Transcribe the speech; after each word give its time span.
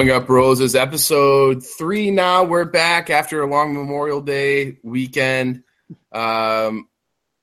Coming 0.00 0.14
up, 0.14 0.30
Roses, 0.30 0.74
episode 0.74 1.62
three. 1.62 2.10
Now 2.10 2.42
we're 2.42 2.64
back 2.64 3.10
after 3.10 3.42
a 3.42 3.46
long 3.46 3.74
Memorial 3.74 4.22
Day 4.22 4.78
weekend. 4.82 5.62
Um, 6.10 6.88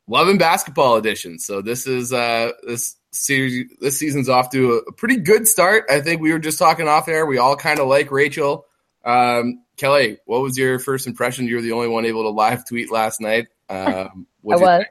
Love 0.08 0.28
and 0.28 0.40
Basketball 0.40 0.96
edition. 0.96 1.38
So 1.38 1.62
this 1.62 1.86
is 1.86 2.12
uh, 2.12 2.54
this 2.64 2.96
series. 3.12 3.72
This 3.80 4.00
season's 4.00 4.28
off 4.28 4.50
to 4.54 4.82
a, 4.88 4.92
pretty 4.94 5.18
good 5.18 5.48
start. 5.48 5.86
I 5.88 6.02
think 6.02 6.20
we 6.20 6.32
were 6.32 6.40
just 6.40 6.58
talking 6.58 6.88
off 6.88 7.08
air. 7.08 7.28
We 7.28 7.38
all 7.38 7.56
kind 7.56 7.80
of 7.80 7.90
like 7.90 8.10
Rachel. 8.10 8.66
Um, 9.06 9.64
Kelly, 9.76 10.18
what 10.26 10.42
was 10.42 10.58
your 10.58 10.80
first 10.80 11.06
impression? 11.06 11.46
You 11.46 11.58
were 11.58 11.62
the 11.62 11.74
only 11.74 11.90
one 11.90 12.06
able 12.06 12.24
to 12.24 12.30
live 12.30 12.68
tweet 12.68 12.92
last 12.92 13.22
night. 13.22 13.50
Um, 13.70 14.26
I 14.52 14.56
was. 14.56 14.86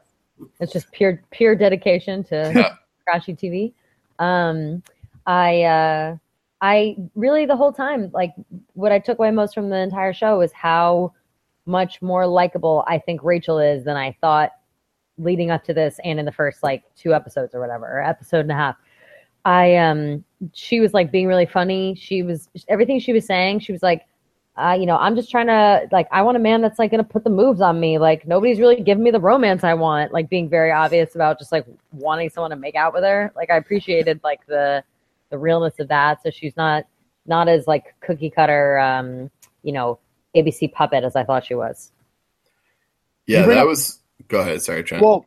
It's 0.60 0.72
just 0.72 0.92
pure 0.92 1.20
pure 1.32 1.56
dedication 1.56 2.22
to 2.26 2.76
yeah. 3.08 3.18
TV. 3.18 3.72
Um, 4.20 4.84
I. 5.26 5.62
Uh, 5.64 6.16
I 6.60 6.96
really 7.14 7.46
the 7.46 7.56
whole 7.56 7.72
time 7.72 8.10
like 8.12 8.32
what 8.72 8.92
I 8.92 8.98
took 8.98 9.18
away 9.18 9.30
most 9.30 9.54
from 9.54 9.68
the 9.68 9.76
entire 9.76 10.12
show 10.12 10.40
is 10.40 10.52
how 10.52 11.12
much 11.66 12.00
more 12.00 12.26
likable 12.26 12.84
I 12.86 12.98
think 12.98 13.22
Rachel 13.22 13.58
is 13.58 13.84
than 13.84 13.96
I 13.96 14.16
thought 14.20 14.52
leading 15.18 15.50
up 15.50 15.64
to 15.64 15.74
this 15.74 15.98
and 16.04 16.18
in 16.18 16.24
the 16.24 16.32
first 16.32 16.62
like 16.62 16.84
two 16.94 17.14
episodes 17.14 17.54
or 17.54 17.60
whatever 17.60 17.86
or 17.86 18.02
episode 18.02 18.40
and 18.40 18.52
a 18.52 18.54
half. 18.54 18.76
I 19.44 19.76
um 19.76 20.24
she 20.52 20.80
was 20.80 20.94
like 20.94 21.12
being 21.12 21.26
really 21.26 21.46
funny. 21.46 21.94
She 21.94 22.22
was 22.22 22.48
everything 22.68 23.00
she 23.00 23.12
was 23.12 23.26
saying. 23.26 23.60
She 23.60 23.72
was 23.72 23.82
like, 23.82 24.06
uh, 24.56 24.76
you 24.78 24.86
know, 24.86 24.96
I'm 24.96 25.14
just 25.14 25.30
trying 25.30 25.48
to 25.48 25.86
like 25.92 26.08
I 26.10 26.22
want 26.22 26.36
a 26.36 26.40
man 26.40 26.62
that's 26.62 26.78
like 26.78 26.90
gonna 26.90 27.04
put 27.04 27.24
the 27.24 27.30
moves 27.30 27.60
on 27.60 27.78
me. 27.78 27.98
Like 27.98 28.26
nobody's 28.26 28.58
really 28.58 28.82
giving 28.82 29.04
me 29.04 29.10
the 29.10 29.20
romance 29.20 29.62
I 29.62 29.74
want. 29.74 30.12
Like 30.12 30.30
being 30.30 30.48
very 30.48 30.72
obvious 30.72 31.14
about 31.14 31.38
just 31.38 31.52
like 31.52 31.66
wanting 31.92 32.30
someone 32.30 32.50
to 32.50 32.56
make 32.56 32.74
out 32.74 32.94
with 32.94 33.04
her. 33.04 33.32
Like 33.36 33.50
I 33.50 33.56
appreciated 33.56 34.20
like 34.24 34.44
the 34.46 34.82
the 35.30 35.38
realness 35.38 35.74
of 35.78 35.88
that. 35.88 36.22
So 36.22 36.30
she's 36.30 36.56
not 36.56 36.84
not 37.26 37.48
as 37.48 37.66
like 37.66 37.94
cookie 38.00 38.30
cutter, 38.30 38.78
um, 38.78 39.30
you 39.62 39.72
know, 39.72 39.98
ABC 40.36 40.72
puppet 40.72 41.04
as 41.04 41.16
I 41.16 41.24
thought 41.24 41.44
she 41.44 41.54
was. 41.54 41.92
Yeah, 43.26 43.46
that 43.46 43.58
up, 43.58 43.66
was. 43.66 44.00
Go 44.28 44.40
ahead. 44.40 44.62
Sorry, 44.62 44.82
Trent. 44.84 45.02
Well, 45.02 45.26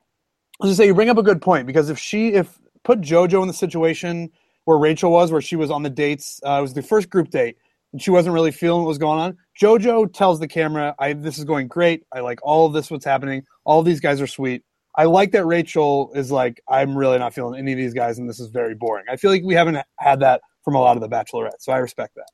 I 0.60 0.66
was 0.66 0.70
gonna 0.70 0.76
say 0.76 0.86
you 0.88 0.96
bring 0.96 1.10
up 1.10 1.18
a 1.18 1.24
good 1.24 1.42
point 1.42 1.68
because 1.68 1.90
if 1.90 2.00
she 2.00 2.34
if 2.34 2.60
put 2.84 3.02
JoJo 3.02 3.42
in 3.42 3.48
the 3.48 3.54
situation 3.54 4.32
where 4.66 4.78
Rachel 4.78 5.12
was, 5.12 5.32
where 5.32 5.42
she 5.42 5.56
was 5.56 5.72
on 5.72 5.84
the 5.84 5.90
dates, 5.90 6.40
uh, 6.46 6.58
it 6.60 6.62
was 6.62 6.74
the 6.74 6.82
first 6.82 7.10
group 7.10 7.30
date, 7.30 7.58
and 7.92 8.02
she 8.02 8.12
wasn't 8.12 8.34
really 8.34 8.52
feeling 8.52 8.84
what 8.84 8.88
was 8.88 8.98
going 8.98 9.20
on. 9.20 9.38
JoJo 9.62 10.14
tells 10.14 10.40
the 10.40 10.48
camera, 10.48 10.96
"I 11.00 11.14
this 11.14 11.38
is 11.38 11.44
going 11.44 11.68
great. 11.68 12.06
I 12.14 12.22
like 12.22 12.40
all 12.44 12.66
of 12.66 12.74
this. 12.74 12.90
What's 12.90 13.06
happening? 13.06 13.44
All 13.66 13.84
these 13.84 14.00
guys 14.00 14.22
are 14.22 14.28
sweet." 14.28 14.64
I 14.96 15.06
like 15.06 15.32
that 15.32 15.46
Rachel 15.46 16.12
is 16.16 16.32
like, 16.32 16.62
I'm 16.68 16.98
really 16.98 17.20
not 17.20 17.34
feeling 17.34 17.60
any 17.60 17.72
of 17.72 17.78
these 17.78 17.94
guys, 17.94 18.18
and 18.18 18.28
this 18.30 18.40
is 18.40 18.48
very 18.48 18.76
boring. 18.76 19.06
I 19.10 19.16
feel 19.16 19.32
like 19.32 19.44
we 19.44 19.54
haven't 19.54 19.78
had 19.98 20.22
that 20.22 20.42
from 20.64 20.76
a 20.76 20.80
lot 20.80 20.98
of 20.98 21.02
the 21.02 21.10
Bachelorette, 21.10 21.60
so 21.60 21.72
I 21.72 21.78
respect 21.78 22.16
that. 22.16 22.28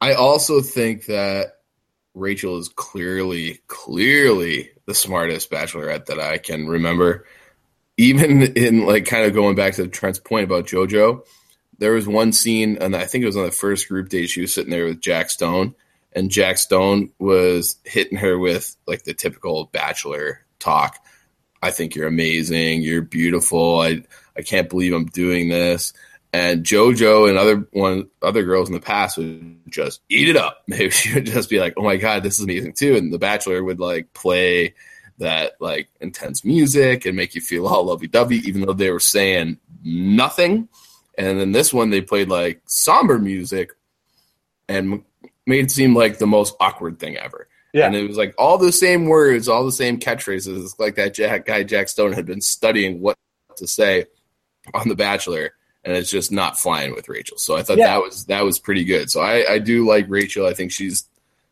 I 0.00 0.14
also 0.14 0.60
think 0.60 1.06
that 1.06 1.58
Rachel 2.14 2.58
is 2.58 2.68
clearly, 2.68 3.60
clearly 3.66 4.70
the 4.86 4.94
smartest 4.94 5.50
Bachelorette 5.50 6.06
that 6.06 6.18
I 6.18 6.38
can 6.38 6.66
remember. 6.66 7.26
Even 7.98 8.42
in 8.56 8.84
like 8.84 9.06
kind 9.06 9.24
of 9.24 9.32
going 9.34 9.54
back 9.54 9.74
to 9.74 9.86
Trent's 9.88 10.18
point 10.18 10.44
about 10.44 10.66
JoJo, 10.66 11.22
there 11.78 11.92
was 11.92 12.08
one 12.08 12.32
scene, 12.32 12.78
and 12.80 12.96
I 12.96 13.04
think 13.04 13.22
it 13.22 13.26
was 13.26 13.36
on 13.36 13.44
the 13.44 13.50
first 13.50 13.88
group 13.88 14.08
date. 14.08 14.28
She 14.28 14.40
was 14.40 14.52
sitting 14.52 14.70
there 14.70 14.84
with 14.84 15.00
Jack 15.00 15.30
Stone, 15.30 15.74
and 16.12 16.30
Jack 16.30 16.58
Stone 16.58 17.12
was 17.18 17.76
hitting 17.84 18.18
her 18.18 18.38
with 18.38 18.76
like 18.86 19.04
the 19.04 19.14
typical 19.14 19.66
Bachelor 19.66 20.40
talk 20.58 20.98
I 21.62 21.70
think 21.70 21.94
you're 21.94 22.06
amazing. 22.06 22.82
You're 22.82 23.02
beautiful. 23.02 23.80
I 23.80 24.02
I 24.36 24.42
can't 24.42 24.68
believe 24.68 24.92
I'm 24.92 25.06
doing 25.06 25.48
this. 25.48 25.92
And 26.32 26.64
JoJo 26.64 27.28
and 27.28 27.38
other 27.38 27.66
one 27.72 28.08
other 28.22 28.42
girls 28.42 28.68
in 28.68 28.74
the 28.74 28.80
past 28.80 29.16
would 29.16 29.58
just 29.68 30.02
eat 30.08 30.28
it 30.28 30.36
up. 30.36 30.62
Maybe 30.66 30.90
she 30.90 31.14
would 31.14 31.26
just 31.26 31.48
be 31.48 31.58
like, 31.60 31.74
"Oh 31.76 31.82
my 31.82 31.96
god, 31.96 32.22
this 32.22 32.38
is 32.38 32.44
amazing 32.44 32.74
too." 32.74 32.96
And 32.96 33.12
The 33.12 33.18
Bachelor 33.18 33.64
would 33.64 33.80
like 33.80 34.12
play 34.12 34.74
that 35.18 35.56
like 35.60 35.88
intense 36.00 36.44
music 36.44 37.06
and 37.06 37.16
make 37.16 37.34
you 37.34 37.40
feel 37.40 37.66
all 37.66 37.84
lovey 37.84 38.06
dovey, 38.06 38.36
even 38.38 38.62
though 38.62 38.72
they 38.72 38.90
were 38.90 39.00
saying 39.00 39.58
nothing. 39.82 40.68
And 41.16 41.40
then 41.40 41.52
this 41.52 41.72
one, 41.72 41.90
they 41.90 42.02
played 42.02 42.28
like 42.28 42.60
somber 42.66 43.18
music 43.18 43.70
and 44.68 45.02
made 45.46 45.64
it 45.64 45.70
seem 45.70 45.94
like 45.94 46.18
the 46.18 46.26
most 46.26 46.54
awkward 46.60 46.98
thing 46.98 47.16
ever. 47.16 47.48
Yeah. 47.76 47.86
And 47.86 47.94
it 47.94 48.08
was 48.08 48.16
like 48.16 48.34
all 48.38 48.56
the 48.56 48.72
same 48.72 49.04
words, 49.04 49.48
all 49.48 49.62
the 49.62 49.70
same 49.70 50.00
catchphrases. 50.00 50.64
It's 50.64 50.78
like 50.78 50.94
that 50.94 51.12
Jack, 51.12 51.44
guy 51.44 51.62
Jack 51.62 51.90
Stone 51.90 52.14
had 52.14 52.24
been 52.24 52.40
studying 52.40 53.02
what 53.02 53.18
to 53.56 53.66
say 53.66 54.06
on 54.72 54.88
The 54.88 54.94
Bachelor, 54.94 55.52
and 55.84 55.94
it's 55.94 56.10
just 56.10 56.32
not 56.32 56.58
flying 56.58 56.94
with 56.94 57.06
Rachel. 57.06 57.36
So 57.36 57.54
I 57.54 57.62
thought 57.62 57.76
yeah. 57.76 57.88
that 57.88 58.02
was 58.02 58.24
that 58.26 58.44
was 58.44 58.58
pretty 58.58 58.82
good. 58.84 59.10
So 59.10 59.20
I, 59.20 59.52
I 59.52 59.58
do 59.58 59.86
like 59.86 60.06
Rachel. 60.08 60.46
I 60.46 60.54
think 60.54 60.72
she's 60.72 61.06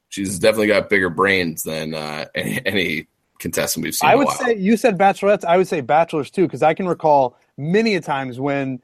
she's 0.09 0.39
definitely 0.39 0.69
got 0.69 0.89
bigger 0.89 1.11
brains 1.11 1.63
than 1.63 1.93
uh, 1.93 2.25
any, 2.35 2.65
any 2.65 3.07
contestant 3.39 3.85
we've 3.85 3.95
seen. 3.95 4.09
I 4.09 4.15
would 4.15 4.31
say 4.31 4.57
you 4.57 4.79
said 4.79 4.97
bachelorettes. 4.97 5.45
I 5.45 5.59
would 5.59 5.69
say 5.69 5.83
bachelors 5.83 6.31
too, 6.31 6.47
because 6.47 6.63
I 6.63 6.73
can 6.73 6.89
recall 6.89 7.37
many 7.59 7.97
a 7.97 8.01
times 8.01 8.41
when 8.41 8.81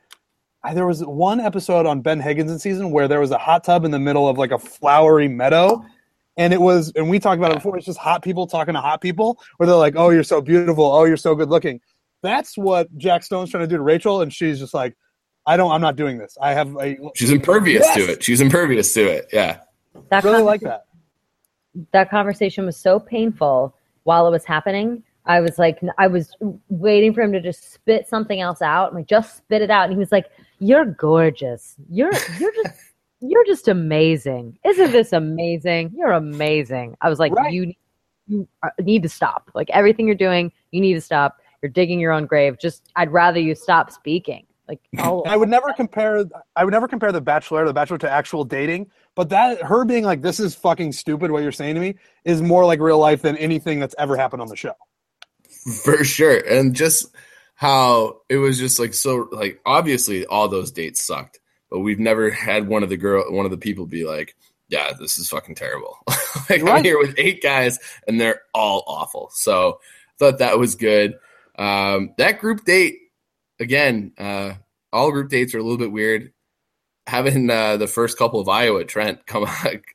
there 0.75 0.87
was 0.87 1.03
one 1.07 1.41
episode 1.41 1.87
on 1.87 2.03
Ben 2.03 2.21
Higgins' 2.21 2.63
season 2.63 2.91
where 2.91 3.09
there 3.09 3.21
was 3.21 3.31
a 3.31 3.39
hot 3.39 3.65
tub 3.65 3.87
in 3.87 3.93
the 3.93 3.99
middle 3.99 4.29
of 4.29 4.37
like 4.37 4.51
a 4.51 4.59
flowery 4.59 5.27
meadow, 5.27 5.83
and 6.37 6.53
it 6.53 6.61
was 6.61 6.93
and 6.97 7.09
we 7.09 7.19
talked 7.19 7.39
about 7.39 7.53
it 7.53 7.57
before 7.57 7.77
it's 7.77 7.87
just 7.87 7.99
hot 7.99 8.23
people 8.23 8.47
talking 8.47 8.75
to 8.75 8.81
hot 8.81 9.01
people 9.01 9.41
where 9.57 9.67
they're 9.67 9.77
like 9.77 9.95
oh 9.97 10.11
you're 10.11 10.23
so 10.23 10.41
beautiful. 10.41 10.85
Oh 10.85 11.05
you're 11.05 11.17
so 11.17 11.35
good 11.35 11.51
looking. 11.51 11.81
That's 12.23 12.57
what 12.57 12.89
jack 12.99 13.23
stone's 13.23 13.51
trying 13.51 13.65
to 13.65 13.69
do 13.69 13.77
to 13.77 13.83
rachel 13.83 14.23
and 14.23 14.33
she's 14.33 14.59
just 14.59 14.75
like 14.75 14.97
i 15.47 15.57
don't 15.57 15.71
i'm 15.73 15.81
not 15.81 15.97
doing 15.97 16.19
this. 16.19 16.37
I 16.41 16.53
have 16.53 16.77
a 16.77 16.97
she's 17.15 17.31
impervious 17.31 17.85
yes! 17.85 17.97
to 17.97 18.13
it. 18.13 18.23
She's 18.23 18.41
impervious 18.41 18.93
to 18.95 19.07
it. 19.07 19.29
Yeah. 19.33 19.61
That 20.11 20.25
really 20.25 20.43
like 20.43 20.61
that. 20.63 20.85
that 21.93 22.11
conversation 22.11 22.67
was 22.67 22.77
so 22.77 22.99
painful 22.99 23.75
while 24.05 24.27
it 24.27 24.31
was 24.31 24.45
happening. 24.45 25.03
I 25.27 25.41
was 25.41 25.59
like 25.59 25.79
i 25.99 26.07
was 26.07 26.35
waiting 26.71 27.13
for 27.13 27.21
him 27.21 27.33
to 27.33 27.41
just 27.41 27.73
spit 27.73 28.09
something 28.09 28.41
else 28.41 28.63
out 28.63 28.91
I'm 28.91 28.95
like 28.95 29.07
just 29.07 29.37
spit 29.37 29.63
it 29.63 29.71
out 29.71 29.85
and 29.85 29.93
he 29.93 29.99
was 29.99 30.11
like 30.11 30.27
you're 30.61 30.85
gorgeous. 30.85 31.75
You're 31.91 32.13
you're 32.39 32.53
just 32.53 32.90
you're 33.21 33.45
just 33.45 33.69
amazing. 33.69 34.59
Isn't 34.65 34.93
this 34.93 35.13
amazing? 35.13 35.93
You're 35.95 36.13
amazing. 36.13 36.97
I 37.01 37.09
was 37.09 37.19
like, 37.19 37.33
right. 37.33 37.53
you, 37.53 37.75
you 38.27 38.49
uh, 38.63 38.71
need 38.81 39.03
to 39.03 39.09
stop. 39.09 39.51
Like 39.55 39.69
everything 39.71 40.07
you're 40.07 40.15
doing, 40.15 40.53
you 40.71 40.81
need 40.81 40.95
to 40.95 41.01
stop. 41.01 41.39
You're 41.63 41.71
digging 41.71 42.01
your 42.01 42.13
own 42.13 42.27
grave. 42.27 42.59
Just, 42.59 42.91
I'd 42.97 43.13
rather 43.13 43.39
you 43.39 43.55
stop 43.55 43.91
speaking. 43.91 44.47
Like, 44.67 44.81
I 45.27 45.37
would 45.37 45.49
never 45.49 45.73
compare. 45.73 46.25
I 46.57 46.65
would 46.65 46.73
never 46.73 46.89
compare 46.89 47.13
the 47.13 47.21
Bachelor, 47.21 47.67
the 47.67 47.75
Bachelor, 47.75 47.99
to 47.99 48.11
actual 48.11 48.45
dating. 48.45 48.91
But 49.17 49.29
that 49.31 49.61
her 49.63 49.85
being 49.85 50.05
like, 50.05 50.23
"This 50.23 50.39
is 50.39 50.55
fucking 50.55 50.93
stupid," 50.93 51.33
what 51.33 51.43
you're 51.43 51.51
saying 51.51 51.75
to 51.75 51.81
me, 51.81 51.97
is 52.25 52.41
more 52.41 52.65
like 52.65 52.79
real 52.79 52.99
life 52.99 53.21
than 53.21 53.37
anything 53.37 53.81
that's 53.81 53.97
ever 53.99 54.17
happened 54.17 54.43
on 54.43 54.49
the 54.49 54.55
show. 54.55 54.75
For 55.83 56.05
sure, 56.05 56.39
and 56.49 56.73
just 56.73 57.13
how 57.57 58.21
it 58.29 58.37
was 58.37 58.59
just 58.59 58.79
like 58.79 58.95
so 58.95 59.29
like 59.33 59.61
obviously 59.67 60.25
all 60.27 60.47
those 60.47 60.71
dates 60.71 61.03
sucked 61.03 61.40
but 61.71 61.81
we've 61.81 62.01
never 62.01 62.31
had 62.31 62.69
one 62.69 62.83
of 62.83 62.89
the 62.89 62.97
girl, 62.97 63.33
one 63.33 63.45
of 63.45 63.51
the 63.51 63.59
people 63.59 63.87
be 63.87 64.05
like, 64.05 64.37
"Yeah, 64.69 64.93
this 64.99 65.19
is 65.19 65.29
fucking 65.29 65.55
terrible." 65.55 65.99
like 66.51 66.63
right. 66.63 66.79
I'm 66.79 66.85
here 66.85 66.99
with 66.99 67.15
eight 67.17 67.43
guys, 67.43 67.79
and 68.07 68.21
they're 68.21 68.43
all 68.53 68.83
awful. 68.87 69.31
So 69.33 69.81
thought 70.19 70.39
that 70.39 70.59
was 70.59 70.75
good. 70.75 71.19
Um, 71.59 72.15
that 72.19 72.39
group 72.39 72.65
date 72.65 72.99
again. 73.59 74.13
Uh, 74.19 74.55
all 74.93 75.13
group 75.13 75.31
dates 75.31 75.55
are 75.55 75.59
a 75.59 75.63
little 75.63 75.79
bit 75.79 75.93
weird. 75.93 76.33
Having 77.07 77.51
uh, 77.51 77.77
the 77.77 77.87
first 77.87 78.19
couple 78.19 78.41
of 78.41 78.49
Iowa 78.49 78.85
Trent 78.85 79.27
come, 79.27 79.47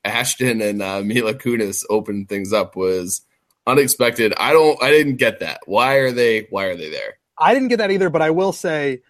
Ashton 0.04 0.62
and 0.62 0.82
uh, 0.82 1.02
Mila 1.02 1.34
Kunis 1.34 1.84
open 1.90 2.26
things 2.26 2.52
up 2.52 2.76
was 2.76 3.22
unexpected. 3.68 4.34
I 4.38 4.54
don't, 4.54 4.82
I 4.82 4.90
didn't 4.90 5.18
get 5.18 5.40
that. 5.40 5.62
Why 5.66 5.96
are 5.96 6.12
they? 6.12 6.48
Why 6.50 6.66
are 6.66 6.76
they 6.76 6.90
there? 6.90 7.18
I 7.38 7.54
didn't 7.54 7.70
get 7.70 7.78
that 7.78 7.92
either. 7.92 8.10
But 8.10 8.22
I 8.22 8.32
will 8.32 8.54
say 8.54 9.02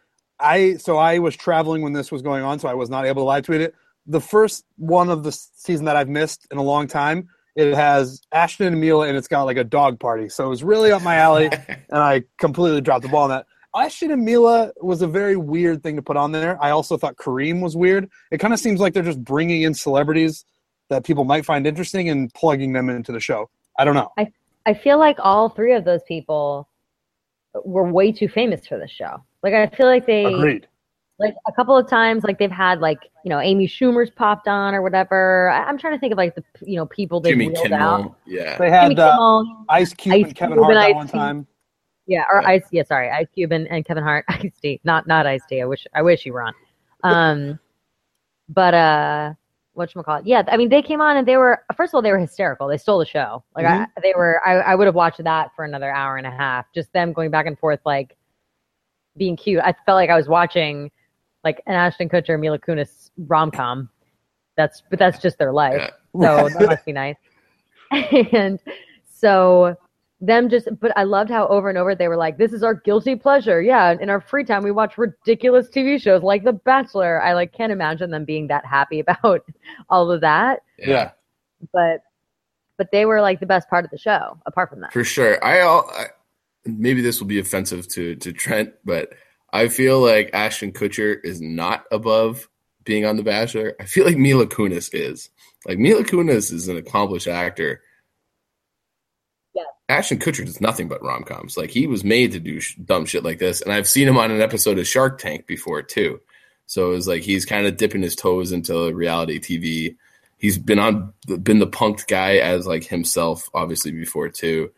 I 0.46 0.78
so 0.78 0.98
I 0.98 1.20
was 1.20 1.36
traveling 1.36 1.82
when 1.82 1.94
this 1.94 2.12
was 2.12 2.22
going 2.22 2.44
on, 2.44 2.60
so 2.60 2.68
I 2.68 2.74
was 2.74 2.90
not 2.90 3.06
able 3.06 3.24
to 3.24 3.26
live 3.26 3.44
tweet 3.44 3.62
it. 3.62 3.76
The 4.06 4.22
first 4.22 4.66
one 4.78 5.10
of 5.10 5.24
the 5.24 5.32
season 5.32 5.86
that 5.86 5.96
I've 5.96 6.10
missed 6.10 6.48
in 6.52 6.58
a 6.58 6.64
long 6.64 6.88
time. 6.88 7.30
It 7.56 7.74
has 7.74 8.22
Ashton 8.34 8.68
and 8.68 8.82
Mila, 8.82 9.08
and 9.08 9.16
it's 9.16 9.30
got 9.30 9.44
like 9.44 9.56
a 9.56 9.64
dog 9.64 9.98
party. 9.98 10.28
So 10.28 10.46
it 10.46 10.50
was 10.50 10.62
really 10.62 10.92
up 10.92 11.02
my 11.02 11.16
alley, 11.16 11.46
and 11.68 11.86
I 11.90 12.24
completely 12.38 12.82
dropped 12.82 13.04
the 13.04 13.10
ball 13.10 13.24
on 13.24 13.30
that. 13.30 13.46
Ashton 13.74 14.12
and 14.12 14.24
Mila 14.24 14.72
was 14.82 15.02
a 15.02 15.08
very 15.08 15.36
weird 15.38 15.82
thing 15.82 15.96
to 15.96 16.02
put 16.02 16.18
on 16.18 16.32
there. 16.32 16.62
I 16.62 16.72
also 16.72 16.98
thought 16.98 17.16
Kareem 17.16 17.62
was 17.62 17.76
weird. 17.76 18.10
It 18.32 18.40
kind 18.40 18.54
of 18.54 18.60
seems 18.60 18.80
like 18.80 18.94
they're 18.94 19.04
just 19.04 19.24
bringing 19.24 19.64
in 19.64 19.74
celebrities 19.74 20.46
that 20.90 21.04
people 21.04 21.24
might 21.24 21.46
find 21.46 21.66
interesting 21.66 22.10
and 22.10 22.34
plugging 22.34 22.74
them 22.74 22.90
into 22.90 23.12
the 23.12 23.20
show. 23.20 23.50
I 23.78 23.86
don't 23.86 23.96
know. 23.96 24.12
I 24.18 24.32
I 24.66 24.74
feel 24.74 24.98
like 24.98 25.18
all 25.20 25.50
three 25.50 25.74
of 25.74 25.86
those 25.86 26.02
people 26.08 26.70
were 27.64 27.90
way 27.90 28.12
too 28.12 28.28
famous 28.28 28.68
for 28.68 28.78
the 28.78 28.88
show. 28.88 29.24
Like 29.46 29.54
I 29.54 29.68
feel 29.68 29.86
like 29.86 30.08
they 30.08 30.26
agreed. 30.26 30.68
Like 31.20 31.36
a 31.48 31.52
couple 31.52 31.78
of 31.78 31.88
times, 31.88 32.24
like 32.24 32.40
they've 32.40 32.50
had 32.52 32.80
like 32.80 32.98
you 33.24 33.30
know 33.30 33.40
Amy 33.40 33.68
Schumer's 33.68 34.10
popped 34.10 34.48
on 34.48 34.74
or 34.74 34.82
whatever. 34.82 35.50
I, 35.50 35.70
am 35.70 35.78
trying 35.78 35.94
to 35.94 36.00
think 36.00 36.12
of 36.14 36.18
like 36.18 36.34
the 36.34 36.44
you 36.64 36.76
know 36.76 36.88
people 36.88 37.22
they 37.22 37.30
Jimmy 37.30 37.52
Kimmel, 37.52 37.78
out. 37.80 38.16
Yeah, 38.26 38.58
they 38.58 38.72
had 38.72 38.98
uh, 38.98 39.44
Ice 39.70 39.94
Cube 39.94 40.16
Ice 40.16 40.26
and 40.26 40.36
Kevin 40.36 40.58
Cube 40.58 40.66
Hart 40.66 40.76
that 40.76 40.96
one 40.96 41.08
time. 41.08 41.48
Yeah, 42.08 42.24
or 42.30 42.42
yeah. 42.42 42.50
Ice. 42.50 42.64
Yeah, 42.72 42.84
sorry, 42.84 43.12
Ice 43.12 43.28
Cube 43.36 43.52
and, 43.52 43.68
and 43.68 43.86
Kevin 43.86 44.04
Hart. 44.04 44.26
Ice 44.30 44.52
T, 44.60 44.82
not 44.84 45.06
not 45.06 45.28
Ice 45.28 45.44
T. 45.48 45.62
I 45.62 45.66
wish 45.66 45.86
I 45.94 46.02
wish 46.02 46.26
you 46.26 46.34
were 46.34 46.42
on. 46.42 46.54
Um, 47.04 47.60
but 48.50 48.74
uh, 48.74 49.34
what 49.74 49.94
call 49.94 50.18
it? 50.18 50.26
Yeah, 50.26 50.42
I 50.48 50.58
mean, 50.58 50.70
they 50.70 50.82
came 50.82 51.02
on 51.02 51.18
and 51.18 51.28
they 51.28 51.38
were 51.38 51.64
first 51.78 51.92
of 51.92 51.96
all 51.96 52.02
they 52.02 52.12
were 52.12 52.20
hysterical. 52.20 52.68
They 52.68 52.78
stole 52.78 52.98
the 52.98 53.06
show. 53.06 53.44
Like 53.56 53.66
Mhm. 53.66 53.86
I, 53.96 54.02
they 54.02 54.14
were. 54.18 54.42
I, 54.46 54.56
I 54.56 54.76
would 54.76 54.88
have 54.88 54.96
watched 54.96 55.24
that 55.24 55.52
for 55.56 55.66
another 55.66 55.92
hour 55.92 56.18
and 56.18 56.26
a 56.26 56.32
half. 56.32 56.66
Just 56.74 56.92
them 56.94 57.14
going 57.14 57.30
back 57.30 57.46
and 57.46 57.60
forth, 57.60 57.80
like 57.86 58.18
being 59.18 59.36
cute. 59.36 59.62
I 59.64 59.74
felt 59.86 59.96
like 59.96 60.10
I 60.10 60.16
was 60.16 60.28
watching 60.28 60.92
like 61.44 61.62
an 61.68 61.76
Ashton 61.76 62.10
Kutcher, 62.10 62.40
Mila 62.40 62.60
Kunis 62.60 63.12
rom 63.18 63.52
com. 63.52 63.90
That's 64.58 64.84
but 64.90 65.00
that's 65.00 65.20
just 65.20 65.38
their 65.38 65.52
life. 65.52 65.92
So 66.14 66.50
that 66.50 66.68
must 66.68 66.86
be 66.86 66.94
nice. 66.94 67.18
and 67.92 68.60
so 69.14 69.76
them 70.22 70.50
just 70.50 70.70
but 70.80 70.98
I 70.98 71.04
loved 71.04 71.30
how 71.30 71.48
over 71.48 71.70
and 71.70 71.78
over 71.78 71.94
they 71.94 72.08
were 72.08 72.18
like, 72.18 72.38
This 72.38 72.54
is 72.54 72.64
our 72.64 72.74
guilty 72.74 73.16
pleasure. 73.16 73.62
Yeah. 73.62 73.96
In 74.00 74.10
our 74.10 74.22
free 74.22 74.44
time 74.44 74.64
we 74.64 74.72
watch 74.72 74.98
ridiculous 74.98 75.68
TV 75.70 76.02
shows 76.02 76.24
like 76.24 76.44
The 76.44 76.54
Bachelor. 76.54 77.22
I 77.22 77.34
like 77.34 77.54
can't 77.54 77.72
imagine 77.72 78.12
them 78.12 78.26
being 78.26 78.48
that 78.48 78.66
happy 78.66 79.00
about 79.08 79.46
all 79.90 80.12
of 80.12 80.22
that. 80.22 80.62
Yeah. 80.78 81.12
But 81.74 82.02
but 82.78 82.92
they 82.92 83.06
were 83.06 83.22
like 83.22 83.40
the 83.40 83.46
best 83.46 83.70
part 83.70 83.86
of 83.86 83.92
the 83.92 83.98
show, 83.98 84.38
apart 84.46 84.70
from 84.70 84.82
that. 84.82 84.92
For 84.92 85.04
sure. 85.04 85.44
I, 85.44 85.60
al- 85.60 85.90
I 85.92 86.08
maybe 86.66 87.02
this 87.02 87.20
will 87.20 87.28
be 87.28 87.40
offensive 87.40 87.88
to 87.90 88.16
to 88.16 88.34
Trent, 88.34 88.74
but 88.84 89.14
I 89.54 89.68
feel 89.70 90.00
like 90.00 90.32
Ashton 90.34 90.72
Kutcher 90.72 91.18
is 91.24 91.42
not 91.42 91.86
above 91.92 92.50
being 92.84 93.06
on 93.06 93.18
The 93.18 93.24
Bachelor. 93.24 93.74
I 93.80 93.86
feel 93.86 94.06
like 94.06 94.18
Mila 94.18 94.48
Kunis 94.48 94.90
is. 94.94 95.30
Like 95.66 95.80
Mila 95.80 96.04
Kunis 96.04 96.52
is 96.52 96.68
an 96.68 96.78
accomplished 96.78 97.28
actor. 97.28 97.82
Yeah. 99.54 99.64
Ashton 99.90 100.20
Kutcher 100.20 100.46
does 100.46 100.62
nothing 100.62 100.88
but 100.88 101.02
rom 101.02 101.24
coms. 101.24 101.58
Like 101.58 101.70
he 101.70 101.88
was 101.88 102.04
made 102.04 102.32
to 102.34 102.40
do 102.40 102.60
sh- 102.60 102.76
dumb 102.76 103.06
shit 103.06 103.24
like 103.24 103.40
this, 103.40 103.62
and 103.62 103.72
I've 103.72 103.88
seen 103.88 104.08
him 104.08 104.18
on 104.18 104.32
an 104.32 104.42
episode 104.42 104.78
of 104.78 104.88
Shark 104.88 105.20
Tank 105.20 105.48
before 105.48 105.82
too. 105.82 106.20
So 106.68 106.92
it 106.92 106.96
was 106.96 107.08
like 107.08 107.22
he's 107.22 107.46
kind 107.46 107.66
of 107.66 107.78
dipping 107.78 108.02
his 108.02 108.16
toes 108.16 108.52
into 108.52 108.94
reality 108.94 109.40
TV. 109.40 109.96
He's 110.38 110.58
been 110.58 110.80
on 110.80 111.14
been 111.28 111.60
the 111.60 111.68
punked 111.68 112.08
guy 112.08 112.38
as 112.38 112.68
like 112.68 112.84
himself, 112.84 113.50
obviously 113.54 113.92
before 113.92 114.30
too. 114.30 114.72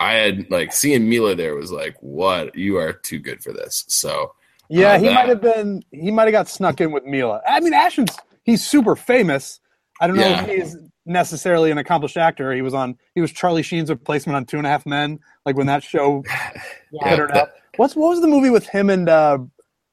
I 0.00 0.14
had 0.14 0.50
like 0.50 0.72
seeing 0.72 1.08
Mila 1.08 1.34
there 1.34 1.54
was 1.56 1.72
like, 1.72 1.96
what? 2.00 2.54
You 2.56 2.76
are 2.76 2.92
too 2.92 3.18
good 3.18 3.42
for 3.42 3.52
this. 3.52 3.84
So 3.88 4.32
Yeah, 4.68 4.92
Uh, 4.92 4.98
he 4.98 5.06
that- 5.06 5.14
might 5.14 5.28
have 5.28 5.40
been. 5.40 5.82
He 5.90 6.10
might 6.10 6.24
have 6.24 6.32
got 6.32 6.48
snuck 6.48 6.80
in 6.80 6.92
with 6.92 7.04
Mila. 7.04 7.40
I 7.48 7.60
mean, 7.60 7.72
Ashton's 7.72 8.16
he's 8.44 8.64
super 8.66 8.94
famous. 8.96 9.60
I 10.00 10.06
don't 10.06 10.16
know 10.16 10.28
Yeah. 10.28 10.44
if 10.44 10.48
he's 10.62 10.76
necessarily 11.06 11.70
an 11.70 11.78
accomplished 11.78 12.16
actor. 12.16 12.52
He 12.52 12.62
was 12.62 12.74
on. 12.74 12.96
He 13.14 13.20
was 13.20 13.32
Charlie 13.32 13.62
Sheen's 13.62 13.88
replacement 13.90 14.36
on 14.36 14.44
Two 14.44 14.58
and 14.58 14.66
a 14.66 14.70
Half 14.70 14.84
Men. 14.86 15.18
Like 15.46 15.56
when 15.56 15.66
that 15.66 15.82
show 15.82 16.22
Yeah. 16.92 17.08
hit 17.08 17.18
her 17.18 17.34
out. 17.36 17.48
What's 17.76 17.96
what 17.96 18.10
was 18.10 18.20
the 18.20 18.26
movie 18.28 18.50
with 18.50 18.66
him 18.68 18.90
and 18.90 19.08
uh, 19.08 19.38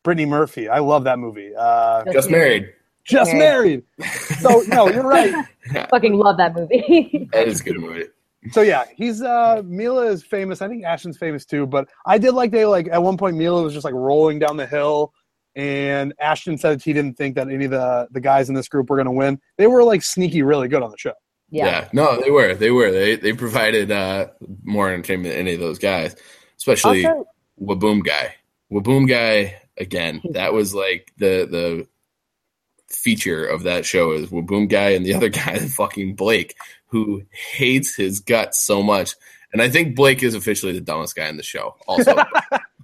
Brittany 0.03 0.25
Murphy? 0.25 0.67
I 0.69 0.79
love 0.79 1.05
that 1.05 1.19
movie. 1.19 1.51
Uh, 1.57 2.03
just 2.11 2.29
married. 2.29 2.67
Just 3.05 3.33
Married. 3.33 3.83
married. 3.99 4.13
So 4.39 4.61
no, 4.67 4.89
you're 4.89 5.03
right. 5.07 5.33
Fucking 5.91 6.15
love 6.15 6.37
that 6.37 6.53
movie. 6.55 7.29
That 7.33 7.47
is 7.47 7.61
a 7.61 7.63
good 7.63 7.79
movie. 7.79 8.05
So 8.51 8.61
yeah, 8.61 8.85
he's 8.95 9.21
uh 9.21 9.61
Mila 9.65 10.05
is 10.07 10.23
famous. 10.23 10.61
I 10.61 10.67
think 10.67 10.83
Ashton's 10.83 11.17
famous 11.17 11.45
too. 11.45 11.65
But 11.65 11.87
I 12.05 12.17
did 12.17 12.33
like 12.33 12.51
they 12.51 12.65
like 12.65 12.87
at 12.91 13.01
one 13.01 13.17
point 13.17 13.37
Mila 13.37 13.63
was 13.63 13.73
just 13.73 13.85
like 13.85 13.93
rolling 13.93 14.39
down 14.39 14.57
the 14.57 14.67
hill, 14.67 15.13
and 15.55 16.13
Ashton 16.19 16.57
said 16.57 16.81
he 16.81 16.93
didn't 16.93 17.15
think 17.15 17.35
that 17.35 17.49
any 17.49 17.65
of 17.65 17.71
the 17.71 18.07
the 18.11 18.21
guys 18.21 18.49
in 18.49 18.55
this 18.55 18.67
group 18.67 18.89
were 18.89 18.97
going 18.97 19.05
to 19.05 19.11
win. 19.11 19.39
They 19.57 19.67
were 19.67 19.83
like 19.83 20.03
sneaky, 20.03 20.41
really 20.43 20.67
good 20.67 20.83
on 20.83 20.91
the 20.91 20.97
show. 20.97 21.13
Yeah. 21.49 21.65
yeah. 21.65 21.89
No, 21.93 22.19
they 22.21 22.31
were. 22.31 22.55
They 22.55 22.71
were. 22.71 22.91
They 22.91 23.15
they 23.15 23.33
provided 23.33 23.91
uh 23.91 24.27
more 24.63 24.89
entertainment 24.89 25.33
than 25.33 25.39
any 25.39 25.53
of 25.53 25.59
those 25.59 25.79
guys. 25.79 26.15
Especially 26.57 27.05
Also, 27.05 27.25
Whaboom 27.61 28.03
guy. 28.03 28.35
Whaboom 28.71 29.07
guy 29.07 29.61
again. 29.77 30.21
That 30.31 30.53
was 30.53 30.73
like 30.73 31.11
the 31.17 31.47
the 31.49 31.87
feature 32.95 33.45
of 33.45 33.63
that 33.63 33.85
show 33.85 34.11
is 34.11 34.29
Whaboom 34.29 34.69
guy 34.69 34.89
and 34.89 35.05
the 35.05 35.13
other 35.13 35.29
guy, 35.43 35.59
fucking 35.59 36.15
Blake, 36.15 36.55
who 36.87 37.23
hates 37.31 37.95
his 37.95 38.19
guts 38.19 38.63
so 38.63 38.81
much. 38.81 39.15
And 39.53 39.61
I 39.61 39.69
think 39.69 39.95
Blake 39.95 40.23
is 40.23 40.35
officially 40.35 40.73
the 40.73 40.81
dumbest 40.81 41.15
guy 41.15 41.27
in 41.27 41.37
the 41.37 41.43
show. 41.43 41.75
Also, 41.87 42.13
by 42.15 42.25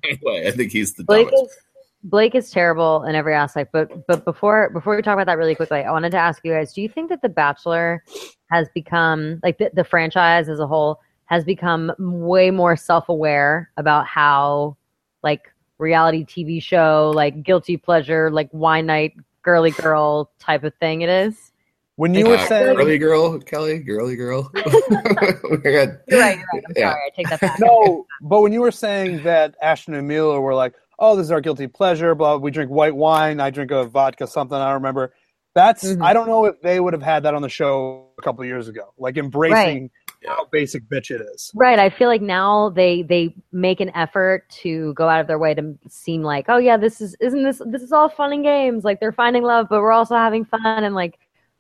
the 0.03 0.19
way, 0.21 0.47
I 0.47 0.51
think 0.51 0.71
he's 0.71 0.93
the 0.93 1.03
Blake 1.03 1.29
dumbest. 1.29 1.51
is 1.51 1.57
Blake 2.03 2.33
is 2.33 2.49
terrible 2.49 3.03
in 3.03 3.13
every 3.15 3.35
aspect. 3.35 3.71
But 3.71 4.07
but 4.07 4.25
before 4.25 4.69
before 4.71 4.95
we 4.95 5.01
talk 5.01 5.13
about 5.13 5.27
that 5.27 5.37
really 5.37 5.55
quickly, 5.55 5.79
I 5.79 5.91
wanted 5.91 6.11
to 6.11 6.17
ask 6.17 6.43
you 6.43 6.53
guys: 6.53 6.73
Do 6.73 6.81
you 6.81 6.89
think 6.89 7.09
that 7.09 7.21
The 7.21 7.29
Bachelor 7.29 8.03
has 8.51 8.67
become 8.73 9.39
like 9.43 9.57
the, 9.57 9.69
the 9.73 9.83
franchise 9.83 10.49
as 10.49 10.59
a 10.59 10.67
whole 10.67 10.99
has 11.25 11.43
become 11.45 11.93
way 11.97 12.51
more 12.51 12.75
self 12.75 13.07
aware 13.09 13.71
about 13.77 14.05
how 14.05 14.75
like 15.23 15.51
reality 15.77 16.25
TV 16.25 16.61
show, 16.61 17.11
like 17.15 17.43
guilty 17.43 17.77
pleasure, 17.77 18.29
like 18.31 18.49
wine 18.51 18.85
night, 18.85 19.13
girly 19.43 19.71
girl 19.71 20.31
type 20.39 20.63
of 20.63 20.73
thing 20.75 21.01
it 21.01 21.09
is? 21.09 21.51
When 21.97 22.13
you 22.13 22.27
were 22.27 22.35
Uh, 22.35 22.45
saying 22.47 22.75
girly 22.75 22.97
girl, 22.97 23.37
Kelly, 23.39 23.79
girly 23.79 24.15
girl. 24.15 24.49
You're 24.55 25.73
right. 25.73 25.89
You're 26.07 26.19
right. 26.19 26.39
I'm 26.53 26.61
Yeah. 26.75 26.91
sorry. 26.91 27.01
I 27.05 27.09
take 27.15 27.29
that 27.29 27.41
back. 27.41 27.59
no, 27.59 28.05
but 28.21 28.41
when 28.41 28.53
you 28.53 28.61
were 28.61 28.71
saying 28.71 29.23
that 29.23 29.55
Ashton 29.61 29.93
and 29.93 30.07
Mila 30.07 30.39
were 30.39 30.55
like, 30.55 30.73
"Oh, 30.99 31.15
this 31.15 31.25
is 31.25 31.31
our 31.31 31.41
guilty 31.41 31.67
pleasure," 31.67 32.15
blah. 32.15 32.37
We 32.37 32.49
drink 32.51 32.71
white 32.71 32.95
wine. 32.95 33.39
I 33.39 33.49
drink 33.49 33.71
a 33.71 33.83
vodka 33.85 34.25
something. 34.27 34.57
I 34.57 34.65
don't 34.65 34.75
remember. 34.75 35.13
That's 35.53 35.83
Mhm. 35.83 36.01
I 36.03 36.13
don't 36.13 36.27
know 36.27 36.45
if 36.45 36.61
they 36.61 36.79
would 36.79 36.93
have 36.93 37.03
had 37.03 37.23
that 37.23 37.33
on 37.35 37.41
the 37.41 37.49
show 37.49 38.07
a 38.17 38.21
couple 38.21 38.41
of 38.41 38.47
years 38.47 38.67
ago, 38.69 38.93
like 38.97 39.17
embracing 39.17 39.91
how 40.27 40.45
basic 40.51 40.83
bitch 40.89 41.09
it 41.11 41.21
is. 41.21 41.51
Right. 41.55 41.79
I 41.79 41.89
feel 41.89 42.07
like 42.07 42.21
now 42.21 42.69
they 42.69 43.01
they 43.01 43.35
make 43.51 43.79
an 43.79 43.89
effort 43.95 44.47
to 44.61 44.93
go 44.93 45.07
out 45.09 45.19
of 45.21 45.27
their 45.27 45.39
way 45.39 45.53
to 45.53 45.75
seem 45.89 46.21
like, 46.21 46.45
oh 46.47 46.57
yeah, 46.57 46.77
this 46.77 47.01
is 47.01 47.15
isn't 47.19 47.43
this 47.43 47.61
this 47.65 47.81
is 47.81 47.91
all 47.91 48.07
fun 48.09 48.31
and 48.33 48.43
games. 48.43 48.83
Like 48.83 48.99
they're 48.99 49.11
finding 49.11 49.43
love, 49.43 49.67
but 49.69 49.81
we're 49.81 49.91
also 49.91 50.15
having 50.15 50.45
fun 50.45 50.61
and 50.65 50.93
like 50.95 51.17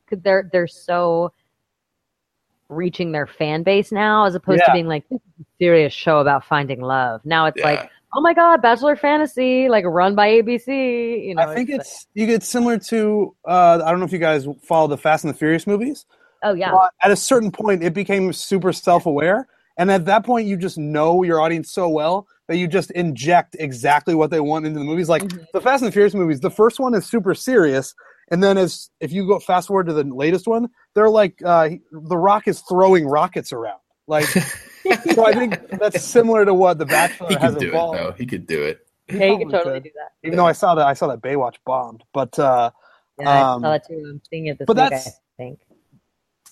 'cause 0.09 0.19
they're 0.21 0.49
they're 0.51 0.67
so 0.67 1.31
reaching 2.69 3.11
their 3.11 3.27
fan 3.27 3.63
base 3.63 3.91
now 3.91 4.25
as 4.25 4.35
opposed 4.35 4.63
to 4.65 4.71
being 4.71 4.87
like 4.87 5.03
this 5.09 5.19
is 5.21 5.41
a 5.45 5.45
serious 5.59 5.91
show 5.93 6.19
about 6.19 6.45
finding 6.45 6.79
love. 6.81 7.19
Now 7.25 7.47
it's 7.47 7.57
Yeah. 7.57 7.65
like, 7.65 7.89
oh 8.13 8.21
my 8.21 8.33
god, 8.33 8.61
Bachelor 8.61 8.95
Fantasy, 8.95 9.67
like 9.67 9.83
run 9.85 10.15
by 10.15 10.29
ABC. 10.41 11.25
You 11.27 11.35
know, 11.35 11.41
I 11.43 11.53
think 11.55 11.69
like- 11.69 11.81
it's 11.81 12.07
you 12.13 12.25
get 12.27 12.43
similar 12.43 12.77
to 12.77 13.35
uh, 13.45 13.81
I 13.83 13.89
don't 13.91 13.99
know 13.99 14.05
if 14.05 14.13
you 14.13 14.19
guys 14.19 14.47
follow 14.63 14.87
the 14.87 14.97
Fast 14.97 15.23
and 15.25 15.33
the 15.33 15.37
Furious 15.37 15.67
movies. 15.67 16.05
Oh 16.43 16.53
yeah, 16.53 16.73
Uh, 16.73 16.89
at 17.03 17.11
a 17.11 17.15
certain 17.15 17.51
point, 17.51 17.83
it 17.83 17.93
became 17.93 18.31
super 18.33 18.73
self-aware, 18.73 19.47
and 19.77 19.91
at 19.91 20.05
that 20.05 20.25
point, 20.25 20.47
you 20.47 20.57
just 20.57 20.77
know 20.77 21.23
your 21.23 21.39
audience 21.41 21.71
so 21.71 21.87
well 21.89 22.27
that 22.47 22.57
you 22.57 22.67
just 22.67 22.91
inject 22.91 23.55
exactly 23.59 24.13
what 24.15 24.29
they 24.31 24.39
want 24.39 24.65
into 24.65 24.79
the 24.79 24.85
movies. 24.85 25.07
Like 25.09 25.23
Mhm. 25.23 25.45
the 25.53 25.61
Fast 25.61 25.81
and 25.83 25.87
the 25.87 25.91
Furious 25.93 26.13
movies, 26.13 26.39
the 26.41 26.49
first 26.51 26.79
one 26.79 26.93
is 26.93 27.05
super 27.05 27.33
serious, 27.33 27.93
and 28.29 28.43
then 28.43 28.57
as 28.57 28.89
if 28.99 29.11
you 29.11 29.25
go 29.27 29.39
fast 29.39 29.67
forward 29.67 29.87
to 29.87 29.93
the 29.93 30.03
latest 30.03 30.47
one, 30.47 30.69
they're 30.95 31.09
like 31.09 31.41
uh, 31.45 31.69
the 31.91 32.17
Rock 32.17 32.47
is 32.47 32.61
throwing 32.61 33.05
rockets 33.07 33.53
around. 33.53 33.79
Like, 34.07 34.25
so 35.13 35.25
I 35.25 35.33
think 35.33 35.69
that's 35.79 36.01
similar 36.03 36.43
to 36.45 36.53
what 36.53 36.77
the 36.77 36.85
Bachelor 36.85 37.29
he 37.29 37.35
has 37.35 37.53
could 37.53 37.59
do 37.61 37.67
it 37.67 37.69
evolved. 37.69 37.99
though. 37.99 38.11
He 38.17 38.25
could 38.25 38.45
do 38.47 38.61
it. 38.63 38.79
He 39.07 39.17
yeah, 39.17 39.25
you 39.25 39.37
can 39.39 39.49
probably 39.49 39.57
totally 39.59 39.73
could. 39.75 39.83
do 39.83 39.89
that. 39.95 40.27
Even 40.27 40.37
though 40.37 40.47
I 40.47 40.51
saw 40.53 40.75
that, 40.75 40.87
I 40.87 40.93
saw 40.93 41.07
that 41.07 41.21
Baywatch 41.21 41.55
bombed, 41.65 42.03
but. 42.13 42.37
uh 42.39 42.71
Yeah, 43.19 43.29
I 43.29 43.53
Um, 43.53 43.61
saw 43.61 43.69
that 43.71 43.87
too. 43.87 44.03
I'm 44.09 44.21
seeing 44.29 44.47
it 44.47 44.57
this 44.59 44.65
but 44.65 44.75
week. 44.77 44.83
I 44.85 44.89
that's- 44.89 45.19
think. 45.37 45.59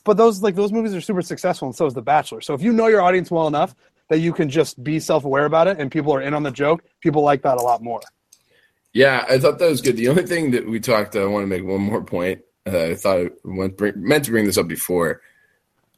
But 0.09 0.17
those 0.17 0.41
like 0.41 0.55
those 0.55 0.71
movies 0.71 0.93
are 0.95 1.01
super 1.01 1.21
successful 1.21 1.67
and 1.67 1.75
so 1.75 1.85
is 1.85 1.93
the 1.93 2.01
bachelor 2.01 2.41
so 2.41 2.53
if 2.53 2.61
you 2.61 2.73
know 2.73 2.87
your 2.87 3.01
audience 3.01 3.29
well 3.29 3.47
enough 3.47 3.75
that 4.09 4.17
you 4.19 4.33
can 4.33 4.49
just 4.49 4.83
be 4.83 4.99
self-aware 4.99 5.45
about 5.45 5.67
it 5.67 5.79
and 5.79 5.91
people 5.91 6.11
are 6.13 6.21
in 6.21 6.33
on 6.33 6.43
the 6.43 6.51
joke 6.51 6.83
people 6.99 7.21
like 7.21 7.41
that 7.43 7.57
a 7.57 7.61
lot 7.61 7.81
more 7.83 8.01
Yeah, 8.91 9.23
I 9.29 9.37
thought 9.37 9.59
that 9.59 9.69
was 9.69 9.81
good. 9.81 9.97
The 9.97 10.07
only 10.09 10.25
thing 10.25 10.49
that 10.51 10.67
we 10.67 10.79
talked, 10.79 11.15
I 11.15 11.23
want 11.25 11.43
to 11.43 11.47
make 11.47 11.63
one 11.63 11.81
more 11.81 12.03
point. 12.03 12.41
Uh, 12.65 12.85
I 12.91 12.95
thought 12.95 13.19
I 13.19 13.29
went, 13.43 13.77
bring, 13.77 13.93
meant 13.95 14.25
to 14.25 14.31
bring 14.31 14.45
this 14.45 14.57
up 14.57 14.67
before. 14.67 15.21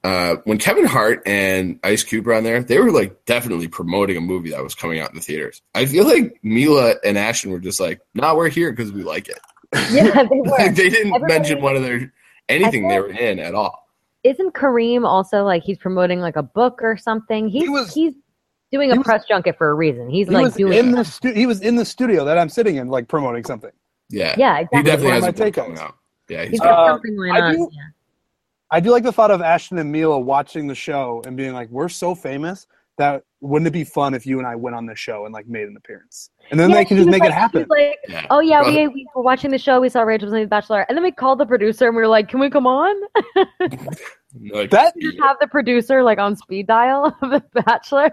Uh, 0.03 0.35
when 0.43 0.57
Kevin 0.57 0.85
Hart 0.85 1.21
and 1.25 1.79
Ice 1.85 2.03
Cube 2.03 2.25
were 2.25 2.33
on 2.33 2.43
there, 2.43 2.61
they 2.61 2.79
were 2.79 2.91
like 2.91 3.23
definitely 3.25 3.69
promoting 3.69 4.17
a 4.17 4.21
movie 4.21 4.49
that 4.51 4.61
was 4.61 4.75
coming 4.75 4.99
out 4.99 5.09
in 5.09 5.15
the 5.15 5.21
theaters. 5.21 5.61
I 5.73 5.85
feel 5.85 6.05
like 6.05 6.37
Mila 6.43 6.95
and 7.05 7.17
Ashton 7.17 7.51
were 7.51 7.59
just 7.59 7.79
like, 7.79 8.01
"Nah, 8.13 8.35
we're 8.35 8.49
here 8.49 8.71
because 8.73 8.91
we 8.91 9.03
like 9.03 9.29
it." 9.29 9.39
Yeah, 9.91 10.23
they 10.23 10.39
were. 10.41 10.47
Like 10.47 10.75
they 10.79 10.89
didn't 10.89 11.13
Everybody- 11.15 11.33
mention 11.33 11.61
one 11.61 11.75
of 11.77 11.83
their 11.83 12.11
anything 12.49 12.89
they 12.89 12.99
were 12.99 13.09
in 13.09 13.39
at 13.39 13.55
all. 13.55 13.80
Isn't 14.23 14.53
Kareem 14.53 15.05
also 15.05 15.43
like 15.43 15.63
he's 15.63 15.77
promoting 15.77 16.19
like 16.19 16.35
a 16.35 16.43
book 16.43 16.79
or 16.81 16.97
something? 16.97 17.47
He's 17.47 17.69
was- 17.69 17.93
he's 17.93 18.13
doing 18.71 18.89
he 18.89 18.95
a 18.95 18.97
was- 18.99 19.05
press 19.05 19.25
junket 19.27 19.57
for 19.57 19.69
a 19.69 19.73
reason. 19.73 20.09
He's 20.09 20.27
he 20.27 20.33
like 20.33 20.43
was 20.43 20.55
doing 20.55 20.73
in 20.77 20.91
the 20.91 21.03
stu- 21.03 21.33
he 21.33 21.45
was 21.45 21.61
in 21.61 21.75
the 21.75 21.85
studio 21.85 22.23
that 22.25 22.37
i'm 22.37 22.47
sitting 22.49 22.77
in 22.77 22.87
like 22.87 23.07
promoting 23.07 23.43
something 23.43 23.71
Yeah, 24.09 24.35
yeah, 24.37 24.57
he 24.57 24.61
exactly. 24.63 24.83
definitely 24.83 25.11
has 25.11 25.23
of 25.23 25.23
a 25.23 25.43
my 25.43 25.49
book 25.51 25.55
takeaways. 25.55 25.77
out. 25.79 25.95
Yeah, 26.29 26.41
he's 26.43 26.51
He's 26.51 26.59
got 26.61 26.65
got 26.69 26.79
Uh, 26.89 26.93
something 26.93 27.15
going 27.17 27.31
I 27.31 27.39
on. 27.41 27.55
do- 27.55 27.69
yeah. 27.73 27.81
i 28.71 28.79
do 28.79 28.91
like 28.91 29.03
the 29.03 29.11
thought 29.11 29.31
of 29.31 29.41
ashton 29.41 29.77
and 29.79 29.91
mila 29.91 30.17
watching 30.19 30.67
the 30.67 30.75
show 30.75 31.21
and 31.25 31.35
being 31.35 31.53
like 31.53 31.69
we're 31.69 31.89
so 31.89 32.15
famous 32.15 32.67
that 32.97 33.23
wouldn't 33.41 33.67
it 33.67 33.71
be 33.71 33.83
fun 33.83 34.13
if 34.13 34.25
you 34.25 34.37
and 34.37 34.47
i 34.47 34.55
went 34.55 34.75
on 34.75 34.85
the 34.85 34.95
show 34.95 35.25
and 35.25 35.33
like 35.33 35.47
made 35.47 35.67
an 35.67 35.75
appearance 35.75 36.29
and 36.51 36.59
then 36.59 36.69
Yeah, 36.69 36.75
they 36.77 36.85
can 36.85 36.97
just 36.97 37.09
make 37.09 37.21
like- 37.21 37.31
it 37.31 37.33
happen 37.33 37.65
like, 37.69 37.97
yeah. 38.07 38.27
oh 38.29 38.39
yeah, 38.39 38.61
we, 38.63 38.87
we 38.87 39.07
were 39.15 39.23
watching 39.23 39.49
the 39.51 39.57
show. 39.57 39.81
We 39.81 39.89
saw 39.89 40.01
Rachel 40.03 40.27
was 40.27 40.33
in 40.33 40.41
The 40.41 40.47
Bachelor, 40.47 40.85
and 40.87 40.95
then 40.97 41.03
we 41.03 41.11
called 41.11 41.39
the 41.39 41.45
producer 41.45 41.87
and 41.87 41.95
we 41.95 42.01
were 42.01 42.07
like, 42.07 42.27
"Can 42.29 42.39
we 42.39 42.49
come 42.49 42.67
on?" 42.67 42.95
like, 44.51 44.69
that 44.71 44.93
Just 44.99 45.17
have 45.19 45.37
the 45.39 45.47
producer 45.47 46.03
like 46.03 46.19
on 46.19 46.35
speed 46.35 46.67
dial 46.67 47.15
of 47.21 47.29
The 47.31 47.43
Bachelor. 47.65 48.11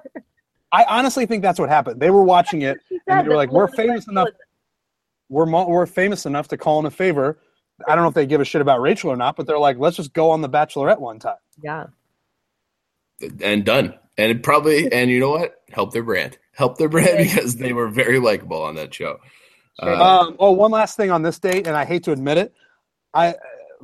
i 0.73 0.85
honestly 0.85 1.27
think 1.27 1.43
that's 1.43 1.59
what 1.59 1.69
happened 1.69 2.01
they 2.01 2.11
were 2.11 2.23
watching 2.23 2.63
it 2.63 2.79
And 3.07 3.25
they 3.25 3.29
were 3.29 3.37
like, 3.37 3.51
"We're 3.53 3.69
famous 3.69 4.07
enough- 4.09 4.29
we're 5.29 5.47
mo- 5.47 5.69
we're 5.69 5.87
famous 5.87 6.25
enough 6.27 6.49
to 6.49 6.57
call 6.57 6.79
in 6.81 6.87
a 6.87 6.91
favor 6.91 7.39
I 7.87 7.95
don't 7.95 8.03
know 8.03 8.09
if 8.09 8.15
they 8.15 8.27
give 8.27 8.41
a 8.41 8.45
shit 8.45 8.61
about 8.61 8.81
Rachel 8.81 9.11
or 9.11 9.17
not, 9.17 9.37
but 9.37 9.47
they're 9.47 9.57
like, 9.59 9.79
let's 9.79 9.97
just 9.97 10.13
go 10.13 10.31
on 10.33 10.41
the 10.41 10.49
Bachelorette 10.49 10.99
one 10.99 11.21
time. 11.21 11.37
Yeah. 11.63 11.87
And 13.43 13.65
done. 13.65 13.95
And 14.17 14.31
it 14.33 14.43
probably, 14.43 14.91
and 14.93 15.11
you 15.11 15.21
know 15.21 15.31
what? 15.31 15.63
Help 15.71 15.93
their 15.93 16.03
brand. 16.03 16.39
Help 16.55 16.79
their 16.79 16.89
brand 16.89 17.19
because 17.19 17.57
they 17.57 17.73
were 17.73 17.89
very 17.89 18.19
likable 18.19 18.63
on 18.63 18.75
that 18.77 18.93
show. 18.93 19.19
Sure. 19.83 19.95
Uh, 19.95 20.21
Um, 20.23 20.37
oh, 20.41 20.53
one 20.53 20.71
last 20.73 20.97
thing 20.97 21.11
on 21.11 21.23
this 21.23 21.39
date, 21.39 21.67
and 21.67 21.77
I 21.77 21.85
hate 21.85 22.03
to 22.05 22.13
admit 22.13 22.39
it, 22.39 22.53
I 23.15 23.37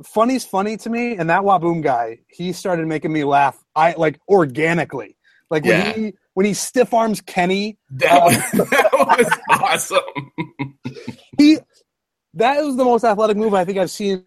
funny's 0.03 0.45
funny 0.45 0.75
to 0.77 0.89
me, 0.89 1.15
and 1.15 1.29
that 1.29 1.41
Whaboom 1.43 1.81
guy, 1.81 2.19
he 2.27 2.51
started 2.51 2.85
making 2.87 3.13
me 3.13 3.23
laugh. 3.23 3.63
I 3.75 3.93
like 3.97 4.19
organically, 4.27 5.15
like 5.49 5.63
when 5.63 5.71
Yeah. 5.79 5.93
he 5.93 6.13
when 6.33 6.45
he 6.45 6.53
stiff 6.53 6.93
arms 6.93 7.21
Kenny, 7.21 7.77
that, 7.91 8.21
was, 8.21 8.35
that 8.69 8.89
was 8.91 9.39
awesome. 9.49 10.31
he 11.37 11.59
that 12.33 12.61
was 12.61 12.75
the 12.75 12.83
most 12.83 13.05
athletic 13.05 13.37
move 13.37 13.53
I 13.53 13.63
think 13.63 13.77
I've 13.77 13.89
seen 13.91 14.25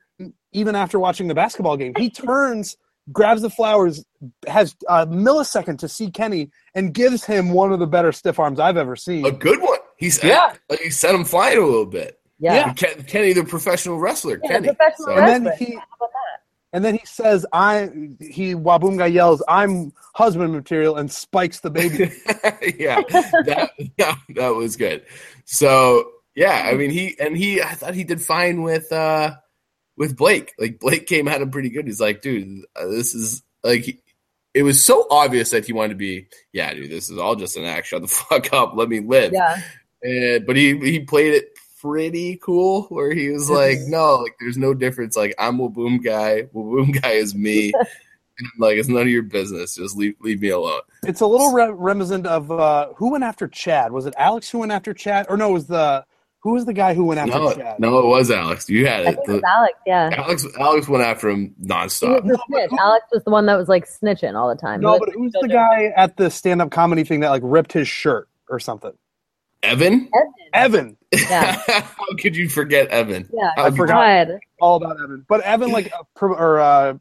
even 0.53 0.75
after 0.75 0.99
watching 0.99 1.29
the 1.29 1.35
basketball 1.35 1.77
game. 1.77 1.93
He 1.99 2.09
turns, 2.09 2.79
grabs 3.13 3.43
the 3.43 3.51
flowers, 3.51 4.05
has 4.47 4.75
a 4.89 5.07
millisecond 5.07 5.79
to 5.79 5.89
see 5.89 6.11
Kenny, 6.11 6.51
and 6.75 6.93
gives 6.95 7.25
him 7.25 7.51
one 7.51 7.73
of 7.73 7.79
the 7.79 7.87
better 7.87 8.13
stiff 8.13 8.39
arms 8.39 8.59
I've 8.61 8.77
ever 8.77 8.97
seen. 8.97 9.25
A 9.27 9.31
good 9.33 9.61
one. 9.61 9.79
He's 9.97 10.23
Yeah. 10.23 10.55
like 10.69 10.81
he 10.81 10.91
sent 10.91 11.15
him 11.15 11.25
flying 11.25 11.59
a 11.59 11.65
little 11.65 11.87
bit. 11.87 12.19
Yeah. 12.39 12.73
Ken, 12.75 13.03
Kenny, 13.05 13.33
the 13.33 13.45
professional 13.45 13.99
wrestler. 13.99 14.39
Yeah, 14.45 14.51
Kenny. 14.53 14.69
professional 14.69 15.07
So- 15.07 15.17
and 15.17 15.47
then 15.47 15.57
he 15.59 15.75
How 15.75 15.81
about 15.97 16.11
that? 16.13 16.41
and 16.73 16.85
then 16.85 16.95
he 16.95 17.05
says, 17.05 17.45
"I." 17.53 17.89
He 18.21 18.55
Waboom 18.55 18.97
guy 18.99 19.07
yells, 19.07 19.43
"I'm 19.49 19.93
husband 20.15 20.53
material," 20.53 20.97
and 20.97 21.11
spikes 21.11 21.61
the 21.61 21.71
baby. 21.71 22.13
yeah, 22.79 23.01
that, 23.45 23.71
yeah, 23.99 24.15
that 24.37 24.49
was 24.55 24.77
good. 24.77 25.03
So 25.47 26.11
yeah, 26.37 26.63
I 26.71 26.75
mean 26.75 26.91
he 26.91 27.17
and 27.19 27.37
he 27.37 27.61
I 27.61 27.73
thought 27.75 27.95
he 27.95 28.05
did 28.05 28.23
fine 28.23 28.63
with 28.63 28.93
uh 28.93 29.35
with 29.99 30.17
Blake. 30.17 30.55
Like 30.59 30.79
Blake 30.79 31.07
came 31.07 31.29
at 31.29 31.43
him 31.43 31.51
pretty 31.51 31.69
good. 31.69 31.87
He's 31.87 32.01
like, 32.01 32.23
dude, 32.23 32.65
uh, 32.75 32.87
this 32.87 33.15
is 33.15 33.43
like 33.63 33.83
he- 33.83 34.01
it 34.55 34.63
was 34.63 34.83
so 34.83 35.07
obvious 35.11 35.51
that 35.51 35.67
he 35.67 35.73
wanted 35.75 35.91
to 35.91 35.95
be, 35.97 36.27
yeah, 36.53 36.73
dude, 36.73 36.91
this 36.91 37.11
is 37.11 37.19
all 37.19 37.37
just 37.37 37.57
an 37.59 37.65
act. 37.65 37.87
Shut 37.89 38.01
the 38.03 38.09
fuck 38.09 38.53
up, 38.53 38.73
let 38.75 38.89
me 38.89 39.01
live. 39.01 39.33
Yeah. 39.33 39.61
And, 40.03 40.47
but 40.47 40.57
he 40.57 40.79
he 40.79 41.01
played 41.01 41.35
it 41.35 41.51
pretty 41.81 42.37
cool 42.43 42.83
where 42.85 43.13
he 43.13 43.29
was 43.31 43.51
like, 43.51 43.79
no, 43.87 44.17
like 44.17 44.37
there's 44.41 44.57
no 44.57 44.73
difference. 44.75 45.17
Like 45.17 45.35
I'm 45.39 45.61
a 45.61 45.69
boom 45.69 45.99
guy. 45.99 46.43
boom 46.43 46.93
guy 46.93 47.13
is 47.13 47.35
me. 47.35 47.73
Like 48.57 48.77
it's 48.77 48.89
none 48.89 49.03
of 49.03 49.09
your 49.09 49.25
business. 49.25 49.75
Just 49.75 49.97
leave 49.97 50.15
leave 50.21 50.41
me 50.41 50.51
alone. 50.51 50.83
It's 51.03 51.23
a 51.23 51.27
little 51.27 51.51
re- 51.53 51.73
reminiscent 51.73 52.25
of 52.25 52.53
uh, 52.53 52.93
who 52.95 53.11
went 53.11 53.25
after 53.25 53.49
Chad. 53.49 53.91
Was 53.91 54.07
it 54.07 54.15
Alex 54.17 54.49
who 54.49 54.59
went 54.61 54.71
after 54.71 54.95
Chad, 54.95 55.27
or 55.29 55.37
no? 55.37 55.51
It 55.51 55.55
was 55.55 55.67
the 55.67 56.05
who 56.41 56.53
was 56.53 56.65
the 56.67 56.73
guy 56.73 56.95
who 56.95 57.05
went 57.05 57.19
after 57.21 57.39
No, 57.39 57.53
Chad? 57.55 57.81
no, 57.81 57.99
it 57.99 58.07
was 58.07 58.31
Alex. 58.31 58.69
You 58.71 58.87
had 58.87 59.07
I 59.07 59.11
it. 59.11 59.15
think 59.17 59.29
it 59.29 59.33
was 59.33 59.43
Alex, 59.47 59.79
yeah. 59.87 60.11
Alex 60.17 60.47
Alex 60.59 60.89
went 60.89 61.05
after 61.05 61.29
him 61.29 61.55
He 61.59 61.67
was 61.67 61.69
nonstop. 61.69 62.27
the 62.27 62.39
snitch. 62.49 62.71
Alex 62.79 63.07
was 63.13 63.25
the 63.25 63.31
one 63.31 63.47
that 63.47 63.57
was 63.57 63.69
like 63.69 63.87
snitching 63.89 64.35
all 64.35 64.49
the 64.49 64.55
time. 64.61 64.81
No, 64.81 64.95
He 64.95 64.99
but 65.01 65.09
who's 65.15 65.33
the 65.41 65.49
guy 65.49 65.93
at 65.97 66.17
the 66.17 66.31
stand-up 66.31 66.71
comedy 66.71 67.05
thing 67.05 67.21
that 67.21 67.31
like 67.31 67.43
ripped 67.45 67.73
his 67.73 67.89
shirt 67.89 68.29
or 68.49 68.61
something? 68.61 68.93
Evan? 69.65 70.09
Evan. 70.15 70.33
Evan. 70.55 70.97
Yeah. 71.13 71.61
How 71.67 72.07
could 72.21 72.37
you 72.37 72.49
forget 72.49 72.87
Evan? 72.89 73.29
Yeah. 73.33 73.51
I 73.59 73.71
forgot. 73.73 74.29
God. 74.29 74.39
All 74.61 74.77
about 74.77 75.01
Evan. 75.03 75.25
But 75.29 75.41
Evan 75.41 75.73
like 75.73 75.93
uh, 76.23 76.27
or 76.27 76.61
uh, 76.61 76.95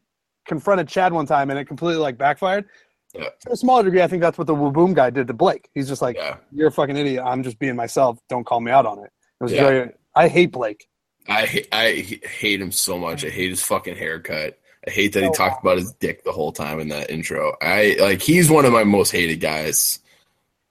confronted 0.48 0.88
Chad 0.88 1.14
one 1.14 1.28
time 1.28 1.52
and 1.52 1.60
it 1.60 1.66
completely 1.66 2.02
like 2.02 2.18
backfired. 2.18 2.66
Yeah. 3.14 3.30
To 3.42 3.52
a 3.52 3.56
smaller 3.56 3.84
degree, 3.84 4.02
I 4.02 4.08
think 4.08 4.22
that's 4.22 4.38
what 4.38 4.48
the 4.48 4.56
Whaboom 4.56 4.94
guy 4.96 5.12
did 5.12 5.28
to 5.28 5.34
Blake. 5.34 5.70
He's 5.76 5.88
just 5.88 6.02
like, 6.02 6.16
Yeah. 6.18 6.38
"You're 6.52 6.68
a 6.68 6.72
fucking 6.72 6.98
idiot. 6.98 7.24
I'm 7.26 7.42
just 7.44 7.58
being 7.60 7.76
myself. 7.76 8.20
Don't 8.28 8.44
call 8.46 8.60
me 8.60 8.72
out 8.72 8.86
on 8.86 9.00
it." 9.00 9.12
It 9.40 9.44
was 9.44 9.52
Yeah. 9.54 9.64
very. 9.64 9.92
I 10.16 10.28
hate 10.28 10.52
Blake. 10.52 10.88
I 11.28 11.66
I 11.72 11.92
hate 12.40 12.62
him 12.62 12.72
so 12.72 12.98
much. 12.98 13.24
I 13.26 13.30
hate 13.30 13.50
his 13.50 13.62
fucking 13.64 13.96
haircut. 13.98 14.58
I 14.88 14.92
hate 14.92 15.14
that 15.14 15.24
he 15.24 15.30
Oh, 15.30 15.34
talked 15.34 15.62
about 15.64 15.78
his 15.78 15.92
dick 16.00 16.24
the 16.24 16.32
whole 16.32 16.52
time 16.54 16.80
in 16.80 16.88
that 16.90 17.10
intro. 17.12 17.56
I 17.62 17.98
like 18.00 18.22
he's 18.22 18.50
one 18.50 18.66
of 18.66 18.72
my 18.72 18.84
most 18.84 19.12
hated 19.12 19.38
guys 19.42 20.00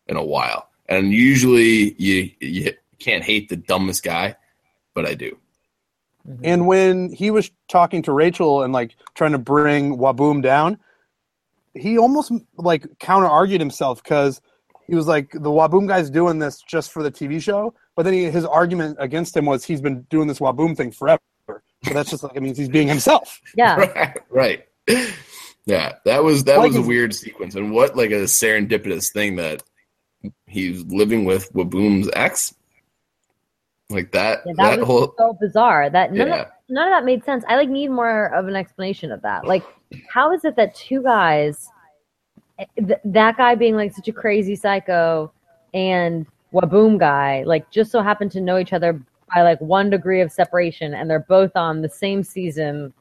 in 0.06 0.16
a 0.16 0.25
while. 0.25 0.68
And 0.88 1.12
usually 1.12 1.94
you 2.00 2.30
you 2.40 2.73
can't 2.99 3.23
hate 3.25 3.49
the 3.49 3.56
dumbest 3.56 4.02
guy, 4.02 4.37
but 4.94 5.06
I 5.06 5.14
do. 5.14 5.37
Mm-hmm. 6.26 6.40
And 6.44 6.66
when 6.66 7.12
he 7.12 7.30
was 7.30 7.50
talking 7.68 8.02
to 8.02 8.12
Rachel 8.12 8.62
and 8.62 8.73
like 8.73 8.96
trying 9.14 9.32
to 9.32 9.38
bring 9.38 9.99
Whaboom 9.99 10.42
down, 10.42 10.78
he 11.75 11.99
almost 11.99 12.32
like 12.56 12.99
counter 12.99 13.26
argued 13.28 13.61
himself 13.61 14.02
because 14.02 14.40
he 14.88 14.95
was 14.95 15.07
like, 15.07 15.31
the 15.33 15.50
Whaboom 15.50 15.88
guy's 15.88 16.11
doing 16.11 16.38
this 16.38 16.62
just 16.62 16.93
for 16.93 17.02
the 17.02 17.11
TV 17.11 17.40
show. 17.40 17.75
But 17.95 18.05
then 18.05 18.14
he, 18.14 18.25
his 18.25 18.45
argument 18.45 18.97
against 19.00 19.37
him 19.37 19.47
was 19.47 19.64
he's 19.64 19.81
been 19.81 20.02
doing 20.02 20.28
this 20.28 20.38
Whaboom 20.38 20.76
thing 20.76 20.93
forever. 20.93 21.21
So 21.49 21.95
that's 21.95 22.11
just 22.11 22.23
like, 22.23 22.35
it 22.35 22.43
means 22.43 22.59
he's 22.59 22.69
being 22.69 22.88
himself. 22.88 23.40
Yeah. 23.57 23.76
right. 24.31 24.66
right. 24.88 25.16
Yeah, 25.66 25.95
that 26.05 26.23
was 26.23 26.45
that 26.45 26.59
Like 26.59 26.69
was 26.69 26.76
a 26.76 26.83
weird 26.83 27.12
sequence, 27.12 27.57
and 27.57 27.73
what 27.73 27.97
like 27.97 28.12
a 28.12 28.25
serendipitous 28.25 29.12
thing 29.12 29.35
that 29.37 29.64
he's 30.47 30.85
living 30.85 31.25
with 31.25 31.52
Whaboom's 31.52 32.09
ex, 32.12 32.55
like 33.90 34.12
that. 34.12 34.43
Yeah, 34.47 34.52
that, 34.57 34.71
that, 34.71 34.78
was 34.78 34.87
whole 34.87 35.14
so 35.19 35.37
bizarre. 35.40 35.90
That 35.90 36.12
none 36.12 36.28
yeah, 36.28 36.43
of 36.43 36.47
none 36.69 36.87
of 36.87 36.93
that 36.93 37.05
made 37.05 37.25
sense. 37.25 37.45
I 37.49 37.57
like 37.57 37.69
need 37.69 37.88
more 37.88 38.33
of 38.33 38.47
an 38.47 38.55
explanation 38.55 39.11
of 39.11 39.23
that. 39.23 39.45
Like, 39.45 39.64
how 40.09 40.33
is 40.33 40.45
it 40.45 40.55
that 40.55 40.76
two 40.76 41.02
guys, 41.02 41.69
th- 42.76 43.00
that 43.04 43.36
guy 43.36 43.54
being 43.54 43.76
like 43.76 43.92
such 43.92 44.08
a 44.08 44.12
crazy 44.12 44.56
psycho, 44.56 45.32
and 45.75 46.26
Whaboom 46.52 46.98
guy, 46.98 47.42
like 47.44 47.70
just 47.70 47.90
so 47.90 48.02
happened 48.02 48.32
to 48.32 48.40
know 48.40 48.58
each 48.58 48.72
other 48.72 49.00
by 49.34 49.42
like 49.42 49.60
one 49.60 49.90
degree 49.90 50.20
of 50.20 50.32
separation, 50.32 50.94
and 50.94 51.10
they're 51.10 51.26
both 51.28 51.54
on 51.56 51.82
the 51.82 51.88
same 51.88 52.22
season 52.22 52.92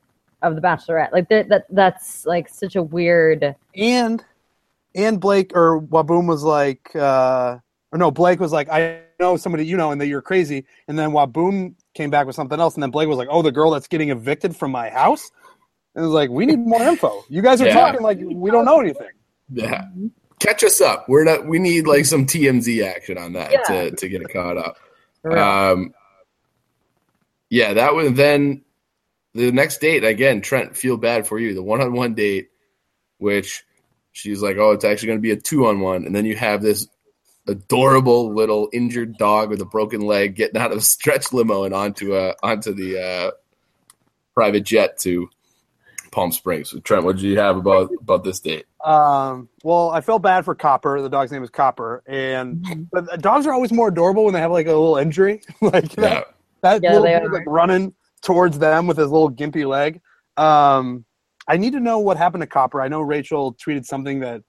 of 0.42 0.56
The 0.56 0.62
Bachelorette. 0.62 1.12
Like 1.12 1.30
that, 1.30 1.50
that 1.50 1.66
that's 1.70 2.26
like 2.26 2.50
such 2.50 2.76
a 2.76 2.84
weird. 2.84 3.56
And 3.76 4.24
and 4.94 5.20
Blake 5.20 5.52
or 5.56 5.82
Whaboom 5.82 6.28
was 6.28 6.44
like, 6.44 6.94
uh, 6.96 7.58
or 7.92 7.98
no, 7.98 8.12
Blake 8.12 8.40
was 8.40 8.52
like, 8.52 8.70
I 8.70 9.02
know 9.20 9.38
somebody 9.38 9.66
you 9.66 9.78
know, 9.78 9.92
and 9.92 10.02
that 10.02 10.08
you're 10.08 10.22
crazy. 10.22 10.66
And 10.88 10.98
then 10.98 11.12
Whaboom 11.12 11.76
came 11.94 12.10
back 12.10 12.28
with 12.28 12.36
something 12.36 12.60
else, 12.60 12.74
and 12.74 12.84
then 12.84 12.92
Blake 12.92 13.08
was 13.08 13.18
like, 13.18 13.30
oh, 13.32 13.42
the 13.42 13.52
girl 13.52 13.72
that's 13.72 13.88
getting 13.88 14.10
evicted 14.10 14.56
from 14.56 14.72
my 14.72 14.90
house. 14.90 15.32
And 15.96 16.04
it 16.04 16.08
was 16.08 16.14
like, 16.14 16.30
we 16.30 16.46
need 16.46 16.60
more 16.60 16.82
info. 16.82 17.24
You 17.30 17.42
guys 17.42 17.62
are 17.62 17.68
Yeah. 17.68 17.74
talking 17.74 18.02
like 18.02 18.20
we 18.20 18.52
don't 18.52 18.66
know 18.66 18.82
anything. 18.82 19.08
Yeah. 19.52 19.86
Catch 20.40 20.64
us 20.64 20.82
up. 20.82 21.08
We're 21.08 21.24
not. 21.24 21.46
We 21.48 21.60
need 21.60 21.88
like 21.88 22.06
some 22.06 22.26
TMZ 22.26 22.84
action 22.86 23.18
on 23.18 23.34
that 23.34 23.52
Yeah. 23.52 23.62
to 23.64 23.92
to 23.92 24.10
get 24.10 24.22
it 24.22 24.32
caught 24.34 24.58
up. 24.58 24.78
real. 25.24 25.40
Um, 25.40 25.94
yeah, 27.50 27.74
that 27.74 27.96
was 27.96 28.14
then 28.14 28.64
the 29.34 29.52
next 29.52 29.80
date 29.80 30.04
again. 30.04 30.42
Trent, 30.42 30.76
feel 30.76 30.98
bad 30.98 31.26
for 31.28 31.40
you. 31.40 31.54
The 31.54 31.64
one 31.64 31.82
on 31.82 31.94
one 31.94 32.14
date, 32.16 32.50
which 33.18 33.64
she's 34.12 34.42
like, 34.42 34.58
oh, 34.58 34.72
it's 34.72 34.86
actually 34.86 35.08
going 35.08 35.20
to 35.20 35.24
be 35.24 35.32
a 35.32 35.36
two 35.38 35.68
on 35.68 35.80
one, 35.80 36.06
and 36.06 36.16
then 36.16 36.26
you 36.26 36.36
have 36.36 36.62
this 36.62 36.88
adorable 37.48 38.34
little 38.34 38.70
injured 38.74 39.18
dog 39.18 39.50
with 39.52 39.62
a 39.62 39.66
broken 39.66 40.02
leg 40.02 40.36
getting 40.36 40.60
out 40.60 40.72
of 40.72 40.80
a 40.80 40.82
stretch 40.82 41.32
limo 41.32 41.64
and 41.64 41.74
onto 41.74 42.16
a 42.16 42.34
onto 42.44 42.74
the 42.74 43.00
uh, 43.02 43.32
private 44.34 44.64
jet 44.64 44.98
to 45.00 45.30
Palm 46.16 46.32
Springs. 46.32 46.70
So 46.70 46.80
Trent, 46.80 47.04
what 47.04 47.18
did 47.18 47.24
you 47.26 47.38
have 47.38 47.58
about 47.58 47.92
about 48.00 48.24
this 48.24 48.40
date? 48.40 48.66
Um, 48.86 49.50
well, 49.64 49.90
I 49.90 50.00
felt 50.00 50.22
bad 50.22 50.46
for 50.46 50.56
Copper. 50.56 51.02
The 51.02 51.10
dog's 51.10 51.30
name 51.30 51.44
is 51.44 51.50
Copper, 51.50 52.02
and 52.08 52.88
but 52.90 53.22
dogs 53.22 53.46
are 53.46 53.54
always 53.54 53.74
more 53.74 53.90
adorable 53.90 54.24
when 54.24 54.34
they 54.34 54.40
have 54.40 54.52
like 54.52 54.68
a 54.68 54.70
little 54.70 54.96
injury, 54.96 55.42
like 55.62 55.90
that. 55.98 56.00
Yeah, 56.00 56.22
That 56.62 56.82
Yeah, 56.82 56.92
little 56.94 57.04
they 57.04 57.16
are. 57.16 57.30
like 57.32 57.44
running 57.46 57.94
towards 58.22 58.58
them 58.60 58.88
with 58.88 58.96
his 58.96 59.12
little 59.12 59.30
gimpy 59.30 59.68
leg. 59.68 60.00
Um, 60.38 61.04
I 61.50 61.58
need 61.58 61.74
to 61.74 61.82
know 61.82 62.00
what 62.00 62.16
happened 62.16 62.42
to 62.44 62.48
Copper. 62.48 62.82
I 62.82 62.88
know 62.88 63.02
Rachel 63.02 63.54
tweeted 63.56 63.86
something 63.86 64.22
that 64.22 64.42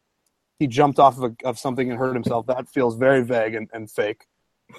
he 0.61 0.69
jumped 0.69 1.01
off 1.01 1.19
of, 1.19 1.25
a, 1.25 1.47
of 1.49 1.59
something 1.59 1.91
and 1.91 1.99
hurt 1.99 2.15
himself. 2.15 2.47
That 2.47 2.69
feels 2.69 2.97
very 2.97 3.25
vague 3.25 3.55
and, 3.57 3.69
and 3.73 3.91
fake. 3.91 4.25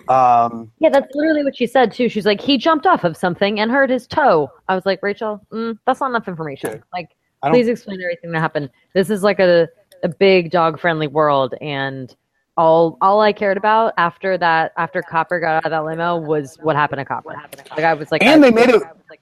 Um, 0.09 0.71
Yeah, 0.79 0.89
that's 0.89 1.13
literally 1.15 1.43
what 1.43 1.55
she 1.55 1.67
said 1.67 1.91
too. 1.91 2.09
She's 2.09 2.25
like, 2.25 2.41
he 2.41 2.57
jumped 2.57 2.85
off 2.85 3.03
of 3.03 3.15
something 3.17 3.59
and 3.59 3.71
hurt 3.71 3.89
his 3.89 4.07
toe. 4.07 4.49
I 4.67 4.75
was 4.75 4.85
like, 4.85 5.01
Rachel, 5.01 5.45
mm, 5.51 5.77
that's 5.85 5.99
not 6.01 6.09
enough 6.09 6.27
information. 6.27 6.83
Like, 6.93 7.09
please 7.45 7.67
explain 7.67 8.01
everything 8.01 8.31
that 8.31 8.39
happened. 8.39 8.69
This 8.93 9.09
is 9.09 9.23
like 9.23 9.39
a 9.39 9.67
a 10.03 10.07
big 10.09 10.51
dog 10.51 10.79
friendly 10.79 11.07
world, 11.07 11.55
and 11.59 12.15
all 12.55 12.97
all 13.01 13.19
I 13.21 13.33
cared 13.33 13.57
about 13.57 13.93
after 13.97 14.37
that 14.37 14.71
after 14.77 15.01
Copper 15.01 15.39
got 15.39 15.55
out 15.57 15.65
of 15.65 15.71
that 15.71 15.83
limo 15.85 16.17
was 16.17 16.57
what 16.61 16.75
happened 16.75 16.99
to 16.99 17.05
Copper. 17.05 17.35
Like 17.71 17.79
I 17.79 17.93
was 17.95 18.11
like, 18.11 18.21
And 18.23 18.43
I- 18.45 18.49
they 18.49 18.53
made 18.53 18.69
it- 18.69 18.81
like, 19.09 19.19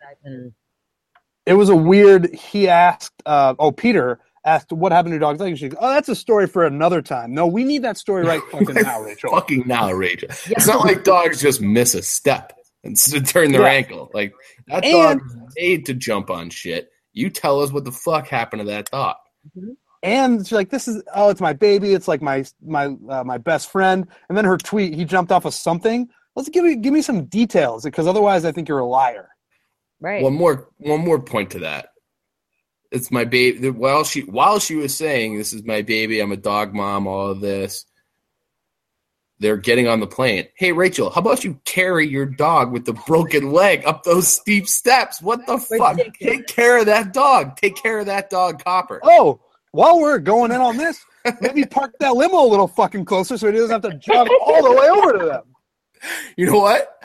it 1.45 1.53
was 1.53 1.69
a 1.69 1.75
weird. 1.75 2.34
He 2.34 2.67
asked, 2.67 3.13
uh, 3.25 3.53
oh, 3.60 3.72
Peter 3.72 4.19
asked, 4.46 4.72
"What 4.72 4.92
happened 4.92 5.12
to 5.12 5.16
your 5.16 5.20
dog's 5.20 5.40
leg?" 5.40 5.58
She 5.58 5.70
goes, 5.70 5.78
"Oh, 5.82 5.90
that's 5.90 6.08
a 6.10 6.16
story 6.16 6.48
for 6.48 6.66
another 6.66 7.02
time." 7.02 7.34
No, 7.34 7.48
we 7.48 7.64
need 7.64 7.84
that 7.84 7.98
story 7.98 8.24
right 8.25 8.42
fucking 8.52 8.75
now, 8.75 9.02
Rachel. 9.02 9.32
fucking 9.32 9.64
now, 9.66 9.92
Rachel. 9.92 10.30
It's 10.48 10.68
not 10.68 10.86
like 10.86 11.04
dogs 11.04 11.42
just 11.42 11.62
miss 11.62 11.94
a 11.96 12.02
step 12.02 12.54
and 12.84 12.96
turn 13.28 13.52
their 13.52 13.62
Yeah. 13.64 13.68
ankle. 13.70 14.12
Like 14.14 14.34
that 14.68 14.86
And- 14.86 15.20
dog 15.20 15.28
is 15.48 15.54
made 15.58 15.86
to 15.88 15.94
jump 15.94 16.30
on 16.30 16.50
shit. 16.50 16.90
You 17.14 17.30
tell 17.30 17.62
us 17.62 17.72
what 17.72 17.86
the 17.86 17.92
fuck 17.92 18.28
happened 18.28 18.60
to 18.62 18.66
that 18.68 18.92
dog. 18.92 19.16
And 20.04 20.40
she's 20.46 20.52
like, 20.52 20.70
"This 20.70 20.88
is 20.88 21.02
oh, 21.16 21.30
it's 21.30 21.42
my 21.42 21.54
baby. 21.54 21.94
It's 21.94 22.08
like 22.08 22.22
my 22.22 22.46
my 22.64 22.96
uh, 23.10 23.24
my 23.24 23.38
best 23.40 23.72
friend." 23.72 24.08
And 24.30 24.38
then 24.38 24.46
her 24.46 24.58
tweet, 24.58 24.94
he 24.94 25.04
jumped 25.06 25.32
off 25.32 25.46
of 25.46 25.54
something. 25.54 26.10
Let's 26.36 26.50
give 26.50 26.64
me 26.64 26.75
give 26.75 26.94
me 26.94 27.02
some 27.02 27.25
details 27.25 27.84
because 27.86 28.06
otherwise, 28.06 28.46
I 28.46 28.52
think 28.52 28.68
you're 28.70 28.80
a 28.80 28.86
liar. 28.86 29.30
Right. 30.02 30.22
One 30.22 30.34
more 30.34 30.70
one 30.78 31.00
more 31.00 31.20
point 31.20 31.52
to 31.52 31.60
that. 31.60 31.88
It's 32.96 33.12
my 33.12 33.25
baby. 33.25 33.70
While 33.70 34.06
she 34.06 34.22
while 34.22 34.58
she 34.60 34.75
was 34.75 34.96
saying 34.96 35.38
this 35.38 35.52
is 35.52 35.66
my 35.66 35.82
baby, 35.82 36.22
I'm 36.22 36.32
a 36.32 36.38
dog 36.38 36.74
mom, 36.74 37.08
all 37.08 37.28
of 37.28 37.42
this. 37.42 37.86
They're 39.40 39.58
getting 39.58 39.86
on 39.86 40.00
the 40.00 40.08
plane. 40.08 40.48
Hey 40.56 40.72
Rachel, 40.72 41.10
how 41.10 41.20
about 41.20 41.44
you 41.44 41.60
carry 41.66 42.08
your 42.08 42.25
dog 42.25 42.72
with 42.72 42.86
the 42.86 42.94
broken 42.94 43.52
leg 43.52 43.86
up 43.86 44.04
those 44.04 44.30
steep 44.30 44.66
steps? 44.66 45.22
What 45.22 45.46
the 45.46 45.58
fuck? 45.58 46.00
Take 46.22 46.48
care 46.48 46.78
of 46.78 46.86
that 46.86 47.12
dog. 47.12 47.58
Take 47.58 47.75
care 47.75 48.00
of 48.00 48.06
that 48.06 48.30
dog, 48.30 48.64
Copper. 48.64 49.02
Oh, 49.04 49.42
while 49.72 50.00
we're 50.00 50.20
going 50.20 50.54
in 50.54 50.62
on 50.62 50.78
this, 50.78 50.98
maybe 51.42 51.66
park 51.66 51.96
that 52.00 52.16
limo 52.16 52.46
a 52.46 52.48
little 52.48 52.70
fucking 52.70 53.04
closer 53.04 53.38
so 53.38 53.52
he 53.52 53.58
doesn't 53.58 53.84
have 53.84 53.92
to 53.92 53.98
jog 53.98 54.30
all 54.42 54.64
the 54.64 54.72
way 54.72 54.88
over 54.88 55.18
to 55.20 55.25
them. 55.25 55.44
You 56.38 56.46
know 56.46 56.60
what? 56.60 57.02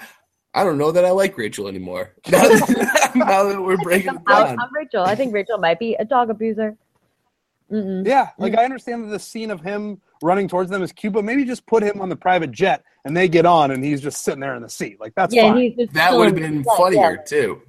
I 0.53 0.65
don't 0.65 0.79
know 0.79 0.91
that 0.91 1.05
I 1.05 1.11
like 1.11 1.39
Rachel 1.39 1.69
anymore. 1.69 2.15
Now 2.31 2.43
that, 2.43 3.13
now 3.15 3.45
that 3.45 3.61
we're 3.61 3.77
breaking 3.79 4.15
it 4.15 4.25
down. 4.27 4.59
I'm 4.59 4.75
Rachel. 4.75 5.05
I 5.05 5.15
think 5.15 5.33
Rachel 5.33 5.59
might 5.59 5.79
be 5.79 5.95
a 5.95 6.05
dog 6.05 6.31
abuser. 6.31 6.77
Mm-mm. 7.71 8.07
Yeah, 8.07 8.31
like 8.39 8.55
mm. 8.55 8.59
I 8.59 8.65
understand 8.65 9.05
that 9.05 9.11
the 9.11 9.19
scene 9.19 9.51
of 9.51 9.61
him 9.61 10.01
running 10.23 10.49
towards 10.49 10.71
them 10.71 10.83
is 10.83 10.93
cute, 10.93 11.13
but 11.13 11.25
maybe 11.25 11.45
just 11.45 11.67
put 11.67 11.83
him 11.83 12.01
on 12.01 12.09
the 12.09 12.17
private 12.17 12.51
jet 12.51 12.83
and 13.05 13.17
they 13.17 13.29
get 13.29 13.47
on 13.47 13.71
and 13.71 13.85
he's 13.85 14.01
just 14.01 14.25
sitting 14.25 14.41
there 14.41 14.57
in 14.57 14.63
the 14.63 14.69
seat. 14.69 14.99
Like 15.01 15.15
that's 15.15 15.35
yeah, 15.35 15.53
fine. 15.53 15.89
That 15.93 16.15
would 16.15 16.27
have 16.27 16.35
been 16.35 16.65
Yeah, 16.67 16.77
funnier 16.77 17.13
yeah. 17.13 17.23
too. 17.23 17.63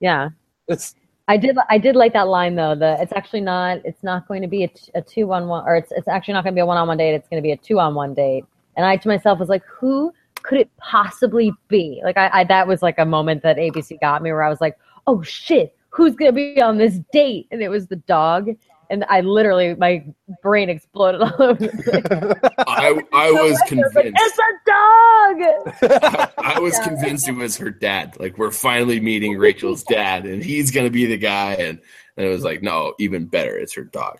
Yeah. 0.00 0.28
It's 0.68 0.94
I 1.28 1.36
did. 1.36 1.56
I 1.68 1.78
did 1.78 1.96
like 1.96 2.12
that 2.12 2.28
line 2.28 2.54
though. 2.54 2.74
The 2.74 2.96
it's 3.00 3.12
actually 3.12 3.40
not. 3.40 3.78
It's 3.84 4.02
not 4.02 4.28
going 4.28 4.42
to 4.42 4.48
be 4.48 4.70
a 4.94 5.02
two 5.02 5.32
on 5.32 5.48
one, 5.48 5.64
or 5.66 5.76
it's 5.76 5.90
it's 5.92 6.06
actually 6.06 6.34
not 6.34 6.44
going 6.44 6.54
to 6.54 6.56
be 6.56 6.60
a 6.60 6.66
one 6.66 6.76
on 6.76 6.86
one 6.86 6.96
date. 6.96 7.14
It's 7.14 7.28
going 7.28 7.42
to 7.42 7.46
be 7.46 7.52
a 7.52 7.56
two 7.56 7.80
on 7.80 7.94
one 7.94 8.14
date. 8.14 8.44
And 8.76 8.86
I 8.86 8.96
to 8.96 9.08
myself 9.08 9.38
was 9.38 9.48
like, 9.48 9.64
who 9.64 10.12
could 10.46 10.58
it 10.58 10.70
possibly 10.78 11.52
be? 11.68 12.00
Like 12.04 12.16
I, 12.16 12.30
I 12.32 12.44
that 12.44 12.68
was 12.68 12.80
like 12.82 12.98
a 12.98 13.04
moment 13.04 13.42
that 13.42 13.56
ABC 13.56 14.00
got 14.00 14.22
me 14.22 14.30
where 14.30 14.44
I 14.44 14.48
was 14.48 14.60
like, 14.60 14.78
oh 15.06 15.22
shit, 15.22 15.76
who's 15.90 16.14
to 16.16 16.32
be 16.32 16.60
on 16.62 16.78
this 16.78 17.00
date? 17.12 17.48
And 17.50 17.60
it 17.62 17.68
was 17.68 17.88
the 17.88 17.96
dog. 17.96 18.50
And 18.88 19.04
I 19.08 19.20
literally, 19.22 19.74
my 19.74 20.06
brain 20.42 20.68
exploded 20.70 21.20
all 21.22 21.42
over. 21.42 21.54
the 21.54 22.38
place. 22.38 22.52
I 22.68 23.02
I 23.12 23.32
was 23.32 23.50
was 23.50 23.58
like, 23.60 23.68
convinced. 23.68 24.20
it's 24.20 24.38
a 24.38 25.90
dog. 25.90 26.32
I, 26.38 26.54
I 26.56 26.60
was 26.60 26.78
convinced 26.78 27.28
it 27.28 27.32
was 27.32 27.56
her 27.56 27.70
dad. 27.70 28.16
Like 28.20 28.38
we're 28.38 28.52
finally 28.52 29.00
meeting 29.00 29.36
Rachel's 29.38 29.82
dad, 29.82 30.24
and 30.26 30.44
he's 30.44 30.70
gonna 30.70 30.90
be 30.90 31.06
the 31.06 31.16
guy. 31.18 31.54
And, 31.54 31.80
and 32.16 32.26
it 32.26 32.28
was 32.30 32.44
like, 32.44 32.62
no, 32.62 32.94
even 33.00 33.26
better, 33.26 33.58
it's 33.58 33.74
her 33.74 33.82
dog. 33.84 34.18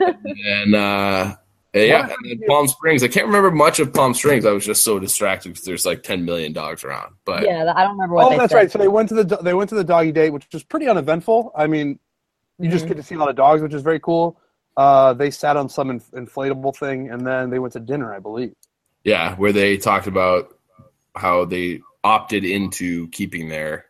and 0.00 0.76
uh, 0.76 1.34
yeah, 1.74 2.08
and 2.22 2.40
then 2.40 2.40
Palm 2.48 2.66
Springs. 2.68 3.02
I 3.02 3.08
can't 3.08 3.26
remember 3.26 3.50
much 3.50 3.78
of 3.80 3.92
Palm 3.92 4.14
Springs. 4.14 4.46
I 4.46 4.52
was 4.52 4.64
just 4.64 4.82
so 4.84 4.98
distracted 4.98 5.50
because 5.50 5.64
there's 5.64 5.84
like 5.86 6.02
10 6.02 6.24
million 6.24 6.52
dogs 6.52 6.82
around. 6.84 7.14
But 7.24 7.44
Yeah, 7.44 7.72
I 7.76 7.82
don't 7.84 7.92
remember 7.92 8.14
what 8.14 8.26
oh, 8.26 8.30
they 8.30 8.36
that's 8.38 8.52
said. 8.52 8.56
right. 8.58 8.70
So 8.70 8.78
they 8.78 8.88
went 8.88 9.08
to 9.10 9.22
the 9.22 9.36
they 9.38 9.54
went 9.54 9.68
to 9.70 9.74
the 9.76 9.84
doggy 9.84 10.12
date, 10.12 10.30
which 10.30 10.46
was 10.52 10.64
pretty 10.64 10.88
uneventful. 10.88 11.52
I 11.54 11.66
mean, 11.66 11.98
you 12.58 12.70
just 12.70 12.84
Mhm. 12.86 12.88
get 12.88 12.96
to 12.96 13.02
see 13.02 13.14
a 13.14 13.18
lot 13.18 13.28
of 13.28 13.36
dogs, 13.36 13.62
which 13.62 13.74
is 13.74 13.82
very 13.82 14.00
cool. 14.00 14.40
Uh, 14.76 15.12
they 15.12 15.30
sat 15.30 15.56
on 15.56 15.68
some 15.68 15.90
inf- 15.90 16.10
inflatable 16.12 16.74
thing, 16.76 17.10
and 17.10 17.26
then 17.26 17.50
they 17.50 17.58
went 17.58 17.72
to 17.74 17.80
dinner, 17.80 18.14
I 18.14 18.18
believe. 18.20 18.54
yeah, 19.04 19.34
where 19.36 19.52
they 19.52 19.76
talked 19.76 20.06
about 20.06 20.56
how 21.16 21.44
they 21.44 21.80
opted 22.04 22.44
into 22.44 23.08
keeping 23.08 23.48
their 23.48 23.86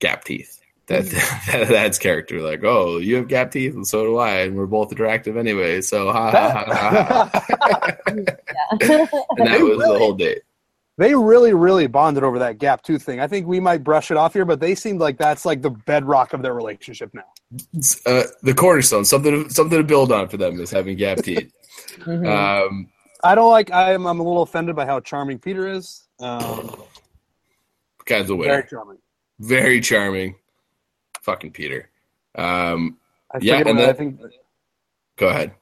gap 0.00 0.24
teeth. 0.24 0.60
That, 0.88 1.04
that 1.50 1.68
that's 1.68 1.98
character. 1.98 2.40
Like, 2.40 2.62
oh, 2.64 2.98
you 2.98 3.16
have 3.16 3.28
gap 3.28 3.50
teeth, 3.50 3.74
and 3.74 3.86
so 3.86 4.04
do 4.04 4.16
I, 4.18 4.40
and 4.42 4.56
we're 4.56 4.66
both 4.66 4.92
attractive 4.92 5.36
anyway. 5.36 5.80
So 5.80 6.12
ha 6.12 6.30
ha 6.30 6.48
ha 6.50 6.64
ha. 6.64 7.30
ha. 7.32 7.96
and 8.06 8.26
that 8.26 9.60
was 9.60 9.78
the 9.78 9.96
whole 9.98 10.12
date. 10.14 10.42
they 10.96 11.14
really, 11.14 11.52
really 11.54 11.86
bonded 11.88 12.22
over 12.24 12.38
that 12.38 12.58
gap 12.58 12.82
tooth 12.82 13.02
thing. 13.02 13.20
I 13.20 13.26
think 13.26 13.46
we 13.46 13.58
might 13.60 13.82
brush 13.84 14.10
it 14.10 14.16
off 14.16 14.32
here, 14.32 14.44
but 14.44 14.60
they 14.60 14.74
seemed 14.74 15.00
like 15.00 15.18
that's 15.18 15.44
like 15.44 15.60
the 15.62 15.70
bedrock 15.70 16.32
of 16.32 16.42
their 16.42 16.54
relationship 16.54 17.12
now. 17.12 17.24
uh, 18.06 18.22
the 18.42 18.54
cornerstone, 18.54 19.04
something 19.04 19.44
to, 19.44 19.50
something 19.50 19.78
to 19.78 19.84
build 19.84 20.12
on 20.12 20.28
for 20.28 20.36
them 20.36 20.60
is 20.60 20.70
having 20.70 20.96
gap 20.96 21.18
teeth. 21.18 21.52
Mhm. 21.98 22.26
Um, 22.66 22.88
I 23.24 23.34
don't 23.34 23.50
like. 23.50 23.70
I'm 23.70 24.06
I'm 24.06 24.18
a 24.20 24.22
little 24.22 24.42
offended 24.42 24.76
by 24.76 24.86
how 24.86 25.00
charming 25.00 25.38
Peter 25.38 25.66
is. 25.68 26.06
Um, 26.20 26.74
guy's 28.04 28.28
a 28.30 28.36
very 28.36 28.64
charming. 28.68 28.98
very 29.40 29.80
charming. 29.80 30.34
Fucking 31.26 31.50
Peter. 31.50 31.90
Um, 32.36 32.98
I 33.34 33.38
Yeah, 33.42 33.62
and 33.66 33.80
I 33.80 33.92
think. 33.92 34.20
go 35.16 35.26
ahead. 35.26 35.52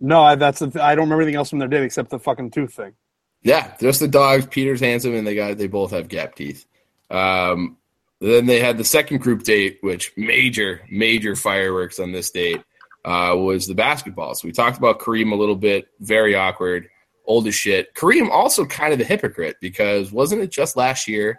No, 0.00 0.22
I, 0.22 0.36
that's 0.36 0.60
the. 0.60 0.82
I 0.82 0.94
don't 0.94 1.04
remember 1.04 1.22
anything 1.22 1.36
else 1.36 1.50
from 1.50 1.58
their 1.58 1.68
date 1.68 1.82
except 1.82 2.08
the 2.08 2.18
fucking 2.18 2.50
tooth 2.50 2.72
thing. 2.72 2.94
Yeah, 3.42 3.74
just 3.78 4.00
the 4.00 4.08
dogs. 4.08 4.46
Peter's 4.46 4.80
handsome, 4.80 5.14
and 5.14 5.26
they 5.26 5.34
got 5.34 5.58
they 5.58 5.66
both 5.66 5.90
have 5.90 6.08
gap 6.08 6.34
teeth. 6.34 6.64
Um, 7.10 7.76
then 8.22 8.46
they 8.46 8.58
had 8.58 8.78
the 8.78 8.84
second 8.84 9.18
group 9.18 9.42
date, 9.42 9.78
which 9.82 10.12
major 10.16 10.80
major 10.90 11.36
fireworks 11.36 12.00
on 12.00 12.12
this 12.12 12.30
date 12.30 12.62
uh, 13.04 13.34
was 13.36 13.66
the 13.66 13.74
basketball. 13.74 14.34
So 14.34 14.48
we 14.48 14.52
talked 14.52 14.78
about 14.78 14.98
Kareem 14.98 15.32
a 15.32 15.36
little 15.36 15.56
bit. 15.56 15.88
Very 16.00 16.34
awkward, 16.34 16.88
old 17.26 17.46
as 17.46 17.54
shit. 17.54 17.94
Kareem 17.94 18.30
also 18.30 18.64
kind 18.64 18.94
of 18.94 19.00
a 19.00 19.04
hypocrite 19.04 19.56
because 19.60 20.10
wasn't 20.10 20.40
it 20.40 20.50
just 20.50 20.74
last 20.74 21.06
year 21.06 21.38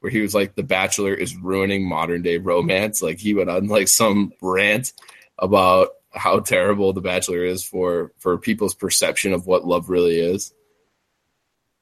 where 0.00 0.10
he 0.10 0.20
was 0.20 0.34
like, 0.34 0.54
"The 0.54 0.62
Bachelor 0.62 1.14
is 1.14 1.36
ruining 1.36 1.88
modern 1.88 2.22
day 2.22 2.38
romance." 2.38 3.02
Like 3.02 3.18
he 3.18 3.34
went 3.34 3.50
on 3.50 3.68
like 3.68 3.88
some 3.88 4.32
rant 4.42 4.92
about 5.38 5.90
how 6.12 6.40
terrible 6.40 6.92
The 6.92 7.00
Bachelor 7.00 7.44
is 7.44 7.64
for 7.64 8.12
for 8.18 8.36
people's 8.36 8.74
perception 8.74 9.32
of 9.32 9.46
what 9.46 9.66
love 9.66 9.88
really 9.88 10.18
is. 10.18 10.52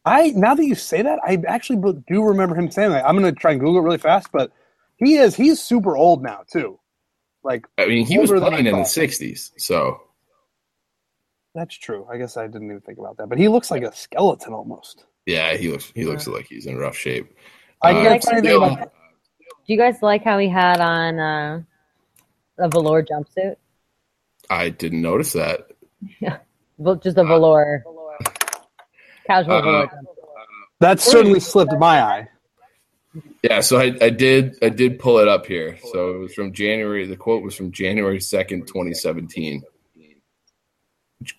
I 0.04 0.32
now 0.34 0.54
that 0.54 0.64
you 0.64 0.74
say 0.74 1.02
that, 1.02 1.18
I 1.24 1.42
actually 1.46 2.00
do 2.08 2.22
remember 2.22 2.54
him 2.54 2.70
saying 2.70 2.90
that. 2.90 3.06
I'm 3.06 3.14
gonna 3.14 3.32
try 3.32 3.52
and 3.52 3.60
Google 3.60 3.78
it 3.78 3.84
really 3.84 3.98
fast, 3.98 4.28
but 4.32 4.52
he 4.96 5.16
is 5.16 5.34
he's 5.34 5.60
super 5.62 5.96
old 5.96 6.22
now 6.22 6.44
too. 6.50 6.78
Like 7.42 7.66
I 7.78 7.86
mean, 7.86 8.06
he 8.06 8.18
was 8.18 8.30
playing 8.30 8.66
in 8.66 8.76
the 8.76 8.82
'60s, 8.82 9.52
so 9.58 10.02
that's 11.54 11.76
true. 11.76 12.06
I 12.10 12.18
guess 12.18 12.36
I 12.36 12.46
didn't 12.46 12.68
even 12.68 12.80
think 12.80 12.98
about 12.98 13.16
that, 13.18 13.28
but 13.28 13.38
he 13.38 13.48
looks 13.48 13.70
like 13.70 13.82
a 13.82 13.94
skeleton 13.94 14.52
almost. 14.52 15.04
yeah, 15.26 15.56
he 15.56 15.70
looks 15.70 15.92
he 15.94 16.04
looks 16.04 16.26
like 16.26 16.46
he's 16.46 16.66
in 16.66 16.78
rough 16.78 16.96
shape. 16.96 17.34
I 17.82 17.92
Uh, 17.92 18.02
can't 18.02 18.24
find 18.24 18.38
anything 18.38 18.50
still- 18.50 18.64
about. 18.64 18.92
Do 19.66 19.74
you 19.74 19.76
guys 19.78 20.00
like 20.02 20.24
how 20.24 20.38
he 20.38 20.48
had 20.48 20.80
on 20.80 21.18
uh, 21.18 21.62
a 22.58 22.68
velour 22.68 23.02
jumpsuit? 23.04 23.56
I 24.48 24.70
didn't 24.70 25.02
notice 25.02 25.34
that. 25.34 25.68
Well, 26.78 26.94
just 26.96 27.18
a 27.18 27.24
velour, 27.24 27.84
casual 29.26 29.52
Uh, 29.52 29.60
velour 29.62 29.86
jumpsuit. 29.88 30.06
That 30.80 31.00
certainly 31.00 31.40
slipped 31.40 31.72
my 31.78 32.00
eye. 32.02 32.28
Yeah, 33.42 33.60
so 33.60 33.78
I, 33.78 33.96
I 34.00 34.10
did 34.10 34.56
I 34.62 34.68
did 34.68 34.98
pull 34.98 35.18
it 35.18 35.28
up 35.28 35.44
here. 35.46 35.76
So 35.92 36.14
it 36.14 36.18
was 36.18 36.34
from 36.34 36.52
January. 36.52 37.06
The 37.06 37.16
quote 37.16 37.42
was 37.42 37.54
from 37.54 37.72
January 37.72 38.20
second, 38.20 38.66
twenty 38.68 38.94
seventeen. 38.94 39.62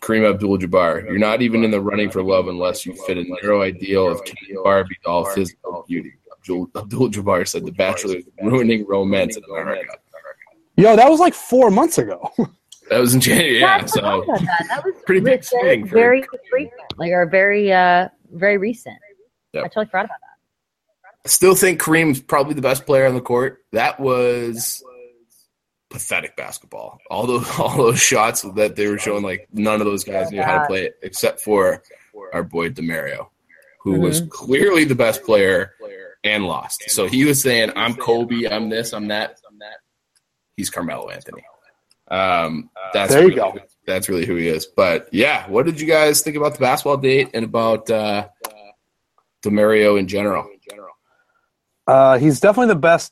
Kareem 0.01 0.29
Abdul-Jabbar, 0.29 1.05
you're 1.05 1.17
not 1.19 1.41
even 1.41 1.63
in 1.63 1.71
the 1.71 1.79
running 1.79 2.09
for 2.11 2.21
love 2.21 2.49
unless 2.49 2.85
you 2.85 2.93
fit 3.07 3.17
a 3.17 3.23
narrow 3.23 3.61
ideal 3.61 4.09
of 4.11 4.23
Ken 4.25 4.35
Barbie 4.61 4.97
doll 5.05 5.23
physical 5.23 5.85
beauty. 5.87 6.13
Abdul- 6.41 6.69
Abdul-Jabbar 6.75 7.47
said, 7.47 7.65
"The 7.65 7.71
Bachelor 7.71 8.17
is 8.17 8.25
ruining 8.41 8.85
romance 8.87 9.37
in 9.37 9.43
America." 9.49 9.93
Yo, 10.77 10.95
that 10.95 11.09
was 11.09 11.19
like 11.19 11.33
four 11.33 11.69
months 11.71 11.97
ago. 11.97 12.31
That 12.89 13.01
was 13.01 13.13
in 13.13 13.21
January. 13.21 13.59
Yeah, 13.59 13.77
That's 13.81 13.95
what 13.95 14.03
I 14.03 14.19
so 14.19 14.25
that. 14.31 14.65
That 14.67 14.83
was 14.83 14.95
pretty 15.05 15.21
very, 15.21 15.35
exciting 15.35 15.85
for- 15.85 15.93
very 15.93 16.23
frequent, 16.49 16.97
like 16.97 17.11
or 17.11 17.27
very, 17.27 17.71
uh, 17.71 18.07
very 18.33 18.57
recent. 18.57 18.97
Yep. 19.53 19.63
I 19.63 19.67
totally 19.67 19.85
forgot 19.85 20.05
about 20.05 20.17
that. 20.21 21.09
I 21.23 21.29
still 21.29 21.53
think 21.53 21.79
Kareem's 21.79 22.19
probably 22.19 22.55
the 22.55 22.63
best 22.63 22.87
player 22.87 23.05
on 23.05 23.13
the 23.13 23.21
court. 23.21 23.63
That 23.73 23.99
was 23.99 24.83
pathetic 25.91 26.35
basketball. 26.35 26.97
All 27.11 27.27
those 27.27 27.47
all 27.59 27.77
those 27.77 27.99
shots 28.01 28.41
that 28.55 28.75
they 28.75 28.87
were 28.87 28.97
showing, 28.97 29.21
like 29.23 29.47
none 29.53 29.81
of 29.81 29.85
those 29.85 30.03
guys 30.03 30.31
knew 30.31 30.41
how 30.41 30.57
to 30.61 30.65
play 30.65 30.85
it 30.85 30.97
except 31.03 31.41
for 31.41 31.83
our 32.33 32.43
boy 32.43 32.69
Demario, 32.71 33.27
who 33.83 33.99
was 33.99 34.21
clearly 34.31 34.83
the 34.83 34.95
best 34.95 35.23
player 35.23 35.73
and 36.23 36.45
lost. 36.45 36.83
So 36.87 37.07
he 37.07 37.25
was 37.25 37.41
saying, 37.41 37.71
"I'm 37.75 37.95
Kobe. 37.95 38.47
I'm 38.49 38.69
this. 38.69 38.93
I'm 38.93 39.07
that. 39.07 39.39
I'm 39.49 39.59
that. 39.59 39.77
He's 40.57 40.69
Carmelo 40.69 41.09
Anthony." 41.09 41.43
Um, 42.09 42.69
that's 42.93 43.13
There 43.13 43.21
you 43.21 43.29
really, 43.29 43.39
go. 43.39 43.59
That's 43.85 44.09
really 44.09 44.25
who 44.25 44.35
he 44.35 44.47
is. 44.47 44.65
But 44.65 45.09
yeah, 45.11 45.47
what 45.47 45.65
did 45.65 45.79
you 45.79 45.87
guys 45.87 46.21
think 46.21 46.35
about 46.35 46.53
the 46.53 46.59
basketball 46.59 46.97
date 46.97 47.29
and 47.33 47.45
about 47.45 47.89
uh, 47.89 48.27
Demario 49.43 49.99
in 49.99 50.07
general? 50.07 50.49
Uh, 51.89 52.19
he's 52.19 52.39
definitely 52.39 52.67
the 52.67 52.79
best. 52.79 53.11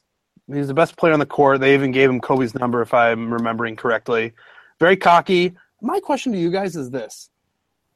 He's 0.53 0.67
the 0.67 0.73
best 0.73 0.97
player 0.97 1.11
on 1.11 1.19
the 1.19 1.25
court. 1.25 1.59
They 1.59 1.73
even 1.73 1.91
gave 1.91 2.09
him 2.09 2.21
Kobe's 2.21 2.53
number, 2.53 2.83
if 2.83 2.93
I'm 2.93 3.33
remembering 3.33 3.75
correctly. 3.75 4.33
Very 4.79 4.95
cocky. 4.95 5.53
My 5.81 5.99
question 5.99 6.31
to 6.31 6.37
you 6.37 6.51
guys 6.51 6.75
is 6.75 6.91
this: 6.91 7.31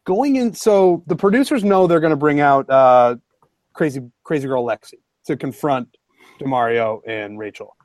Going 0.06 0.38
in, 0.38 0.56
so 0.56 1.04
the 1.06 1.16
producers 1.16 1.64
know 1.64 1.86
they're 1.86 2.00
going 2.00 2.10
to 2.10 2.18
bring 2.18 2.40
out 2.40 2.68
uh, 2.68 3.18
crazy, 3.74 4.02
crazy 4.24 4.48
girl 4.48 4.66
Lexi 4.66 5.00
to 5.26 5.36
confront 5.38 5.88
Demario 6.40 7.02
and 7.08 7.38
Rachel. 7.40 7.76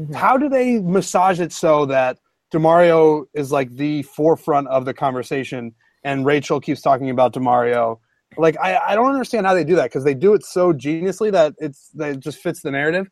Mhm. 0.00 0.14
How 0.14 0.36
do 0.36 0.48
they 0.48 0.80
massage 0.80 1.40
it 1.40 1.52
so 1.52 1.86
that 1.86 2.18
Demario 2.52 3.26
is 3.34 3.50
like 3.52 3.70
the 3.76 4.02
forefront 4.02 4.68
of 4.68 4.84
the 4.84 4.94
conversation, 4.94 5.74
and 6.04 6.24
Rachel 6.24 6.60
keeps 6.60 6.80
talking 6.80 7.10
about 7.10 7.32
Demario? 7.32 7.98
Like 8.38 8.56
I, 8.58 8.76
I 8.88 8.94
don't 8.94 9.10
understand 9.12 9.46
how 9.46 9.54
they 9.54 9.64
do 9.64 9.76
that 9.76 9.84
because 9.84 10.04
they 10.04 10.14
do 10.14 10.34
it 10.34 10.44
so 10.44 10.72
geniusly 10.72 11.32
that 11.32 11.54
it's 11.58 11.88
that 11.94 12.10
it 12.12 12.20
just 12.20 12.38
fits 12.38 12.60
the 12.62 12.70
narrative. 12.70 13.08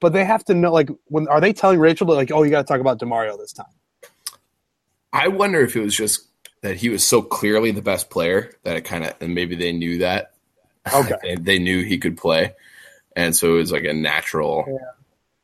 but 0.00 0.12
they 0.12 0.24
have 0.24 0.44
to 0.44 0.54
know 0.54 0.70
like 0.72 0.90
when 1.06 1.26
are 1.28 1.40
they 1.40 1.52
telling 1.52 1.78
Rachel 1.78 2.06
like, 2.08 2.30
oh, 2.30 2.42
you 2.42 2.50
got 2.50 2.66
to 2.66 2.70
talk 2.70 2.80
about 2.80 2.98
Demario 3.00 3.38
this 3.38 3.52
time? 3.52 3.66
I 5.12 5.28
wonder 5.28 5.60
if 5.60 5.76
it 5.76 5.80
was 5.80 5.94
just 5.96 6.26
that 6.62 6.76
he 6.76 6.88
was 6.90 7.04
so 7.04 7.22
clearly 7.22 7.70
the 7.70 7.80
best 7.82 8.10
player 8.10 8.52
that 8.64 8.76
it 8.76 8.82
kind 8.82 9.04
of 9.04 9.14
and 9.20 9.34
maybe 9.34 9.54
they 9.54 9.72
knew 9.72 9.98
that. 9.98 10.33
Okay. 10.92 11.14
they, 11.22 11.34
they 11.36 11.58
knew 11.58 11.82
he 11.82 11.98
could 11.98 12.16
play, 12.16 12.54
and 13.16 13.34
so 13.34 13.54
it 13.54 13.58
was 13.58 13.72
like 13.72 13.84
a 13.84 13.92
natural. 13.94 14.64
Yeah. 14.66 14.76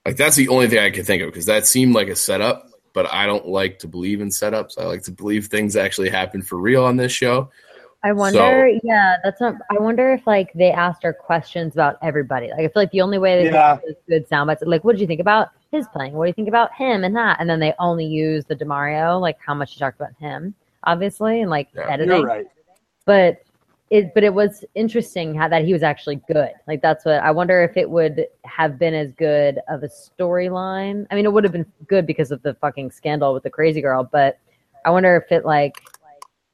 Like 0.04 0.16
that's 0.16 0.36
the 0.36 0.48
only 0.48 0.66
thing 0.68 0.78
I 0.78 0.90
could 0.90 1.06
think 1.06 1.22
of 1.22 1.28
because 1.28 1.46
that 1.46 1.66
seemed 1.66 1.94
like 1.94 2.08
a 2.08 2.16
setup. 2.16 2.66
But 2.92 3.12
I 3.12 3.24
don't 3.24 3.46
like 3.46 3.78
to 3.80 3.88
believe 3.88 4.20
in 4.20 4.28
setups. 4.30 4.76
I 4.76 4.84
like 4.84 5.04
to 5.04 5.12
believe 5.12 5.46
things 5.46 5.76
actually 5.76 6.10
happen 6.10 6.42
for 6.42 6.58
real 6.58 6.84
on 6.84 6.96
this 6.96 7.12
show. 7.12 7.50
I 8.02 8.12
wonder, 8.12 8.68
yeah, 8.82 9.16
that's 9.22 9.40
not. 9.40 9.56
I 9.70 9.74
wonder 9.78 10.12
if 10.14 10.26
like 10.26 10.52
they 10.54 10.72
asked 10.72 11.02
her 11.02 11.12
questions 11.12 11.74
about 11.74 11.98
everybody. 12.02 12.48
Like 12.48 12.60
I 12.60 12.62
feel 12.62 12.72
like 12.76 12.90
the 12.90 13.02
only 13.02 13.18
way 13.18 13.44
they 13.44 13.50
Yeah. 13.50 13.76
get 13.76 13.84
those 13.84 13.94
good 14.08 14.28
sound 14.28 14.48
bites, 14.48 14.62
like 14.64 14.82
what 14.84 14.92
did 14.92 15.02
you 15.02 15.06
think 15.06 15.20
about 15.20 15.50
his 15.70 15.86
playing? 15.88 16.14
What 16.14 16.24
do 16.24 16.28
you 16.28 16.32
think 16.34 16.48
about 16.48 16.74
him 16.74 17.04
and 17.04 17.14
that? 17.14 17.36
And 17.38 17.48
then 17.48 17.60
they 17.60 17.74
only 17.78 18.06
use 18.06 18.44
the 18.46 18.56
Demario, 18.56 19.20
like 19.20 19.38
how 19.44 19.54
much 19.54 19.74
you 19.74 19.78
talked 19.78 20.00
about 20.00 20.14
him, 20.18 20.54
obviously, 20.84 21.42
and 21.42 21.50
like 21.50 21.68
Yeah. 21.74 21.90
editing. 21.90 22.16
You're 22.16 22.26
right. 22.26 22.46
But 23.04 23.42
it, 23.90 24.14
but 24.14 24.22
it 24.22 24.32
was 24.32 24.64
interesting 24.74 25.34
how 25.34 25.48
that 25.48 25.64
he 25.64 25.72
was 25.72 25.82
actually 25.82 26.16
good. 26.28 26.52
Like 26.68 26.80
that's 26.80 27.04
what 27.04 27.16
I 27.16 27.30
wonder 27.32 27.62
if 27.62 27.76
it 27.76 27.90
would 27.90 28.26
have 28.44 28.78
been 28.78 28.94
as 28.94 29.10
good 29.12 29.58
of 29.68 29.82
a 29.82 29.88
storyline. 29.88 31.06
I 31.10 31.16
mean, 31.16 31.24
it 31.24 31.32
would 31.32 31.42
have 31.44 31.52
been 31.52 31.66
good 31.88 32.06
because 32.06 32.30
of 32.30 32.40
the 32.42 32.54
fucking 32.54 32.92
scandal 32.92 33.34
with 33.34 33.42
the 33.42 33.50
crazy 33.50 33.80
girl, 33.80 34.08
but 34.10 34.38
I 34.84 34.90
wonder 34.90 35.16
if 35.16 35.32
it 35.32 35.44
like 35.44 35.74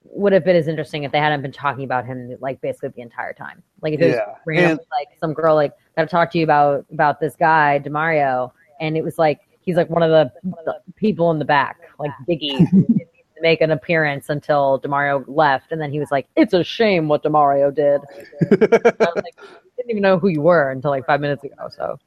would 0.05 0.33
have 0.33 0.44
been 0.44 0.57
as 0.57 0.66
interesting 0.66 1.03
if 1.05 1.12
they 1.12 1.18
hadn't 1.18 1.42
been 1.42 1.53
talking 1.53 1.85
about 1.85 2.07
him 2.07 2.37
like 2.40 2.59
basically 2.62 2.88
the 2.96 3.03
entire 3.03 3.35
time. 3.35 3.62
Like 3.83 3.92
if 3.92 4.01
it 4.01 4.07
was 4.07 4.14
Yeah. 4.14 4.35
random, 4.46 4.70
And- 4.70 4.81
like 4.90 5.09
some 5.20 5.35
girl 5.35 5.55
like 5.55 5.72
gotta 5.94 6.09
talk 6.09 6.31
to 6.33 6.38
you 6.38 6.44
about 6.44 6.87
about 6.90 7.20
this 7.20 7.37
guy 7.37 7.79
Demario, 7.85 8.51
and 8.81 8.96
it 8.96 9.05
was 9.05 9.18
like 9.18 9.40
he's 9.61 9.77
like 9.77 9.90
one 9.90 10.03
of 10.03 10.11
the, 10.11 10.33
the 10.64 10.77
people 10.94 11.31
in 11.33 11.38
the 11.38 11.44
back, 11.44 11.77
like 11.99 12.12
Biggie. 12.27 12.66
didn't 13.37 13.42
Make 13.42 13.61
an 13.61 13.70
appearance 13.70 14.29
until 14.29 14.81
Demario 14.81 15.25
left, 15.29 15.70
and 15.72 15.81
then 15.81 15.90
he 15.92 16.01
was 16.01 16.11
like, 16.11 16.27
"It's 16.37 16.53
a 16.55 16.64
shame 16.64 17.07
what 17.09 17.22
Demario 17.22 17.75
did." 17.75 18.01
I 18.62 19.07
was 19.14 19.22
like, 19.22 19.37
didn't 19.77 19.90
even 19.90 20.03
know 20.03 20.18
who 20.18 20.29
you 20.29 20.40
were 20.42 20.70
until 20.70 20.90
like 20.90 21.07
five 21.07 21.20
minutes 21.20 21.44
ago. 21.44 21.68
So 21.70 21.99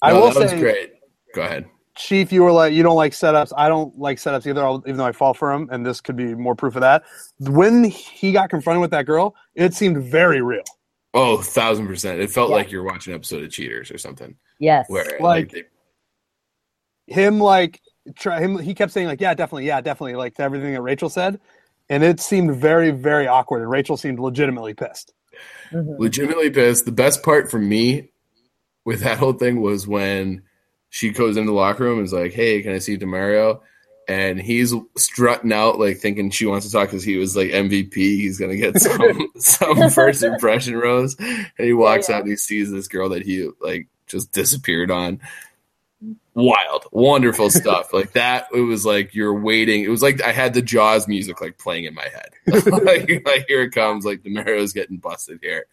I 0.00 0.12
will 0.12 0.30
that 0.30 0.36
was 0.36 0.50
say, 0.50 0.58
great. 0.60 0.92
Go 1.34 1.42
ahead. 1.42 1.66
Chief, 1.96 2.32
you 2.32 2.42
were 2.44 2.52
like 2.52 2.72
you 2.72 2.82
don't 2.82 2.96
like 2.96 3.12
setups. 3.12 3.52
I 3.56 3.68
don't 3.68 3.96
like 3.98 4.18
setups 4.18 4.46
either, 4.46 4.64
even 4.86 4.96
though 4.96 5.04
I 5.04 5.12
fall 5.12 5.34
for 5.34 5.52
them, 5.52 5.68
and 5.72 5.84
this 5.84 6.00
could 6.00 6.16
be 6.16 6.34
more 6.34 6.54
proof 6.54 6.76
of 6.76 6.80
that. 6.82 7.02
When 7.40 7.84
he 7.84 8.32
got 8.32 8.48
confronted 8.48 8.80
with 8.80 8.92
that 8.92 9.06
girl, 9.06 9.34
it 9.54 9.74
seemed 9.74 10.02
very 10.04 10.40
real. 10.40 10.62
Oh, 11.12 11.38
thousand 11.42 11.88
percent. 11.88 12.20
It 12.20 12.30
felt 12.30 12.50
Yeah. 12.50 12.56
like 12.56 12.70
you're 12.70 12.84
watching 12.84 13.12
an 13.12 13.16
episode 13.18 13.42
of 13.42 13.50
Cheaters 13.50 13.90
or 13.90 13.98
something. 13.98 14.36
yes, 14.60 14.86
Where 14.88 15.04
Like- 15.04 15.20
like, 15.20 15.50
they, 15.50 15.64
Him 17.08 17.40
like 17.40 17.80
try 18.16 18.40
him. 18.40 18.58
He 18.58 18.74
kept 18.74 18.92
saying 18.92 19.06
like, 19.06 19.20
yeah, 19.20 19.34
definitely, 19.34 19.66
yeah, 19.66 19.80
definitely, 19.80 20.16
like 20.16 20.34
to 20.36 20.42
everything 20.42 20.74
that 20.74 20.82
Rachel 20.82 21.08
said, 21.08 21.40
and 21.88 22.02
it 22.02 22.20
seemed 22.20 22.56
very, 22.56 22.90
very 22.90 23.26
awkward. 23.26 23.62
And 23.62 23.70
Rachel 23.70 23.96
seemed 23.96 24.18
legitimately 24.18 24.74
pissed. 24.74 25.12
Mhm. 25.72 25.98
legitimately 25.98 26.50
pissed. 26.50 26.84
The 26.84 26.92
best 26.92 27.22
part 27.22 27.50
for 27.50 27.58
me 27.58 28.10
with 28.84 29.00
that 29.00 29.18
whole 29.18 29.32
thing 29.32 29.60
was 29.60 29.86
when 29.86 30.42
she 30.90 31.10
goes 31.10 31.36
into 31.36 31.50
the 31.50 31.56
locker 31.56 31.84
room 31.84 31.98
and 31.98 32.06
is 32.06 32.12
like, 32.12 32.32
"Hey, 32.32 32.62
can 32.62 32.72
I 32.72 32.78
see 32.78 32.98
Demario?" 32.98 33.60
And 34.08 34.40
he's 34.40 34.74
strutting 34.96 35.52
out 35.52 35.78
like 35.78 35.98
thinking 35.98 36.30
she 36.30 36.46
wants 36.46 36.66
to 36.66 36.72
talk 36.72 36.88
because 36.88 37.04
he 37.04 37.16
was 37.16 37.36
like 37.36 37.52
MVP. 37.52 37.94
He's 37.94 38.38
gonna 38.38 38.56
get 38.56 38.78
some 38.80 39.30
some 39.36 39.90
first 39.90 40.22
impression 40.22 40.76
rose, 40.76 41.16
and 41.18 41.48
he 41.56 41.72
walks 41.72 42.08
yeah. 42.08 42.16
out 42.16 42.22
and 42.22 42.30
he 42.30 42.36
sees 42.36 42.70
this 42.70 42.88
girl 42.88 43.10
that 43.10 43.22
he 43.22 43.48
like 43.60 43.86
just 44.08 44.32
disappeared 44.32 44.90
on. 44.90 45.20
Wild, 46.40 46.86
wonderful 46.92 47.50
stuff 47.50 47.92
like 47.92 48.12
that. 48.12 48.46
It 48.54 48.60
was 48.62 48.84
like 48.86 49.14
you're 49.14 49.38
waiting. 49.38 49.82
It 49.84 49.88
was 49.88 50.02
like 50.02 50.22
I 50.22 50.32
had 50.32 50.54
the 50.54 50.62
Jaws 50.62 51.06
music 51.06 51.40
like 51.40 51.58
playing 51.58 51.84
in 51.84 51.94
my 51.94 52.06
head. 52.08 52.30
like, 52.84 53.22
like 53.26 53.44
here 53.48 53.62
it 53.62 53.70
comes. 53.70 54.04
Like 54.04 54.22
the 54.22 54.30
Demario's 54.30 54.72
getting 54.72 54.96
busted 54.98 55.38
here. 55.42 55.66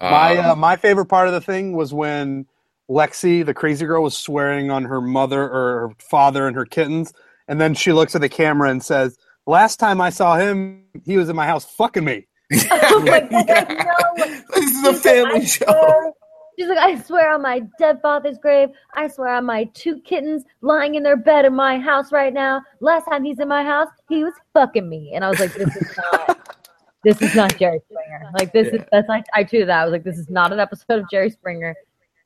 My 0.00 0.36
Um, 0.38 0.50
uh, 0.50 0.54
my 0.56 0.76
favorite 0.76 1.06
part 1.06 1.28
of 1.28 1.34
the 1.34 1.40
thing 1.40 1.74
was 1.74 1.92
when 1.92 2.46
Lexi, 2.90 3.44
the 3.44 3.54
crazy 3.54 3.86
girl, 3.86 4.02
was 4.02 4.16
swearing 4.16 4.70
on 4.70 4.84
her 4.84 5.00
mother 5.00 5.42
or 5.42 5.88
her 5.88 5.90
father 5.98 6.46
and 6.46 6.56
her 6.56 6.64
kittens, 6.66 7.12
and 7.48 7.60
then 7.60 7.74
she 7.74 7.92
looks 7.92 8.14
at 8.14 8.20
the 8.20 8.28
camera 8.28 8.70
and 8.70 8.82
says, 8.82 9.16
"Last 9.46 9.78
time 9.78 10.00
I 10.00 10.10
saw 10.10 10.36
him, 10.36 10.84
he 11.04 11.16
was 11.16 11.28
in 11.28 11.36
my 11.36 11.46
house 11.46 11.64
fucking 11.64 12.04
me." 12.04 12.26
Oh 12.70 13.02
my 13.06 13.20
God, 13.20 13.44
Yeah. 13.48 13.84
no. 14.18 14.24
This 14.54 14.70
is 14.70 14.84
a 14.86 14.92
family 14.94 15.40
I 15.40 15.44
show. 15.44 16.14
She's 16.58 16.68
like, 16.68 16.78
I 16.78 17.00
swear 17.00 17.32
on 17.32 17.42
my 17.42 17.60
dead 17.78 18.00
father's 18.00 18.38
grave, 18.38 18.68
I 18.94 19.08
swear 19.08 19.34
on 19.34 19.44
my 19.44 19.64
two 19.74 20.00
kittens 20.00 20.44
lying 20.60 20.94
in 20.94 21.02
their 21.02 21.16
bed 21.16 21.44
in 21.44 21.54
my 21.54 21.78
house 21.78 22.12
right 22.12 22.32
now. 22.32 22.62
Last 22.80 23.06
time 23.06 23.24
he's 23.24 23.40
in 23.40 23.48
my 23.48 23.64
house, 23.64 23.88
he 24.08 24.22
was 24.22 24.34
fucking 24.52 24.88
me. 24.88 25.12
And 25.14 25.24
I 25.24 25.30
was 25.30 25.40
like, 25.40 25.54
this 25.54 25.74
is 25.76 25.96
not 26.12 26.54
this 27.04 27.20
is 27.20 27.34
not 27.34 27.56
Jerry 27.58 27.80
Springer. 27.90 28.30
Like 28.38 28.52
this 28.52 28.68
is 28.68 28.80
that's 28.90 29.08
I, 29.10 29.22
I 29.34 29.44
tweeted 29.44 29.66
that. 29.66 29.80
I 29.80 29.84
was 29.84 29.92
like, 29.92 30.04
this 30.04 30.18
is 30.18 30.30
not 30.30 30.52
an 30.52 30.60
episode 30.60 31.00
of 31.00 31.10
Jerry 31.10 31.30
Springer. 31.30 31.74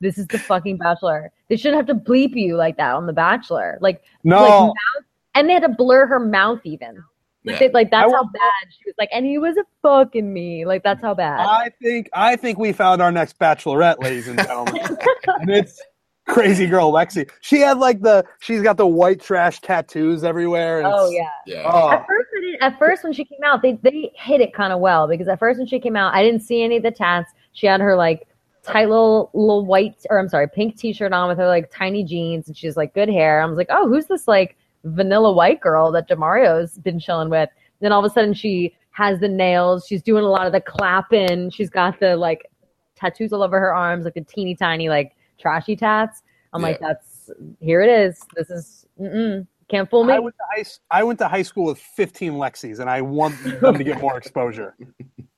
This 0.01 0.17
is 0.17 0.27
the 0.27 0.39
fucking 0.39 0.77
Bachelor. 0.77 1.31
They 1.49 1.57
shouldn't 1.57 1.75
have 1.75 1.97
to 1.97 2.09
bleep 2.09 2.35
you 2.35 2.55
like 2.55 2.77
that 2.77 2.95
on 2.95 3.05
The 3.05 3.13
Bachelor. 3.13 3.77
Like, 3.81 4.01
No, 4.23 4.41
like 4.41 4.49
mouth, 4.49 5.05
and 5.35 5.49
they 5.49 5.53
had 5.53 5.63
to 5.63 5.69
blur 5.69 6.05
her 6.05 6.19
mouth 6.19 6.61
even. 6.63 7.03
Like, 7.51 7.59
Yeah. 7.61 7.67
they, 7.67 7.73
like 7.73 7.91
that's 7.91 8.07
I 8.11 8.15
how 8.15 8.23
will- 8.23 8.29
bad 8.31 8.67
she 8.71 8.83
was. 8.85 8.95
Like, 8.97 9.09
and 9.13 9.25
he 9.25 9.37
was 9.37 9.57
a 9.57 9.63
fucking 9.81 10.31
me. 10.31 10.65
Like 10.65 10.83
that's 10.83 11.01
how 11.01 11.13
bad. 11.13 11.39
I 11.39 11.69
think 11.81 12.09
I 12.13 12.35
think 12.35 12.57
we 12.59 12.71
found 12.73 13.01
our 13.01 13.11
next 13.11 13.37
bachelorette, 13.39 14.01
ladies 14.01 14.27
and 14.27 14.37
gentlemen, 14.39 14.75
and 15.27 15.49
it's 15.49 15.81
crazy 16.27 16.67
girl 16.67 16.91
Lexi. 16.91 17.29
She 17.41 17.59
had 17.59 17.77
like 17.79 18.01
the 18.01 18.23
she's 18.39 18.61
got 18.61 18.77
the 18.77 18.85
white 18.87 19.19
trash 19.21 19.59
tattoos 19.61 20.23
everywhere. 20.23 20.79
And 20.79 20.87
oh 20.93 21.09
yeah. 21.09 21.27
Yeah. 21.45 21.69
Oh, 21.71 21.91
At 21.91 22.05
first, 22.07 22.27
I 22.37 22.41
didn't, 22.41 22.61
at 22.63 22.79
first 22.79 23.03
when 23.03 23.13
she 23.13 23.25
came 23.25 23.39
out, 23.45 23.61
they 23.61 23.73
they 23.81 24.11
hit 24.15 24.41
it 24.41 24.53
kind 24.53 24.71
of 24.73 24.79
well 24.79 25.07
because 25.07 25.27
at 25.27 25.39
first 25.39 25.57
when 25.59 25.67
she 25.67 25.79
came 25.79 25.95
out, 25.95 26.13
I 26.13 26.23
didn't 26.23 26.41
see 26.41 26.61
any 26.63 26.77
of 26.77 26.83
the 26.83 26.91
tats. 26.91 27.31
She 27.53 27.65
had 27.67 27.81
her 27.81 27.95
like 27.95 28.27
tight 28.61 28.89
little 28.89 29.31
little 29.33 29.65
white 29.65 30.05
or 30.09 30.19
I'm 30.19 30.29
sorry, 30.29 30.47
pink 30.47 30.77
t-shirt 30.77 31.13
on 31.13 31.29
with 31.29 31.37
her 31.39 31.47
like 31.47 31.71
tiny 31.71 32.03
jeans, 32.03 32.47
and 32.47 32.55
she's 32.55 32.77
like 32.77 32.93
good 32.93 33.09
hair. 33.09 33.41
I 33.41 33.45
was 33.45 33.57
like, 33.57 33.69
oh, 33.71 33.87
who's 33.87 34.05
this 34.05 34.27
like 34.27 34.55
vanilla 34.83 35.31
white 35.31 35.61
girl 35.61 35.91
that 35.91 36.09
Demario's 36.09 36.77
been 36.77 36.99
chilling 36.99 37.29
with? 37.29 37.49
Then 37.79 37.91
all 37.91 38.03
of 38.03 38.09
a 38.09 38.13
sudden 38.13 38.33
she 38.33 38.75
has 38.91 39.19
the 39.19 39.27
nails. 39.27 39.85
She's 39.87 40.01
doing 40.01 40.23
a 40.23 40.29
lot 40.29 40.45
of 40.45 40.51
the 40.51 40.61
clapping. 40.61 41.49
She's 41.49 41.69
got 41.69 41.99
the 41.99 42.15
like 42.15 42.49
tattoos 42.95 43.31
all 43.33 43.43
over 43.43 43.59
her 43.59 43.73
arms, 43.73 44.05
like 44.05 44.15
the 44.15 44.21
teeny 44.21 44.55
tiny 44.55 44.89
like 44.89 45.15
trashy 45.39 45.75
tats. 45.75 46.21
I'm 46.53 46.61
like, 46.61 46.79
that's 46.79 47.29
here 47.59 47.81
it 47.81 47.89
is. 47.89 48.21
This 48.35 48.49
is 48.49 48.85
mm-mm, 48.99 49.45
can't 49.69 49.89
fool 49.89 50.03
me. 50.03 50.13
I 50.13 50.19
went 50.19 50.35
to 50.35 50.43
high 50.51 50.61
s- 50.61 50.79
I 50.89 51.03
went 51.03 51.19
to 51.19 51.27
high 51.27 51.43
school 51.43 51.65
with 51.65 51.79
15 51.79 52.33
Lexis, 52.33 52.79
and 52.79 52.89
I 52.89 53.01
want 53.01 53.35
them 53.61 53.77
to 53.77 53.83
get 53.83 54.01
more 54.01 54.17
exposure. 54.17 54.75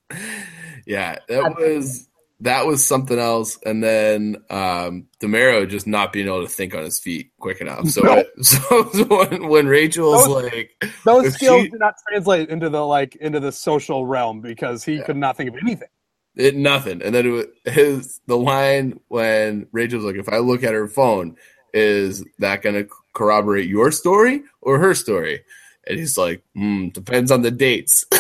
yeah, 0.85 1.17
that 1.27 1.55
was 1.57 2.07
that 2.41 2.65
was 2.65 2.85
something 2.85 3.17
else. 3.19 3.57
And 3.65 3.83
then 3.83 4.37
um 4.49 5.07
Demario 5.19 5.67
just 5.69 5.87
not 5.87 6.11
being 6.13 6.27
able 6.27 6.41
to 6.43 6.49
think 6.49 6.75
on 6.75 6.83
his 6.83 6.99
feet 6.99 7.31
quick 7.39 7.61
enough. 7.61 7.87
So, 7.87 8.01
No. 8.01 8.23
so, 8.41 8.83
when, 9.07 9.47
when 9.47 9.67
Rachel's 9.67 10.25
Those- 10.25 10.43
like, 10.51 10.71
Those 11.05 11.33
skills 11.35 11.63
she- 11.63 11.69
did 11.69 11.79
not 11.79 11.95
translate 12.09 12.49
into 12.49 12.69
the 12.69 12.85
like 12.85 13.15
into 13.15 13.39
the 13.39 13.51
social 13.51 14.05
realm 14.05 14.41
because 14.41 14.83
he 14.83 14.95
Yeah. 14.97 15.03
could 15.03 15.17
not 15.17 15.37
think 15.37 15.49
of 15.49 15.55
anything. 15.61 15.87
it 16.35 16.55
nothing, 16.55 17.01
and 17.01 17.13
then 17.13 17.25
it 17.25 17.29
was 17.29 17.45
his 17.65 18.19
the 18.27 18.37
line 18.37 18.99
when 19.09 19.67
Rachel's 19.71 20.03
like, 20.05 20.15
if 20.15 20.29
I 20.29 20.37
look 20.37 20.63
at 20.63 20.73
her 20.73 20.87
phone, 20.87 21.35
is 21.73 22.23
that 22.39 22.61
going 22.61 22.75
to 22.75 22.87
corroborate 23.13 23.67
your 23.69 23.91
story 23.91 24.43
or 24.61 24.79
her 24.79 24.93
story? 24.95 25.41
And 25.87 25.97
he's 25.99 26.17
like, 26.17 26.41
hmm, 26.55 26.87
depends 26.89 27.31
on 27.31 27.41
the 27.41 27.51
dates. 27.51 28.05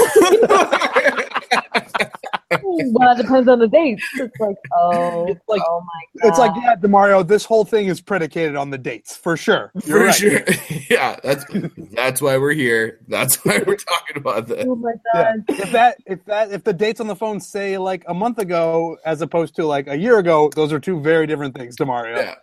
well, 2.63 3.11
it 3.13 3.21
depends 3.21 3.47
on 3.47 3.59
the 3.59 3.67
dates. 3.67 4.03
It's 4.15 4.39
like, 4.39 4.55
oh, 4.77 5.25
It's 5.27 5.41
like- 5.47 5.61
oh 5.67 5.81
my 5.81 6.21
god. 6.21 6.29
It's 6.29 6.39
like, 6.39 6.51
yeah, 6.57 6.75
Demario, 6.75 7.27
this 7.27 7.45
whole 7.45 7.65
thing 7.65 7.87
is 7.87 8.01
predicated 8.01 8.55
on 8.55 8.69
the 8.69 8.77
dates 8.77 9.15
for 9.15 9.37
sure. 9.37 9.71
You're 9.85 9.97
For 9.99 10.05
right. 10.05 10.15
sure. 10.15 10.41
yeah, 10.89 11.17
that's 11.23 11.45
that's 11.93 12.21
why 12.21 12.37
we're 12.37 12.53
here. 12.53 12.99
That's 13.07 13.43
why 13.45 13.63
we're 13.65 13.75
talking 13.77 14.17
about 14.17 14.47
this. 14.47 14.65
oh 14.67 14.75
my 14.75 14.93
Yeah. 15.15 15.33
If 15.47 15.71
that 15.71 15.97
if 16.05 16.23
that 16.25 16.51
if 16.51 16.63
the 16.63 16.73
dates 16.73 16.99
on 16.99 17.07
the 17.07 17.15
phone 17.15 17.39
say 17.39 17.77
like 17.77 18.03
a 18.07 18.13
month 18.13 18.39
ago 18.39 18.97
as 19.05 19.21
opposed 19.21 19.55
to 19.55 19.65
like 19.65 19.87
a 19.87 19.97
year 19.97 20.19
ago, 20.19 20.49
those 20.55 20.71
are 20.73 20.79
two 20.79 20.99
very 21.01 21.27
different 21.27 21.55
things, 21.55 21.75
Demario. 21.77 22.17
Yeah. 22.17 22.35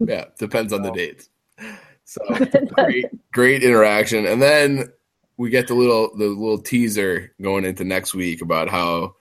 Yeah. 0.00 0.24
Depends 0.38 0.72
on 0.72 0.82
the 0.82 0.90
dates. 0.90 1.28
So 2.04 2.20
great, 2.74 3.06
great 3.32 3.62
interaction. 3.62 4.26
And 4.26 4.42
then 4.42 4.92
we 5.36 5.50
get 5.50 5.68
the 5.68 5.74
little 5.74 6.14
the 6.16 6.26
little 6.26 6.58
teaser 6.58 7.32
going 7.40 7.64
into 7.64 7.82
next 7.84 8.14
week 8.14 8.42
about 8.42 8.68
how 8.68 9.14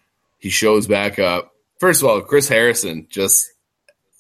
he 0.43 0.49
shows 0.49 0.87
back 0.87 1.19
up. 1.19 1.53
First 1.79 2.03
of 2.03 2.09
all, 2.09 2.19
Chris 2.19 2.49
Harrison 2.49 3.07
just 3.09 3.49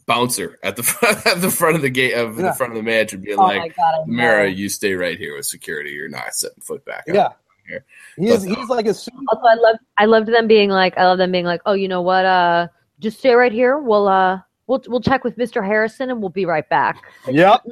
bouncer 0.07 0.57
at 0.63 0.77
the 0.77 0.83
front 0.83 1.27
at 1.27 1.41
the 1.41 1.49
front 1.51 1.75
of 1.75 1.81
the 1.81 1.89
gate 1.89 2.13
of 2.13 2.37
Yeah. 2.39 2.43
the 2.47 2.53
front 2.53 2.71
of 2.71 2.77
the 2.77 2.83
mansion 2.83 3.19
being 3.19 3.37
Oh 3.37 3.43
like 3.43 3.75
god. 3.75 4.07
Mara, 4.07 4.49
you 4.49 4.69
stay 4.69 4.93
right 4.93 5.17
here 5.17 5.35
with 5.35 5.45
security. 5.45 5.89
You're 5.91 6.07
not 6.07 6.33
setting 6.33 6.61
foot 6.61 6.85
back 6.85 7.03
up. 7.09 7.13
Yeah. 7.15 7.27
Here. 7.67 7.83
He's 8.15 8.45
But- 8.45 8.55
he's 8.57 8.69
like 8.69 8.85
a 8.87 8.93
super 8.93 9.17
Also, 9.27 9.45
I 9.45 9.55
love 9.55 9.75
I 9.97 10.05
loved 10.05 10.29
them 10.29 10.47
being 10.47 10.69
like, 10.69 10.97
I 10.97 11.03
love 11.05 11.17
them 11.17 11.31
being 11.33 11.43
like, 11.45 11.61
oh, 11.65 11.73
you 11.73 11.89
know 11.89 12.01
what? 12.01 12.23
Uh, 12.23 12.67
just 12.99 13.19
stay 13.19 13.33
right 13.33 13.51
here. 13.51 13.77
We'll 13.77 14.07
uh, 14.07 14.39
we'll 14.67 14.79
we'll 14.79 14.91
we'll 14.91 15.01
check 15.01 15.25
with 15.25 15.35
Mr. 15.37 15.61
Harrison 15.65 16.09
and 16.09 16.21
we'll 16.21 16.29
be 16.29 16.45
right 16.45 16.67
back. 16.69 17.03
Yep. 17.29 17.63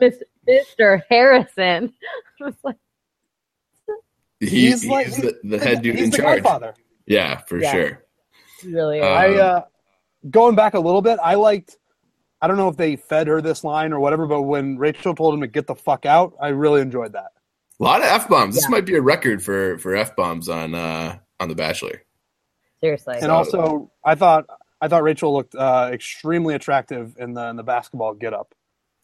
Mr. 0.49 1.01
Harrison. 1.09 1.93
like, 2.63 2.75
he, 4.41 4.47
he's, 4.47 4.81
he's 4.81 4.91
like, 4.91 5.07
the, 5.15 5.39
the 5.43 5.59
head 5.59 5.81
dude 5.83 5.99
in 5.99 6.11
charge. 6.11 6.43
Godfather. 6.43 6.73
Yeah, 7.05 7.37
for 7.47 7.59
yeah. 7.59 7.71
sure. 7.71 8.03
Really, 8.63 9.01
um, 9.01 9.07
I 9.07 9.35
uh, 9.35 9.61
going 10.29 10.55
back 10.55 10.73
a 10.73 10.79
little 10.79 11.01
bit. 11.01 11.19
I 11.23 11.35
liked. 11.35 11.77
I 12.41 12.47
don't 12.47 12.57
know 12.57 12.69
if 12.69 12.77
they 12.77 12.95
fed 12.95 13.27
her 13.27 13.39
this 13.41 13.63
line 13.63 13.93
or 13.93 13.99
whatever, 13.99 14.25
but 14.25 14.41
when 14.41 14.77
Rachel 14.77 15.13
told 15.13 15.35
him 15.35 15.41
to 15.41 15.47
get 15.47 15.67
the 15.67 15.75
fuck 15.75 16.07
out, 16.07 16.33
I 16.41 16.47
really 16.49 16.81
enjoyed 16.81 17.13
that. 17.13 17.31
A 17.79 17.83
lot 17.83 18.01
of 18.01 18.07
f 18.07 18.27
bombs. 18.27 18.55
Yeah. 18.55 18.61
This 18.61 18.69
might 18.69 18.85
be 18.85 18.95
a 18.95 19.01
record 19.01 19.43
for 19.43 19.77
for 19.77 19.95
f 19.95 20.15
bombs 20.15 20.49
on 20.49 20.73
uh 20.73 21.17
on 21.39 21.49
The 21.49 21.55
Bachelor. 21.55 22.03
Seriously. 22.79 23.15
And 23.15 23.25
so, 23.25 23.35
also, 23.35 23.91
I 24.03 24.15
thought 24.15 24.45
I 24.81 24.87
thought 24.87 25.03
Rachel 25.03 25.33
looked 25.33 25.53
uh, 25.53 25.89
extremely 25.93 26.55
attractive 26.55 27.15
in 27.19 27.33
the 27.33 27.47
in 27.49 27.55
the 27.55 27.63
basketball 27.63 28.15
get 28.15 28.33
up. 28.33 28.55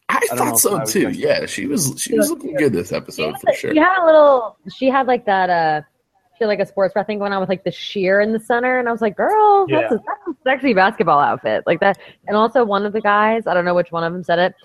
I, 0.09 0.21
I 0.31 0.35
thought 0.35 0.59
so 0.59 0.83
too. 0.83 1.09
Yeah, 1.09 1.45
she 1.45 1.67
was 1.67 1.93
she 2.01 2.17
was 2.17 2.29
looking 2.29 2.55
good 2.55 2.73
this 2.73 2.91
episode 2.91 3.35
for 3.39 3.53
sure. 3.53 3.73
She 3.73 3.77
had 3.77 4.01
a 4.01 4.05
little. 4.05 4.57
She 4.75 4.87
had 4.87 5.05
like 5.05 5.25
that. 5.25 5.49
uh 5.49 5.81
she 5.81 5.96
had 6.39 6.47
like 6.47 6.59
a 6.59 6.65
sports 6.65 6.93
bra 6.93 7.03
thing 7.03 7.19
going 7.19 7.33
on 7.33 7.39
with 7.39 7.49
like 7.49 7.63
the 7.63 7.71
sheer 7.71 8.21
in 8.21 8.33
the 8.33 8.39
center, 8.39 8.79
and 8.79 8.87
I 8.87 8.91
was 8.91 9.01
like, 9.01 9.15
"Girl, 9.15 9.65
yeah. 9.67 9.81
that's, 9.81 9.93
a, 9.93 9.95
that's 9.95 10.27
a 10.27 10.43
sexy 10.43 10.73
basketball 10.73 11.19
outfit 11.19 11.63
like 11.65 11.79
that." 11.79 11.97
And 12.27 12.35
also, 12.35 12.63
one 12.63 12.85
of 12.85 12.93
the 12.93 13.01
guys, 13.01 13.47
I 13.47 13.53
don't 13.53 13.65
know 13.65 13.75
which 13.75 13.91
one 13.91 14.03
of 14.03 14.13
them 14.13 14.23
said 14.23 14.39
it. 14.39 14.55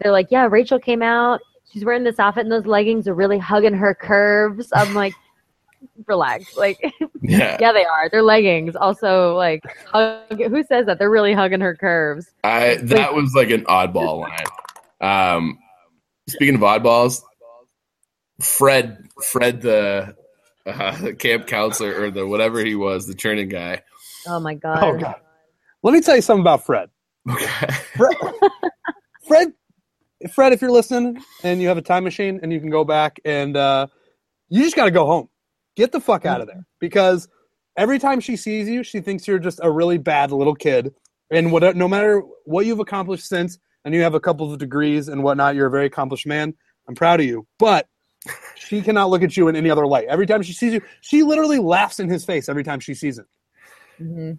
They're 0.00 0.12
like, 0.12 0.28
"Yeah, 0.30 0.48
Rachel 0.50 0.78
came 0.78 1.02
out. 1.02 1.40
She's 1.72 1.84
wearing 1.84 2.04
this 2.04 2.18
outfit, 2.18 2.44
and 2.44 2.52
those 2.52 2.66
leggings 2.66 3.06
are 3.08 3.14
really 3.14 3.38
hugging 3.38 3.74
her 3.74 3.94
curves." 3.94 4.68
I'm 4.72 4.94
like, 4.94 5.14
relax. 6.06 6.56
Like, 6.56 6.78
yeah, 7.22 7.56
yeah, 7.60 7.72
they 7.72 7.84
are. 7.84 8.08
They're 8.10 8.22
leggings. 8.22 8.76
Also, 8.76 9.36
like, 9.36 9.64
hug, 9.86 10.40
who 10.40 10.62
says 10.64 10.86
that? 10.86 10.98
They're 10.98 11.10
really 11.10 11.32
hugging 11.32 11.60
her 11.60 11.74
curves. 11.74 12.30
I 12.44 12.76
that 12.76 13.12
like, 13.12 13.12
was 13.12 13.34
like 13.34 13.50
an 13.50 13.64
oddball 13.64 14.20
line. 14.20 14.46
Um, 15.00 15.58
speaking 16.28 16.54
of 16.54 16.60
oddballs, 16.60 17.22
Fred, 18.40 19.08
Fred, 19.22 19.62
the 19.62 20.16
uh, 20.66 21.12
camp 21.18 21.46
counselor 21.46 22.00
or 22.00 22.10
the 22.10 22.26
whatever 22.26 22.64
he 22.64 22.74
was, 22.74 23.06
the 23.06 23.14
churning 23.14 23.48
guy. 23.48 23.82
Oh 24.26 24.40
my 24.40 24.54
god! 24.54 24.82
Oh 24.82 24.98
god! 24.98 25.16
Let 25.82 25.92
me 25.92 26.00
tell 26.00 26.16
you 26.16 26.22
something 26.22 26.42
about 26.42 26.64
Fred. 26.64 26.90
Okay. 27.28 27.46
Fred, 27.96 28.16
Fred, 29.26 29.52
Fred, 30.32 30.52
if 30.52 30.60
you're 30.60 30.70
listening 30.70 31.22
and 31.42 31.60
you 31.60 31.68
have 31.68 31.78
a 31.78 31.82
time 31.82 32.04
machine 32.04 32.40
and 32.42 32.52
you 32.52 32.60
can 32.60 32.70
go 32.70 32.84
back 32.84 33.20
and 33.24 33.56
uh, 33.56 33.86
you 34.48 34.62
just 34.62 34.76
got 34.76 34.84
to 34.84 34.90
go 34.90 35.06
home. 35.06 35.28
Get 35.76 35.92
the 35.92 36.00
fuck 36.00 36.26
out 36.26 36.40
of 36.40 36.46
there 36.46 36.66
because 36.80 37.28
every 37.76 37.98
time 37.98 38.20
she 38.20 38.36
sees 38.36 38.68
you, 38.68 38.82
she 38.82 39.00
thinks 39.00 39.26
you're 39.26 39.38
just 39.38 39.60
a 39.62 39.70
really 39.70 39.98
bad 39.98 40.32
little 40.32 40.54
kid. 40.54 40.92
And 41.30 41.52
what, 41.52 41.76
no 41.76 41.88
matter 41.88 42.22
what 42.44 42.66
you've 42.66 42.80
accomplished 42.80 43.26
since, 43.26 43.58
and 43.84 43.94
you 43.94 44.02
have 44.02 44.14
a 44.14 44.20
couple 44.20 44.52
of 44.52 44.58
degrees 44.58 45.08
and 45.08 45.22
whatnot, 45.22 45.54
you're 45.54 45.68
a 45.68 45.70
very 45.70 45.86
accomplished 45.86 46.26
man. 46.26 46.54
I'm 46.88 46.94
proud 46.94 47.20
of 47.20 47.26
you. 47.26 47.46
But 47.58 47.86
she 48.56 48.82
cannot 48.82 49.10
look 49.10 49.22
at 49.22 49.36
you 49.36 49.48
in 49.48 49.56
any 49.56 49.70
other 49.70 49.86
light. 49.86 50.06
Every 50.08 50.26
time 50.26 50.42
she 50.42 50.52
sees 50.52 50.72
you, 50.72 50.82
she 51.00 51.22
literally 51.22 51.58
laughs 51.58 52.00
in 52.00 52.08
his 52.08 52.24
face 52.24 52.48
every 52.48 52.64
time 52.64 52.80
she 52.80 52.94
sees 52.94 53.18
him. 53.18 53.26
Mm-hmm. 54.00 54.32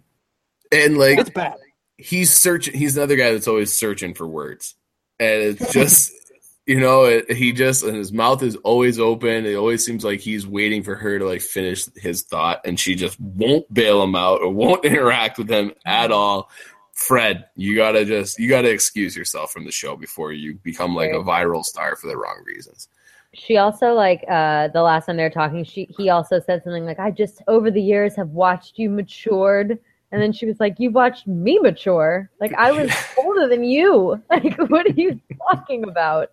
And 0.72 0.98
like, 0.98 1.18
it's 1.18 1.30
bad. 1.30 1.56
He's 1.96 2.32
searching. 2.32 2.74
He's 2.74 2.96
another 2.96 3.16
guy 3.16 3.32
that's 3.32 3.48
always 3.48 3.72
searching 3.72 4.14
for 4.14 4.26
words, 4.26 4.74
and 5.20 5.42
it's 5.42 5.72
just 5.72 6.12
you 6.66 6.78
know, 6.78 7.04
it, 7.04 7.30
he 7.32 7.52
just 7.52 7.82
and 7.82 7.96
his 7.96 8.12
mouth 8.12 8.42
is 8.42 8.56
always 8.56 8.98
open. 8.98 9.46
It 9.46 9.54
always 9.54 9.84
seems 9.84 10.04
like 10.04 10.20
he's 10.20 10.46
waiting 10.46 10.82
for 10.82 10.94
her 10.94 11.18
to 11.18 11.26
like 11.26 11.40
finish 11.40 11.86
his 11.96 12.22
thought, 12.22 12.60
and 12.64 12.78
she 12.78 12.94
just 12.94 13.18
won't 13.20 13.72
bail 13.72 14.02
him 14.02 14.14
out 14.14 14.40
or 14.42 14.48
won't 14.48 14.84
interact 14.84 15.38
with 15.38 15.50
him 15.50 15.72
at 15.84 16.12
all. 16.12 16.50
Fred, 16.94 17.46
you 17.56 17.74
gotta 17.74 18.04
just 18.04 18.38
you 18.38 18.48
gotta 18.48 18.70
excuse 18.70 19.16
yourself 19.16 19.50
from 19.50 19.64
the 19.64 19.72
show 19.72 19.96
before 19.96 20.32
you 20.32 20.54
become 20.62 20.94
like 20.94 21.10
a 21.10 21.22
viral 21.22 21.64
star 21.64 21.96
for 21.96 22.06
the 22.06 22.16
wrong 22.16 22.42
reasons. 22.44 22.88
She 23.34 23.56
also 23.56 23.94
like 23.94 24.24
uh 24.28 24.68
the 24.68 24.82
last 24.82 25.06
time 25.06 25.16
they 25.16 25.22
were 25.22 25.30
talking, 25.30 25.64
she 25.64 25.88
he 25.96 26.10
also 26.10 26.40
said 26.40 26.62
something 26.62 26.84
like, 26.84 26.98
"I 26.98 27.10
just 27.10 27.42
over 27.48 27.70
the 27.70 27.80
years 27.80 28.14
have 28.16 28.28
watched 28.28 28.78
you 28.78 28.90
matured." 28.90 29.78
And 30.10 30.20
then 30.20 30.32
she 30.32 30.44
was 30.44 30.60
like, 30.60 30.74
"You 30.78 30.90
watched 30.90 31.26
me 31.26 31.58
mature. 31.58 32.30
Like 32.40 32.52
I 32.54 32.72
was 32.72 32.90
older 33.18 33.48
than 33.48 33.64
you. 33.64 34.22
Like 34.28 34.58
what 34.68 34.86
are 34.86 34.92
you 34.92 35.18
talking 35.50 35.84
about?" 35.84 36.30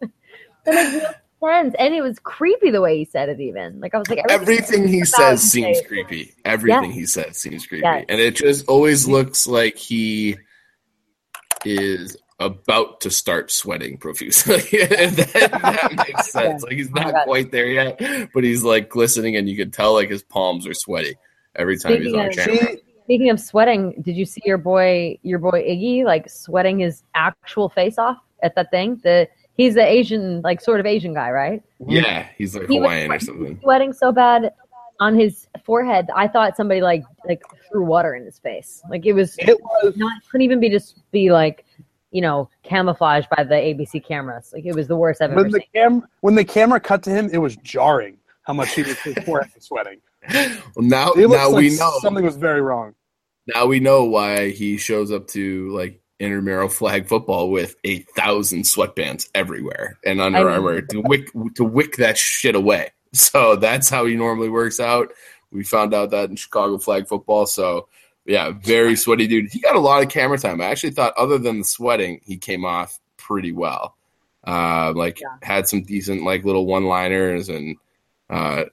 That 0.65 0.93
makes 0.93 1.05
no 1.41 1.49
sense. 1.49 1.75
And 1.79 1.93
it 1.93 2.01
was 2.01 2.19
creepy 2.19 2.69
the 2.71 2.81
way 2.81 2.97
he 2.97 3.05
said 3.05 3.29
it, 3.29 3.39
even. 3.39 3.79
Like 3.79 3.95
I 3.95 3.97
was 3.97 4.09
like, 4.09 4.19
everything, 4.29 4.87
he 4.87 5.05
says 5.05 5.41
seems 5.41 5.79
creepy. 5.87 6.33
Everything 6.43 6.91
he 6.91 7.05
says 7.05 7.37
seems 7.37 7.65
creepy, 7.65 7.83
yes. 7.83 8.05
and 8.09 8.19
it 8.19 8.35
just 8.35 8.67
always 8.67 9.07
looks 9.07 9.47
like 9.47 9.77
he 9.77 10.37
is 11.65 12.17
about 12.39 13.01
to 13.01 13.11
start 13.11 13.51
sweating 13.51 13.97
profusely. 13.97 14.57
that, 14.87 15.51
that, 15.51 16.07
makes 16.07 16.31
sense. 16.31 16.63
Like 16.63 16.73
he's 16.73 16.89
oh 16.89 17.01
not 17.01 17.25
quite 17.25 17.51
there 17.51 17.67
yet, 17.67 17.99
but 18.33 18.43
he's 18.43 18.63
like 18.63 18.89
glistening, 18.89 19.35
and 19.35 19.49
you 19.49 19.57
can 19.57 19.71
tell 19.71 19.93
like 19.93 20.09
his 20.09 20.23
palms 20.23 20.65
are 20.65 20.73
sweaty 20.73 21.15
every 21.55 21.77
time 21.77 21.93
Speaking 21.93 22.05
he's 22.05 22.13
on 22.15 22.45
camera. 22.45 22.77
Speaking 23.03 23.29
of 23.31 23.39
sweating, 23.39 24.01
did 24.03 24.15
you 24.15 24.25
see 24.25 24.41
your 24.45 24.59
boy, 24.59 25.17
your 25.23 25.39
boy 25.39 25.63
Iggy, 25.63 26.05
like 26.05 26.29
sweating 26.29 26.79
his 26.79 27.03
actual 27.15 27.67
face 27.67 27.97
off 27.97 28.17
at 28.43 28.55
that 28.55 28.69
thing? 28.69 28.99
The 29.03 29.27
he's 29.57 29.73
the 29.73 29.85
Asian, 29.85 30.41
like 30.41 30.61
sort 30.61 30.79
of 30.79 30.85
Asian 30.85 31.13
guy, 31.13 31.31
right? 31.31 31.63
Yeah, 31.85 32.27
he's 32.37 32.55
like 32.55 32.69
he 32.69 32.79
was, 32.79 33.09
or 33.09 33.19
something. 33.19 33.59
Sweating 33.61 33.93
so 33.93 34.11
bad 34.11 34.53
on 34.99 35.17
his 35.17 35.47
forehead, 35.65 36.09
I 36.15 36.27
thought 36.27 36.55
somebody 36.55 36.81
like 36.81 37.03
like 37.27 37.41
threw 37.69 37.83
water 37.83 38.15
in 38.15 38.25
his 38.25 38.37
face. 38.39 38.81
Like 38.89 39.05
it 39.05 39.13
was, 39.13 39.35
it 39.39 39.59
was 39.59 39.95
not 39.97 40.21
couldn't 40.29 40.43
even 40.43 40.59
be 40.59 40.69
just 40.69 40.99
be 41.11 41.31
like 41.31 41.65
you 42.11 42.21
know 42.21 42.49
camouflaged 42.63 43.27
by 43.35 43.43
the 43.43 43.55
ABC 43.55 44.05
cameras. 44.05 44.51
Like 44.53 44.65
it 44.65 44.75
was 44.75 44.87
the 44.87 44.95
worst 44.95 45.21
I've 45.21 45.31
when 45.31 45.39
ever 45.39 45.49
the 45.49 45.59
seen. 45.59 45.67
Cam- 45.73 46.07
when 46.21 46.35
the 46.35 46.45
camera 46.45 46.79
cut 46.79 47.03
to 47.03 47.09
him, 47.09 47.29
it 47.31 47.39
was 47.39 47.55
jarring 47.57 48.17
how 48.43 48.53
much 48.53 48.73
he 48.73 48.83
was 48.83 48.97
his 48.99 49.15
forehead 49.25 49.51
was 49.53 49.65
sweating. 49.65 49.99
Well, 50.33 50.57
now 50.77 51.13
now 51.15 51.49
like 51.49 51.55
we 51.55 51.77
know 51.77 51.97
something 52.01 52.23
was 52.23 52.35
very 52.35 52.61
wrong. 52.61 52.93
Now 53.53 53.65
we 53.65 53.79
know 53.79 54.03
why 54.03 54.49
he 54.49 54.77
shows 54.77 55.11
up 55.11 55.27
to 55.29 55.69
like 55.69 56.01
intramural 56.19 56.67
flag 56.67 57.07
football 57.07 57.49
with 57.49 57.75
a 57.83 57.99
thousand 57.99 58.63
sweatbands 58.63 59.29
everywhere 59.33 59.97
and 60.05 60.19
Under 60.19 60.49
Armour 60.49 60.81
to 60.81 61.01
wick 61.01 61.29
to 61.55 61.63
wick 61.63 61.95
that 61.97 62.17
shit 62.17 62.55
away. 62.55 62.91
So 63.11 63.55
that's 63.55 63.89
how 63.89 64.05
he 64.05 64.15
normally 64.15 64.49
works 64.49 64.79
out. 64.79 65.13
We 65.51 65.63
found 65.63 65.95
out 65.95 66.11
that 66.11 66.29
in 66.29 66.35
Chicago 66.35 66.77
flag 66.77 67.07
football. 67.07 67.47
So 67.47 67.87
yeah, 68.29 68.51
very 68.51 68.95
sweaty 68.95 69.25
dude. 69.25 69.51
He 69.51 69.59
got 69.59 69.75
a 69.75 69.79
lot 69.79 70.03
of 70.03 70.09
camera 70.09 70.37
time. 70.37 70.61
I 70.61 70.65
actually 70.65 70.91
thought, 70.91 71.17
other 71.17 71.39
than 71.39 71.57
the 71.57 71.63
sweating, 71.63 72.21
he 72.23 72.37
came 72.37 72.63
off 72.63 72.99
pretty 73.17 73.51
well. 73.51 73.95
Uh, 74.45 74.93
like 74.95 75.19
yeah. 75.19 75.35
had 75.41 75.67
some 75.67 75.81
decent 75.81 76.23
like 76.23 76.45
little 76.45 76.67
one 76.67 76.85
liners 76.85 77.49
and 77.49 77.75
uh, 78.29 78.65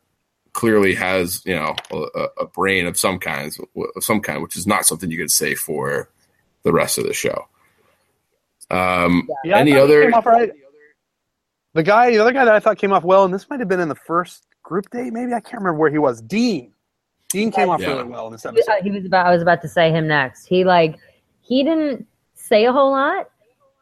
clearly 0.53 0.95
has 0.95 1.43
you 1.47 1.55
know 1.55 1.75
a, 1.91 2.27
a, 2.41 2.47
brain 2.47 2.87
of 2.87 2.99
some 2.99 3.19
kinds 3.19 3.59
of 3.59 4.05
some 4.05 4.21
kind, 4.21 4.43
which 4.43 4.57
is 4.57 4.67
not 4.67 4.85
something 4.85 5.11
you 5.11 5.19
could 5.19 5.33
say 5.33 5.55
for 5.55 6.11
the 6.63 6.73
rest 6.73 6.99
of 6.99 7.05
the 7.05 7.15
show. 7.15 7.49
Um, 8.71 9.27
yeah, 9.43 9.57
any 9.59 9.73
other? 9.73 10.11
Right. 10.11 10.53
The 11.73 11.83
guy, 11.83 12.11
the 12.11 12.19
other 12.19 12.33
guy 12.33 12.45
that 12.45 12.55
I 12.55 12.61
thought 12.61 12.77
came 12.77 12.93
off 12.93 13.05
well, 13.05 13.25
and 13.25 13.33
this 13.33 13.49
might 13.49 13.61
have 13.61 13.69
been 13.69 13.81
in 13.81 13.89
the 13.89 13.95
first 13.95 14.47
group 14.63 14.91
date, 14.91 15.13
maybe 15.13 15.33
I 15.33 15.41
can't 15.41 15.63
remember 15.63 15.79
where 15.79 15.91
he 15.91 15.99
was. 15.99 16.21
Dean. 16.21 16.73
Dean 17.31 17.51
came 17.51 17.69
off 17.69 17.81
yeah. 17.81 17.89
really 17.89 18.05
well 18.05 18.27
in 18.27 18.33
this 18.33 18.47
episode. 18.47 18.83
He 18.83 18.91
was 18.91 19.05
about. 19.05 19.27
I 19.27 19.33
was 19.33 19.43
about 19.43 19.63
to 19.63 19.69
say 19.69 19.91
him 19.91 20.07
next. 20.07 20.47
He 20.47 20.65
like 20.65 20.97
he 21.41 21.63
didn't 21.65 22.07
say 22.35 22.65
a 22.65 22.73
whole 22.73 22.91
lot, 22.91 23.29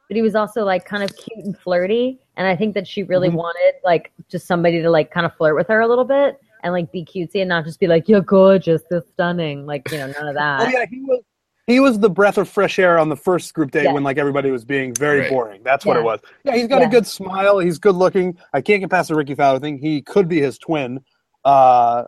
but 0.08 0.16
he 0.16 0.22
was 0.22 0.34
also 0.34 0.64
like 0.64 0.84
kind 0.84 1.02
of 1.02 1.14
cute 1.16 1.44
and 1.44 1.56
flirty. 1.56 2.20
And 2.36 2.46
I 2.46 2.56
think 2.56 2.74
that 2.74 2.86
she 2.86 3.02
really 3.02 3.28
mm-hmm. 3.28 3.38
wanted 3.38 3.74
like 3.84 4.12
just 4.28 4.46
somebody 4.46 4.82
to 4.82 4.90
like 4.90 5.10
kind 5.10 5.26
of 5.26 5.34
flirt 5.36 5.54
with 5.54 5.68
her 5.68 5.80
a 5.80 5.86
little 5.86 6.04
bit 6.04 6.40
and 6.62 6.72
like 6.72 6.90
be 6.90 7.04
cutesy 7.04 7.40
and 7.40 7.48
not 7.48 7.64
just 7.64 7.78
be 7.78 7.86
like 7.86 8.08
you're 8.08 8.22
gorgeous, 8.22 8.82
you're 8.90 9.04
stunning, 9.12 9.66
like 9.66 9.90
you 9.90 9.98
know 9.98 10.12
none 10.18 10.28
of 10.28 10.34
that. 10.34 10.62
oh 10.62 10.68
yeah, 10.68 10.86
he 10.88 11.00
was 11.00 11.20
he 11.66 11.80
was 11.80 11.98
the 11.98 12.10
breath 12.10 12.36
of 12.36 12.48
fresh 12.48 12.78
air 12.78 12.98
on 12.98 13.08
the 13.08 13.16
first 13.16 13.54
group 13.54 13.70
date 13.70 13.84
yeah. 13.84 13.92
when 13.92 14.02
like 14.02 14.18
everybody 14.18 14.50
was 14.50 14.64
being 14.64 14.94
very 14.94 15.20
right. 15.20 15.30
boring. 15.30 15.62
That's 15.62 15.86
what 15.86 15.96
it 15.96 16.02
was. 16.02 16.20
Yeah, 16.44 16.56
he's 16.56 16.66
got 16.66 16.80
yeah. 16.80 16.88
a 16.88 16.90
good 16.90 17.06
smile. 17.06 17.58
He's 17.58 17.78
good 17.78 17.94
looking. 17.94 18.36
I 18.52 18.60
can't 18.60 18.80
get 18.80 18.90
past 18.90 19.08
the 19.08 19.14
Rickie 19.14 19.34
Fowler 19.34 19.60
thing. 19.60 19.78
He 19.78 20.02
could 20.02 20.28
be 20.28 20.40
his 20.40 20.58
twin. 20.58 21.00
Uh, 21.44 22.04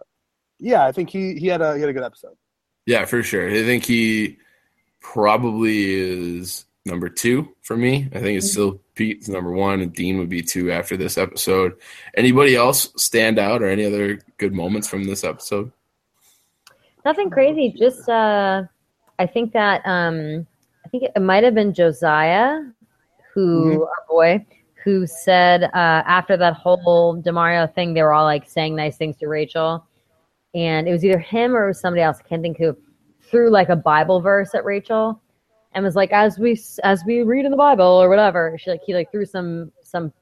yeah, 0.58 0.84
I 0.84 0.92
think 0.92 1.10
he 1.10 1.34
he 1.34 1.46
had 1.46 1.62
a 1.62 1.74
he 1.74 1.80
had 1.80 1.90
a 1.90 1.92
good 1.92 2.02
episode. 2.02 2.36
Yeah, 2.86 3.04
for 3.04 3.22
sure. 3.22 3.50
I 3.50 3.62
think 3.62 3.84
he 3.84 4.38
probably 5.00 5.94
is 5.94 6.64
number 6.84 7.08
two 7.08 7.48
for 7.62 7.76
me. 7.76 8.08
I 8.12 8.20
think 8.20 8.38
it's 8.38 8.46
mm-hmm. 8.46 8.52
still 8.52 8.80
Pete's 8.94 9.28
number 9.28 9.50
one, 9.50 9.80
and 9.80 9.92
Dean 9.92 10.18
would 10.18 10.28
be 10.28 10.42
two 10.42 10.70
after 10.70 10.96
this 10.96 11.18
episode. 11.18 11.76
Anybody 12.16 12.54
else 12.54 12.92
stand 12.96 13.38
out 13.38 13.62
or 13.62 13.66
any 13.66 13.84
other 13.84 14.20
good 14.38 14.54
moments 14.54 14.88
from 14.88 15.04
this 15.04 15.24
episode? 15.24 15.72
Nothing 17.04 17.30
crazy. 17.30 17.74
Just 17.76 18.08
uh 18.08 18.64
I 19.18 19.26
think 19.26 19.52
that 19.52 19.82
um, 19.86 20.46
I 20.84 20.88
think 20.88 21.04
it 21.04 21.20
might 21.20 21.44
have 21.44 21.54
been 21.54 21.72
Josiah, 21.72 22.60
who 23.32 23.64
mm-hmm. 23.64 23.82
our 23.82 24.04
boy, 24.08 24.46
who 24.84 25.06
said 25.06 25.64
uh, 25.64 25.68
after 25.74 26.36
that 26.36 26.54
whole 26.54 27.20
Demario 27.22 27.72
thing, 27.72 27.94
they 27.94 28.02
were 28.02 28.12
all 28.12 28.24
like 28.24 28.48
saying 28.48 28.76
nice 28.76 28.96
things 28.96 29.16
to 29.18 29.28
Rachel, 29.28 29.86
and 30.56 30.88
it 30.88 30.92
was 30.92 31.04
either 31.04 31.18
him 31.18 31.54
or 31.54 31.72
somebody 31.72 32.02
else. 32.02 32.18
I 32.24 32.26
can't 32.28 32.42
think 32.42 32.56
who 32.58 32.76
threw 33.30 33.50
like 33.50 33.68
a 33.68 33.76
Bible 33.76 34.20
verse 34.20 34.54
at 34.54 34.64
Rachel, 34.64 35.20
and 35.72 35.84
was 35.84 35.94
like, 35.94 36.10
as 36.12 36.38
we 36.38 36.58
as 36.82 37.02
we 37.06 37.22
read 37.22 37.44
in 37.44 37.50
the 37.50 37.56
Bible 37.56 37.84
or 37.84 38.08
whatever. 38.08 38.56
She 38.58 38.70
like 38.70 38.80
he 38.84 38.94
like 38.94 39.10
threw 39.12 39.26
some 39.26 39.70
some 39.82 40.12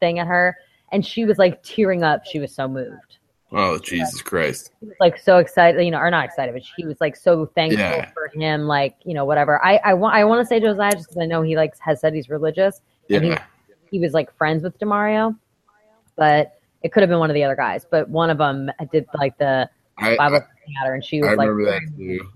thing 0.00 0.18
at 0.18 0.26
her, 0.26 0.56
and 0.90 1.04
she 1.06 1.24
was 1.24 1.38
like 1.38 1.62
tearing 1.62 2.02
up. 2.02 2.24
She 2.24 2.38
was 2.40 2.52
so 2.54 2.66
moved. 2.66 3.18
Oh 3.54 3.78
Jesus 3.78 4.22
Christ! 4.22 4.72
Was 4.80 4.94
like 4.98 5.18
so 5.18 5.36
excited, 5.36 5.84
you 5.84 5.90
know, 5.90 5.98
or 5.98 6.10
not 6.10 6.24
excited, 6.24 6.54
but 6.54 6.64
she 6.64 6.86
was 6.86 6.98
like 7.02 7.14
so 7.14 7.44
thankful 7.54 7.80
Yeah. 7.80 8.10
for 8.14 8.28
him, 8.34 8.62
like 8.62 8.96
you 9.04 9.12
know, 9.12 9.26
whatever. 9.26 9.62
I 9.62 9.78
I 9.84 9.92
want 9.92 10.14
I 10.14 10.24
want 10.24 10.40
to 10.40 10.46
say 10.46 10.58
Josiah 10.58 10.92
just 10.92 11.08
because 11.08 11.20
I 11.22 11.26
know 11.26 11.42
he 11.42 11.54
like 11.54 11.78
has 11.80 12.00
said 12.00 12.14
he's 12.14 12.30
religious. 12.30 12.80
And 13.10 13.24
he- 13.24 13.30
Yeah, 13.30 13.42
He 13.90 13.98
was 13.98 14.14
like 14.14 14.34
friends 14.38 14.62
with 14.62 14.78
Demario, 14.78 15.36
but 16.16 16.58
it 16.82 16.92
could 16.92 17.02
have 17.02 17.10
been 17.10 17.18
one 17.18 17.28
of 17.28 17.34
the 17.34 17.44
other 17.44 17.54
guys. 17.56 17.84
But 17.88 18.08
one 18.08 18.30
of 18.30 18.38
them 18.38 18.70
did 18.90 19.06
like 19.14 19.36
the 19.36 19.68
I, 20.04 20.16
Bible 20.16 20.36
I, 20.36 20.38
at 20.38 20.86
her, 20.86 20.94
and 20.94 21.04
she 21.04 21.18
I 21.22 21.30
was 21.30 21.36
like, 21.38 21.48
remember 21.48 21.70
that 21.70 21.96
too. 21.96 22.28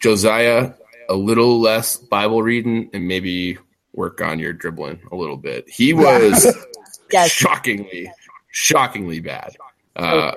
Josiah, 0.00 0.72
a 1.08 1.14
little 1.14 1.60
less 1.60 1.96
Bible 1.96 2.42
reading, 2.42 2.90
and 2.92 3.06
maybe 3.08 3.58
work 3.94 4.20
on 4.20 4.38
your 4.38 4.52
dribbling 4.52 5.00
a 5.10 5.16
little 5.16 5.36
bit. 5.36 5.68
He 5.68 5.92
was 5.92 6.46
Yes. 7.12 7.30
shockingly, 7.30 8.10
shockingly 8.50 9.20
bad 9.20 9.56
uh, 9.96 10.32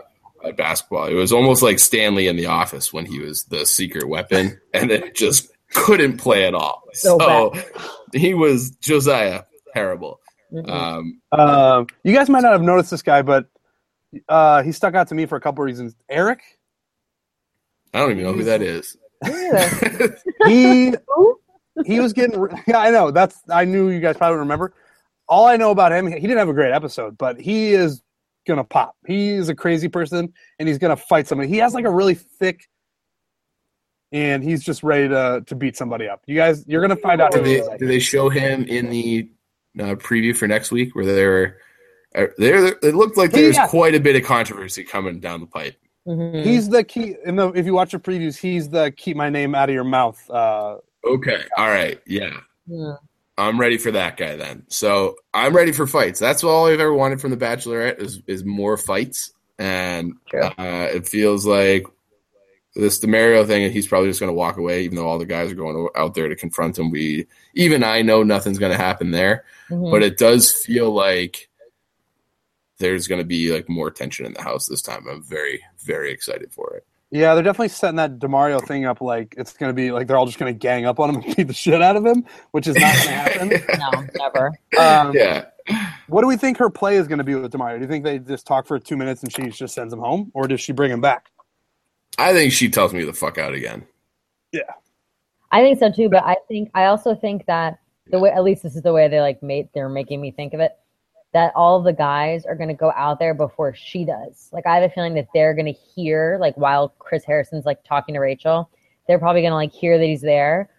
at 0.46 0.56
basketball. 0.58 1.08
It 1.08 1.14
was 1.16 1.32
almost 1.34 1.62
like 1.62 1.80
Stanley 1.80 2.28
in 2.28 2.38
The 2.38 2.46
Office 2.48 2.94
when 2.94 3.06
he 3.06 3.20
was 3.20 3.44
the 3.46 3.66
secret 3.66 4.08
weapon, 4.08 4.60
and 4.74 4.90
then 4.90 5.12
just 5.14 5.52
couldn't 5.74 6.18
play 6.18 6.46
at 6.46 6.56
all. 6.56 6.84
So 6.94 7.18
So, 7.20 7.54
he 8.14 8.34
was 8.34 8.72
Josiah 8.72 9.44
terrible. 9.74 10.20
"Mm-mm." 10.52 10.70
Um, 10.70 11.22
Um, 11.32 11.88
you 12.04 12.14
guys 12.14 12.30
might 12.30 12.42
not 12.42 12.54
have 12.54 12.62
noticed 12.62 12.92
this 12.92 13.02
guy, 13.04 13.22
but 13.22 13.46
uh, 14.28 14.64
he 14.64 14.72
stuck 14.72 14.96
out 14.96 15.08
to 15.10 15.16
me 15.16 15.26
for 15.26 15.36
a 15.36 15.42
couple 15.42 15.64
reasons. 15.64 15.96
Eric, 16.10 16.42
I 17.94 18.00
don't 18.00 18.12
even 18.12 18.24
know 18.24 18.34
who 18.34 18.44
that 18.46 18.62
is. 18.62 18.98
He 20.48 20.94
he 21.86 22.00
was 22.00 22.14
getting. 22.14 22.40
Yeah, 22.68 22.80
I 22.80 22.90
know. 22.90 23.12
That's 23.12 23.40
I 23.50 23.66
knew 23.66 23.90
you 23.90 24.00
guys 24.00 24.18
probably 24.18 24.40
remember. 24.40 24.74
All 25.28 25.46
I 25.46 25.56
know 25.58 25.72
about 25.72 25.92
him, 25.94 26.08
he 26.08 26.20
didn't 26.20 26.38
have 26.40 26.50
a 26.50 26.54
great 26.54 26.74
episode, 26.74 27.18
but 27.18 27.40
he 27.40 27.74
is 27.74 28.02
gonna 28.48 28.64
pop. 28.64 28.96
He 29.08 29.30
is 29.30 29.50
a 29.50 29.56
crazy 29.56 29.88
person, 29.88 30.34
and 30.60 30.68
he's 30.68 30.78
gonna 30.80 30.98
fight 30.98 31.28
somebody. 31.28 31.50
He 31.50 31.58
has 31.58 31.74
like 31.74 31.86
a 31.86 31.90
really 31.92 32.16
thick, 32.16 32.68
and 34.12 34.44
he's 34.44 34.64
just 34.64 34.84
ready 34.84 35.08
to 35.10 35.44
to 35.46 35.56
beat 35.56 35.78
somebody 35.78 36.08
up. 36.10 36.22
You 36.28 36.36
guys, 36.36 36.66
you're 36.68 36.82
gonna 36.82 36.96
find 36.98 37.22
out. 37.22 37.32
Did 37.32 37.46
they, 37.46 37.60
is, 37.60 37.68
did 37.80 37.88
they 37.88 38.00
show 38.00 38.30
him 38.30 38.64
in 38.66 38.90
the 38.90 39.30
uh, 39.80 39.96
preview 39.96 40.36
for 40.36 40.48
next 40.48 40.72
week 40.72 40.96
where 40.96 41.06
they 41.06 41.26
were 41.26 41.58
uh, 42.16 42.26
there? 42.38 42.66
It 42.66 42.96
looked 42.96 43.18
like 43.18 43.32
there's 43.32 43.56
Yeah. 43.56 43.68
quite 43.68 43.96
a 43.96 44.00
bit 44.00 44.16
of 44.16 44.24
controversy 44.24 44.84
coming 44.84 45.20
down 45.20 45.40
the 45.40 45.48
pipe. 45.48 45.78
Mhm. 46.08 46.44
He's 46.44 46.70
the 46.70 46.84
key. 46.84 47.16
In 47.26 47.36
the 47.36 47.50
if 47.50 47.66
you 47.66 47.74
watch 47.74 47.92
the 47.92 48.00
previews, 48.00 48.38
he's 48.38 48.70
the 48.70 48.92
keep 48.92 49.16
my 49.18 49.30
name 49.30 49.54
out 49.56 49.70
of 49.70 49.76
your 49.76 49.84
mouth. 49.84 50.20
Uh, 50.30 50.78
Okay, 51.06 51.42
all 51.58 51.68
right, 51.68 52.00
yeah, 52.06 52.30
Yeah. 52.68 52.94
I'm 53.38 53.60
ready 53.60 53.78
for 53.80 53.90
that 53.92 54.18
guy 54.18 54.36
then. 54.36 54.64
So 54.68 55.16
I'm 55.34 55.56
ready 55.56 55.72
for 55.72 55.88
fights. 55.88 56.20
That's 56.20 56.44
all 56.44 56.68
I've 56.68 56.80
ever 56.80 56.94
wanted 56.94 57.20
from 57.20 57.32
the 57.32 57.38
Bachelorette 57.38 58.00
is 58.00 58.22
is 58.28 58.44
more 58.46 58.78
fights, 58.78 59.32
and 59.58 60.14
True. 60.30 60.42
uh, 60.44 60.90
it 60.94 61.08
feels 61.08 61.46
like 61.46 61.86
this 62.76 63.00
Demario 63.00 63.46
thing. 63.46 63.72
He's 63.72 63.88
probably 63.88 64.10
just 64.10 64.20
going 64.20 64.30
to 64.30 64.34
walk 64.34 64.58
away, 64.58 64.84
even 64.84 64.96
though 64.96 65.08
all 65.08 65.18
the 65.20 65.26
guys 65.26 65.52
are 65.52 65.56
going 65.56 65.88
out 65.96 66.14
there 66.14 66.30
to 66.30 66.36
confront 66.36 66.78
him. 66.80 66.90
We 66.92 67.26
even 67.56 67.84
I 67.84 68.02
know 68.04 68.22
nothing's 68.24 68.60
going 68.60 68.72
to 68.72 68.78
happen 68.78 69.12
there. 69.12 69.44
Mhm. 69.70 69.90
but 69.92 70.04
it 70.04 70.18
does 70.18 70.52
feel 70.52 70.92
like 70.92 71.50
there's 72.82 73.08
going 73.08 73.22
to 73.22 73.26
be 73.26 73.54
like 73.54 73.70
more 73.70 73.90
tension 73.90 74.26
in 74.26 74.34
the 74.34 74.42
house 74.42 74.68
this 74.68 74.82
time. 74.82 75.08
I'm 75.10 75.24
very, 75.24 75.64
very 75.86 76.12
excited 76.12 76.52
for 76.52 76.76
it. 76.76 76.86
yeah, 77.12 77.34
they're 77.34 77.44
definitely 77.44 77.70
setting 77.70 77.96
that 77.98 78.20
Demario 78.20 78.62
thing 78.66 78.86
up 78.86 79.00
like 79.02 79.36
it's 79.38 79.54
gonna 79.54 79.74
be 79.74 79.92
like 79.92 80.08
they're 80.08 80.18
all 80.18 80.26
just 80.26 80.40
gonna 80.40 80.54
gang 80.54 80.86
up 80.86 81.00
on 81.00 81.10
him 81.10 81.16
and 81.24 81.36
beat 81.36 81.48
the 81.48 81.54
shit 81.54 81.82
out 81.82 81.96
of 81.96 82.06
him, 82.06 82.26
which 82.52 82.68
is 82.68 82.76
not 82.76 82.96
gonna 82.96 83.12
happen. 83.12 83.50
no, 83.80 84.06
never. 84.16 84.48
Um, 84.78 85.14
yeah, 85.16 85.46
What 86.08 86.22
do 86.22 86.28
we 86.28 86.38
think 86.38 86.58
her 86.58 86.70
play 86.70 86.96
is 86.98 87.08
going 87.08 87.20
to 87.20 87.24
be 87.24 87.36
with 87.36 87.52
Demario? 87.52 87.76
Do 87.76 87.82
you 87.82 87.88
think 87.88 88.04
they 88.04 88.20
just 88.20 88.46
talk 88.48 88.66
for 88.66 88.80
two 88.80 88.98
minutes 88.98 89.24
and 89.24 89.32
she 89.32 89.50
just 89.50 89.74
sends 89.74 89.94
him 89.94 90.00
home, 90.00 90.32
or 90.34 90.48
does 90.48 90.60
she 90.60 90.74
bring 90.74 90.92
him 90.92 91.02
back? 91.02 91.30
I 92.18 92.34
think 92.34 92.52
she 92.52 92.70
tells 92.70 92.94
me 92.94 93.06
the 93.06 93.14
fuck 93.14 93.38
out 93.38 93.54
again. 93.54 93.86
Yeah, 94.52 94.62
I 95.52 95.62
think 95.62 95.80
so 95.80 95.92
too, 95.92 96.10
but 96.10 96.24
I 96.24 96.36
think 96.48 96.72
I 96.74 96.86
also 96.86 97.16
think 97.16 97.46
that 97.46 97.80
the 98.08 98.20
way 98.20 98.30
at 98.30 98.44
least 98.44 98.64
this 98.64 98.76
is 98.76 98.82
the 98.82 98.94
way 98.94 99.08
they 99.08 99.22
like 99.22 99.42
made 99.42 99.70
they're 99.74 99.90
making 99.90 100.20
me 100.22 100.32
think 100.32 100.54
of 100.54 100.60
it. 100.60 100.72
That 101.34 101.54
all 101.56 101.82
the 101.82 101.94
guys 101.94 102.46
are 102.46 102.56
gonna 102.56 102.74
go 102.74 102.92
out 102.96 103.20
there 103.20 103.34
before 103.34 103.74
she 103.74 104.04
does. 104.04 104.50
Like 104.52 104.66
I 104.68 104.76
have 104.76 104.84
a 104.84 104.94
feeling 104.94 105.14
that 105.16 105.28
they're 105.34 105.54
gonna 105.54 105.72
hear 105.96 106.38
like 106.42 106.56
while 106.56 106.90
Chris 107.00 107.24
Harrison's 107.24 107.66
like 107.66 107.84
talking 107.86 108.14
to 108.16 108.20
Rachel, 108.20 108.70
they're 109.08 109.20
probably 109.20 109.42
gonna 109.42 109.56
like 109.56 109.72
hear 109.72 109.98
that 109.98 110.06
he's 110.06 110.22
there. 110.22 110.70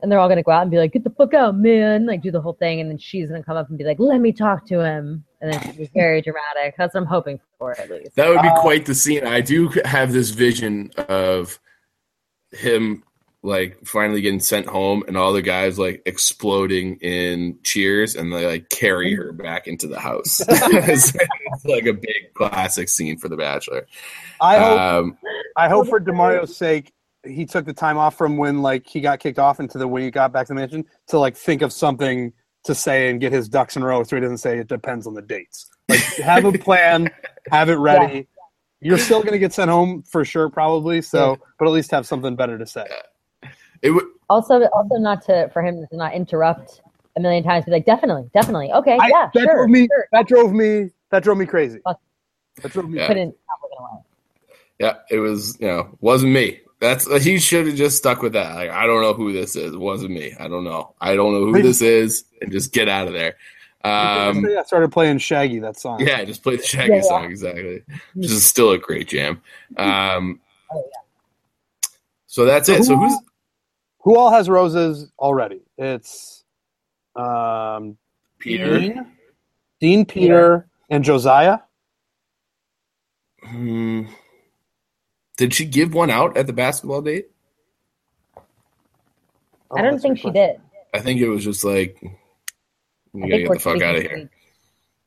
And 0.00 0.10
they're 0.10 0.18
all 0.20 0.28
gonna 0.28 0.44
go 0.44 0.52
out 0.52 0.62
and 0.62 0.70
be 0.70 0.78
like, 0.78 0.92
"Get 0.92 1.02
the 1.04 1.10
fuck 1.10 1.34
out, 1.34 1.56
man!" 1.56 2.06
Like 2.06 2.22
do 2.22 2.30
the 2.30 2.40
whole 2.40 2.52
thing, 2.52 2.80
and 2.80 2.88
then 2.88 2.98
she's 2.98 3.28
gonna 3.28 3.42
come 3.42 3.56
up 3.56 3.68
and 3.68 3.76
be 3.76 3.84
like, 3.84 3.98
"Let 3.98 4.20
me 4.20 4.30
talk 4.32 4.64
to 4.68 4.80
him," 4.80 5.24
and 5.40 5.52
then 5.52 5.60
she'll 5.60 5.86
very 5.92 6.22
dramatic. 6.28 6.76
That's 6.78 6.94
what 6.94 7.00
I'm 7.00 7.06
hoping 7.06 7.40
for, 7.58 7.72
at 7.78 7.90
least. 7.90 8.14
That 8.14 8.28
would 8.28 8.40
be 8.40 8.48
Uh, 8.48 8.60
quite 8.60 8.86
the 8.86 8.94
scene. 8.94 9.26
I 9.26 9.40
do 9.40 9.68
have 9.84 10.12
this 10.12 10.30
vision 10.30 10.92
of 11.08 11.58
him 12.52 13.02
like 13.42 13.78
finally 13.86 14.20
getting 14.20 14.40
sent 14.40 14.66
home 14.66 15.04
and 15.06 15.16
all 15.16 15.32
the 15.32 15.42
guys 15.42 15.78
like 15.78 16.02
exploding 16.06 16.96
in 16.96 17.58
cheers 17.62 18.16
and 18.16 18.32
they 18.32 18.46
like 18.46 18.68
carry 18.68 19.14
her 19.14 19.32
back 19.32 19.68
into 19.68 19.86
the 19.86 20.00
house. 20.00 20.40
it's, 20.48 21.14
it's 21.14 21.64
like 21.64 21.86
a 21.86 21.92
big 21.92 22.34
classic 22.34 22.88
scene 22.88 23.16
for 23.16 23.28
The 23.28 23.36
Bachelor. 23.36 23.86
I 24.40 24.58
hope. 24.58 24.80
Um, 24.80 25.18
I 25.56 25.68
hope 25.68 25.88
for 25.88 26.00
Demario's 26.00 26.56
sake, 26.56 26.92
he 27.24 27.46
took 27.46 27.64
the 27.64 27.72
time 27.72 27.96
off 27.96 28.16
from 28.16 28.36
when 28.36 28.62
like 28.62 28.86
he 28.86 29.00
got 29.00 29.20
kicked 29.20 29.38
off 29.38 29.60
into 29.60 29.78
the 29.78 29.86
when 29.86 30.02
he 30.02 30.10
got 30.10 30.32
back 30.32 30.46
to 30.46 30.54
the 30.54 30.60
mansion 30.60 30.84
to 31.08 31.18
like 31.18 31.36
think 31.36 31.62
of 31.62 31.72
something 31.72 32.32
to 32.64 32.74
say 32.74 33.08
and 33.08 33.20
get 33.20 33.32
his 33.32 33.48
ducks 33.48 33.76
in 33.76 33.82
a 33.82 33.86
row, 33.86 34.02
so 34.02 34.16
he 34.16 34.20
doesn't 34.20 34.38
say 34.38 34.58
it 34.58 34.68
depends 34.68 35.06
on 35.06 35.14
the 35.14 35.22
dates. 35.22 35.68
Like 35.88 36.00
have 36.16 36.44
a 36.44 36.52
plan, 36.52 37.10
have 37.50 37.70
it 37.70 37.76
ready. 37.76 38.28
You're 38.80 38.98
still 38.98 39.22
gonna 39.22 39.38
get 39.38 39.52
sent 39.52 39.70
home 39.70 40.02
for 40.02 40.24
sure, 40.24 40.48
probably. 40.48 41.02
So, 41.02 41.38
but 41.58 41.66
at 41.66 41.70
least 41.70 41.90
have 41.90 42.06
something 42.06 42.36
better 42.36 42.58
to 42.58 42.66
say. 42.66 42.86
It 43.82 43.90
would 43.90 44.04
Also, 44.28 44.62
also 44.66 44.96
not 44.96 45.22
to 45.26 45.48
for 45.52 45.62
him 45.62 45.86
to 45.90 45.96
not 45.96 46.14
interrupt 46.14 46.82
a 47.16 47.20
million 47.20 47.42
times. 47.44 47.64
Be 47.64 47.70
like, 47.70 47.86
definitely, 47.86 48.30
definitely, 48.34 48.72
okay, 48.72 48.98
I- 49.00 49.08
yeah, 49.08 49.30
that 49.34 49.42
sure, 49.42 49.54
drove 49.56 49.68
me. 49.70 49.86
sure. 49.86 50.06
That 50.12 50.26
drove 50.28 50.52
me. 50.52 50.90
That 51.10 51.22
drove 51.22 51.38
me 51.38 51.46
crazy. 51.46 51.80
That 52.62 52.72
drove 52.72 52.88
me. 52.90 52.98
Yeah. 52.98 53.06
Couldn't 53.06 53.34
stop. 53.44 54.04
Yeah, 54.78 54.94
it 55.10 55.18
was. 55.18 55.58
You 55.60 55.66
know, 55.68 55.98
wasn't 56.00 56.32
me. 56.32 56.60
That's 56.80 57.06
he 57.24 57.38
should 57.40 57.66
have 57.66 57.74
just 57.76 57.96
stuck 57.96 58.22
with 58.22 58.34
that. 58.34 58.54
Like, 58.54 58.70
I 58.70 58.86
don't 58.86 59.02
know 59.02 59.12
who 59.14 59.32
this 59.32 59.56
is. 59.56 59.74
It 59.74 59.80
wasn't 59.80 60.12
me. 60.12 60.34
I 60.38 60.46
don't 60.46 60.62
know. 60.62 60.94
I 61.00 61.16
don't 61.16 61.32
know 61.32 61.46
who 61.52 61.60
this 61.62 61.82
is, 61.82 62.24
and 62.40 62.52
just 62.52 62.72
get 62.72 62.88
out 62.88 63.08
of 63.08 63.12
there. 63.14 63.34
Um, 63.84 64.44
I 64.46 64.62
started 64.64 64.92
playing 64.92 65.18
Shaggy 65.18 65.58
that 65.60 65.78
song. 65.78 66.00
yeah, 66.06 66.24
just 66.24 66.42
play 66.44 66.56
the 66.56 66.62
Shaggy 66.62 66.94
Yeah. 66.96 67.02
song 67.02 67.24
exactly, 67.24 67.82
which 68.14 68.26
is 68.30 68.44
still 68.46 68.70
a 68.72 68.78
great 68.78 69.08
jam. 69.08 69.40
Um, 69.76 70.40
Oh, 70.70 70.84
so 72.26 72.44
that's 72.44 72.68
it. 72.68 72.84
So 72.84 72.96
who's 72.96 73.18
Who 74.00 74.16
all 74.16 74.30
has 74.30 74.48
roses 74.48 75.10
already? 75.18 75.60
It's 75.76 76.44
um, 77.16 77.96
Peter? 78.38 78.78
Dean, 78.78 79.06
Dean, 79.80 80.04
Peter, 80.04 80.68
and 80.88 81.04
Josiah. 81.04 81.58
Hmm. 83.44 84.06
Did 85.36 85.54
she 85.54 85.64
give 85.64 85.94
one 85.94 86.10
out 86.10 86.36
at 86.36 86.46
the 86.46 86.52
basketball 86.52 87.02
date? 87.02 87.30
Oh, 89.70 89.76
I 89.76 89.82
don't 89.82 90.00
think 90.00 90.18
she 90.18 90.30
question. 90.30 90.34
did. 90.34 90.60
I 90.94 91.00
think 91.00 91.20
it 91.20 91.28
was 91.28 91.44
just 91.44 91.64
like, 91.64 91.96
you 92.02 93.20
gotta 93.20 93.38
get 93.38 93.52
the 93.52 93.58
fuck 93.58 93.82
out 93.82 93.96
of 93.96 94.02
here. 94.02 94.16
lead. 94.16 94.28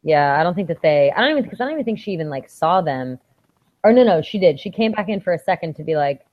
Yeah, 0.03 0.39
I 0.39 0.43
don't 0.43 0.55
think 0.55 0.67
that 0.67 0.81
they. 0.81 1.11
I 1.11 1.21
don't 1.21 1.31
even 1.31 1.43
because 1.43 1.59
I 1.59 1.65
don't 1.65 1.73
even 1.73 1.85
think 1.85 1.99
she 1.99 2.11
even 2.11 2.29
like 2.29 2.49
saw 2.49 2.81
them. 2.81 3.19
Or 3.83 3.91
no, 3.93 4.03
no, 4.03 4.21
she 4.21 4.39
did. 4.39 4.59
She 4.59 4.69
came 4.69 4.91
back 4.91 5.09
in 5.09 5.21
for 5.21 5.33
a 5.33 5.39
second 5.39 5.75
to 5.75 5.83
be 5.83 5.95
like, 5.95 6.21
ha- 6.21 6.30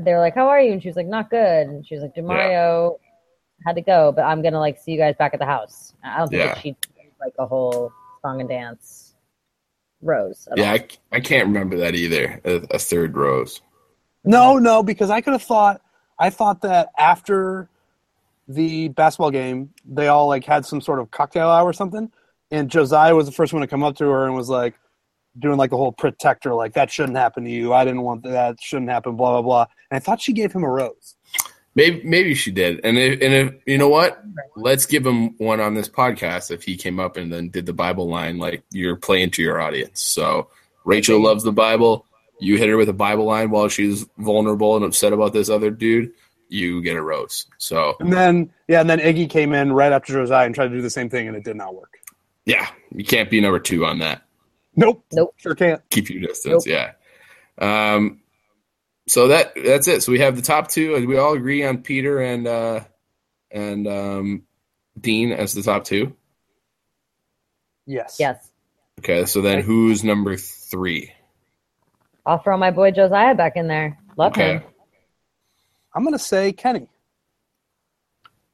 they're 0.00 0.20
like, 0.20 0.34
"How 0.34 0.48
are 0.48 0.60
you?" 0.60 0.72
And 0.72 0.82
she 0.82 0.88
was 0.88 0.96
like, 0.96 1.06
"Not 1.06 1.30
good." 1.30 1.66
And 1.68 1.86
she 1.86 1.94
was 1.94 2.02
like, 2.02 2.14
"Demario 2.14 2.96
had 3.66 3.74
to 3.76 3.82
go, 3.82 4.12
but 4.12 4.22
I'm 4.22 4.42
gonna 4.42 4.58
like 4.60 4.78
see 4.78 4.92
you 4.92 4.98
guys 4.98 5.14
back 5.18 5.34
at 5.34 5.40
the 5.40 5.46
house." 5.46 5.94
I 6.04 6.18
don't 6.18 6.28
think 6.28 6.40
Yeah. 6.40 6.46
that 6.54 6.58
she 6.62 6.70
did, 6.72 7.12
like 7.20 7.34
a 7.38 7.46
whole 7.46 7.92
song 8.22 8.40
and 8.40 8.48
dance 8.48 9.14
rose. 10.02 10.48
Yeah. 10.56 10.72
I, 10.72 10.86
I 11.12 11.20
can't 11.20 11.46
remember 11.48 11.76
that 11.78 11.94
either. 11.94 12.40
A, 12.44 12.54
a 12.74 12.78
third 12.78 13.16
rose. 13.16 13.60
No, 14.24 14.58
no, 14.58 14.82
because 14.82 15.10
I 15.10 15.20
could 15.20 15.32
have 15.32 15.42
thought. 15.42 15.80
I 16.18 16.30
thought 16.30 16.60
that 16.62 16.90
after 16.98 17.68
the 18.48 18.88
basketball 18.88 19.30
game, 19.30 19.70
they 19.84 20.08
all 20.08 20.26
like 20.26 20.44
had 20.44 20.66
some 20.66 20.80
sort 20.80 20.98
of 20.98 21.10
cocktail 21.10 21.48
hour 21.48 21.68
or 21.68 21.72
something, 21.72 22.10
and 22.50 22.70
Josiah 22.70 23.14
was 23.14 23.26
the 23.26 23.32
first 23.32 23.52
one 23.52 23.62
to 23.62 23.68
come 23.68 23.82
up 23.82 23.96
to 23.96 24.04
her 24.06 24.26
and 24.26 24.34
was 24.34 24.48
like 24.48 24.74
doing 25.40 25.56
like 25.58 25.70
the 25.70 25.76
whole 25.76 25.92
protector, 25.92 26.54
like 26.54 26.74
that 26.74 26.90
shouldn't 26.90 27.18
happen 27.18 27.44
to 27.44 27.50
you. 27.50 27.72
I 27.72 27.84
didn't 27.84 28.02
want 28.02 28.22
that. 28.24 28.30
that 28.30 28.56
shouldn't 28.60 28.90
happen. 28.90 29.16
Blah 29.16 29.32
blah 29.32 29.42
blah. 29.42 29.66
And 29.90 29.96
I 29.96 29.98
thought 30.00 30.20
she 30.20 30.32
gave 30.32 30.52
him 30.52 30.64
a 30.64 30.70
rose. 30.70 31.16
Maybe 31.74 32.02
maybe 32.04 32.34
she 32.34 32.50
did. 32.50 32.80
And 32.84 32.98
if, 32.98 33.20
and 33.22 33.32
if 33.32 33.54
you 33.66 33.78
know 33.78 33.88
what, 33.88 34.22
let's 34.56 34.86
give 34.86 35.06
him 35.06 35.36
one 35.38 35.60
on 35.60 35.74
this 35.74 35.88
podcast 35.88 36.50
if 36.50 36.62
he 36.62 36.76
came 36.76 36.98
up 36.98 37.16
and 37.16 37.32
then 37.32 37.48
did 37.48 37.66
the 37.66 37.72
Bible 37.72 38.08
line 38.08 38.38
like 38.38 38.64
you're 38.70 38.96
playing 38.96 39.30
to 39.32 39.42
your 39.42 39.60
audience. 39.60 40.00
So 40.00 40.48
Rachel 40.84 41.20
loves 41.22 41.44
the 41.44 41.52
Bible. 41.52 42.06
You 42.40 42.56
hit 42.56 42.68
her 42.68 42.76
with 42.76 42.88
a 42.88 42.94
Bible 42.94 43.24
line 43.24 43.50
while 43.50 43.68
she's 43.68 44.06
vulnerable 44.18 44.74
and 44.74 44.84
upset 44.84 45.12
about 45.12 45.32
this 45.32 45.48
other 45.48 45.70
dude. 45.70 46.10
you 46.48 46.82
get 46.82 46.96
a 46.96 47.02
rose. 47.02 47.46
So 47.58 47.96
And 48.00 48.12
then 48.12 48.50
yeah, 48.66 48.80
and 48.80 48.90
then 48.90 48.98
Iggy 48.98 49.30
came 49.30 49.52
in 49.54 49.72
right 49.72 49.92
after 49.92 50.12
Josiah 50.12 50.46
and 50.46 50.54
tried 50.54 50.68
to 50.68 50.74
do 50.74 50.82
the 50.82 50.90
same 50.90 51.08
thing, 51.08 51.28
and 51.28 51.36
it 51.36 51.44
did 51.44 51.56
not 51.56 51.74
work. 51.74 51.98
yeah, 52.46 52.68
you 52.92 53.04
can't 53.04 53.30
be 53.30 53.40
number 53.40 53.60
two 53.60 53.84
on 53.84 54.00
that. 54.00 54.22
Nope. 54.80 55.04
Nope. 55.12 55.34
Sure 55.36 55.54
can't. 55.54 55.82
Keep 55.90 56.08
your 56.10 56.22
distance. 56.22 56.66
Yeah. 56.66 56.92
Um. 57.58 58.20
So 59.06 59.28
that 59.28 59.52
that's 59.54 59.88
it. 59.88 60.02
So 60.02 60.10
we 60.12 60.20
have 60.20 60.36
the 60.36 60.42
top 60.42 60.68
two. 60.68 60.94
and 60.94 61.06
We 61.06 61.18
all 61.18 61.34
agree 61.34 61.64
on 61.64 61.82
Peter 61.82 62.18
and 62.20 62.46
uh 62.46 62.80
and 63.50 63.86
um 63.86 64.42
Dean 64.98 65.32
as 65.32 65.52
the 65.52 65.62
top 65.62 65.84
two. 65.84 66.16
Yes. 67.86 68.16
Yes. 68.18 68.50
Okay. 69.00 69.26
So 69.26 69.42
then 69.42 69.60
who's 69.60 70.02
number 70.02 70.36
three? 70.36 71.12
I'll 72.24 72.38
throw 72.38 72.56
my 72.56 72.70
boy 72.70 72.90
Josiah 72.92 73.34
back 73.34 73.56
in 73.56 73.66
there. 73.66 73.98
Love 74.16 74.32
Okay. 74.32 74.54
him. 74.54 74.62
I'm 75.94 76.04
gonna 76.04 76.18
say 76.18 76.52
Kenny. 76.52 76.88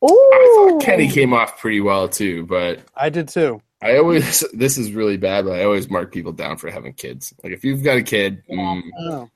Ooh. 0.05 0.79
Kenny 0.83 1.09
came 1.09 1.33
off 1.33 1.61
pretty 1.61 1.81
well 1.81 2.09
too, 2.09 2.47
but 2.47 2.81
I 2.97 3.11
did 3.11 3.29
too. 3.29 3.61
I 3.83 3.99
always 3.99 4.41
this 4.53 4.79
is 4.79 4.93
really 4.93 5.17
bad, 5.17 5.45
but 5.45 5.53
I 5.61 5.65
always 5.65 5.91
mark 5.91 6.13
people 6.13 6.33
down 6.33 6.57
for 6.57 6.71
having 6.71 6.93
kids. 6.95 7.35
Like 7.43 7.53
if 7.53 7.65
you've 7.65 7.83
got 7.83 7.97
a 7.99 8.03
kid, 8.03 8.43
Yeah. 8.49 8.81
mm. 9.01 9.31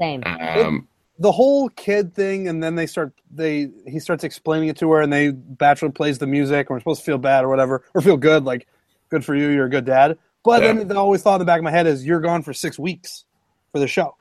Same. 0.00 0.22
um, 0.24 0.86
The 1.18 1.32
whole 1.32 1.68
kid 1.70 2.14
thing, 2.14 2.46
and 2.48 2.62
then 2.62 2.76
they 2.76 2.86
start 2.86 3.12
they 3.30 3.70
he 3.86 3.98
starts 3.98 4.22
explaining 4.24 4.68
it 4.68 4.76
to 4.78 4.90
her, 4.92 5.00
and 5.00 5.12
they 5.12 5.30
Bachelor 5.30 5.90
plays 5.90 6.18
the 6.18 6.26
music, 6.26 6.68
and 6.68 6.76
we're 6.76 6.80
supposed 6.80 7.00
to 7.00 7.06
feel 7.06 7.18
bad 7.18 7.44
or 7.44 7.48
whatever, 7.48 7.84
or 7.94 8.00
feel 8.00 8.16
good, 8.16 8.44
like 8.44 8.68
good 9.08 9.24
for 9.24 9.34
you, 9.34 9.48
you're 9.48 9.66
a 9.66 9.70
good 9.70 9.84
dad. 9.84 10.18
But 10.44 10.62
Yeah. 10.62 10.72
then 10.74 10.86
the 10.88 10.96
always 10.96 11.22
thought 11.22 11.34
in 11.36 11.38
the 11.40 11.44
back 11.44 11.58
of 11.58 11.64
my 11.64 11.70
head 11.70 11.86
is 11.86 12.06
you're 12.06 12.20
gone 12.20 12.42
for 12.42 12.52
six 12.52 12.78
weeks 12.78 13.24
for 13.72 13.80
the 13.80 13.88
show. 13.88 14.14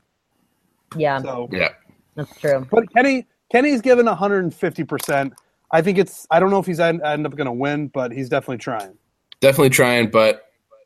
Yeah, 0.95 1.22
So, 1.22 1.49
yeah, 1.51 1.70
that's 2.15 2.39
true. 2.39 2.65
but 2.72 2.91
Kenny 2.93 3.28
Kenny's 3.51 3.82
given 3.82 4.05
150. 4.07 4.84
percent 4.86 5.34
I 5.70 5.82
think 5.82 5.97
it's 5.97 6.26
I 6.32 6.39
don't 6.39 6.49
know 6.49 6.59
if 6.59 6.65
he's 6.65 6.80
end, 6.80 7.01
end 7.03 7.26
up 7.28 7.36
going 7.36 7.45
to 7.45 7.51
win, 7.51 7.89
but 7.89 8.11
he's 8.11 8.30
definitely 8.30 8.57
trying. 8.59 8.97
Definitely 9.41 9.69
trying, 9.69 10.09
but 10.09 10.43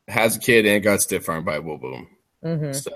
has 0.07 0.35
a 0.35 0.39
kid 0.39 0.65
and 0.65 0.83
got 0.83 1.01
stiff 1.01 1.27
armed 1.29 1.45
by 1.45 1.59
Whaboom. 1.59 2.07
hmm 2.43 2.71
So 2.73 2.91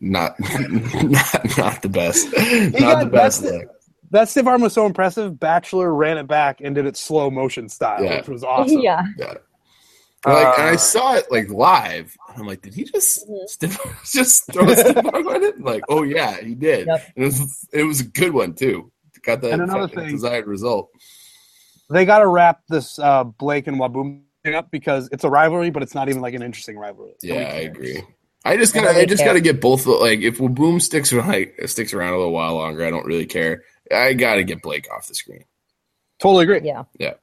not 0.00 0.34
not 0.40 1.58
not 1.58 1.82
the 1.82 1.88
best. 1.90 2.26
not 2.32 2.80
got- 2.80 3.04
the 3.04 3.10
best 3.10 3.12
that's 3.12 3.38
the- 3.40 3.58
look. 3.58 3.68
That 4.12 4.28
stiff 4.28 4.46
arm 4.46 4.62
was 4.62 4.72
so 4.72 4.86
impressive. 4.86 5.38
Bachelor 5.40 5.92
ran 5.92 6.16
it 6.16 6.28
back 6.28 6.60
and 6.60 6.76
did 6.76 6.86
it 6.86 6.96
slow 6.96 7.28
motion 7.28 7.68
style, 7.68 8.04
Yeah. 8.04 8.18
which 8.18 8.28
was 8.28 8.44
awesome. 8.44 8.78
Yeah. 8.78 9.02
Yeah. 9.18 9.34
And, 10.24 10.34
like, 10.34 10.58
and 10.60 10.68
I 10.68 10.74
Uh, 10.74 10.76
saw 10.76 11.14
it 11.16 11.26
like 11.30 11.48
live. 11.50 12.16
And 12.28 12.38
I'm 12.40 12.46
like, 12.46 12.62
did 12.62 12.72
he 12.74 12.84
just 12.84 13.28
Mhm. 13.28 13.48
stiff, 13.48 13.78
just 14.12 14.46
throw 14.52 14.68
a 14.68 14.76
stiff 14.76 14.96
arm 15.12 15.26
on 15.26 15.42
it? 15.42 15.60
Like, 15.60 15.82
oh 15.88 16.04
yeah, 16.04 16.40
he 16.40 16.54
did. 16.54 16.86
Yep. 16.86 17.06
And 17.16 17.24
it 17.24 17.26
was 17.26 17.68
it 17.72 17.82
was 17.82 18.00
a 18.00 18.04
good 18.04 18.32
one 18.32 18.54
too. 18.54 18.92
Got 19.22 19.40
the 19.40 19.50
And 19.50 19.62
another 19.62 19.88
fucking 19.88 19.98
thing- 20.04 20.12
desired 20.12 20.46
result. 20.46 20.88
They 21.90 22.04
got 22.04 22.20
to 22.20 22.28
wrap 22.28 22.60
this 22.68 22.98
uh, 23.00 23.24
Blake 23.24 23.66
and 23.66 23.76
Whaboom 23.78 24.04
thing 24.04 24.25
up 24.54 24.70
because 24.70 25.08
it's 25.12 25.24
a 25.24 25.30
rivalry, 25.30 25.70
but 25.70 25.82
it's 25.82 25.94
not 25.94 26.08
even 26.08 26.22
like 26.22 26.34
an 26.34 26.42
interesting 26.42 26.76
rivalry. 26.78 27.14
Yeah, 27.22 27.34
I 27.36 27.60
agree. 27.60 28.02
I 28.44 28.56
just 28.56 28.74
gotta, 28.74 28.86
Nobody 28.86 29.02
I 29.02 29.06
just 29.06 29.20
cares. 29.20 29.28
gotta 29.30 29.40
get 29.40 29.60
both. 29.60 29.86
Like, 29.86 30.20
if 30.20 30.38
Boom 30.38 30.78
sticks 30.78 31.12
around, 31.12 31.28
like, 31.28 31.60
sticks 31.66 31.92
around 31.92 32.12
a 32.12 32.16
little 32.16 32.32
while 32.32 32.54
longer, 32.54 32.84
I 32.84 32.90
don't 32.90 33.04
really 33.04 33.26
care. 33.26 33.64
I 33.92 34.12
gotta 34.12 34.44
get 34.44 34.62
Blake 34.62 34.88
off 34.90 35.08
the 35.08 35.14
screen. 35.14 35.44
Totally 36.20 36.44
agree. 36.44 36.72
Yeah. 36.98 37.14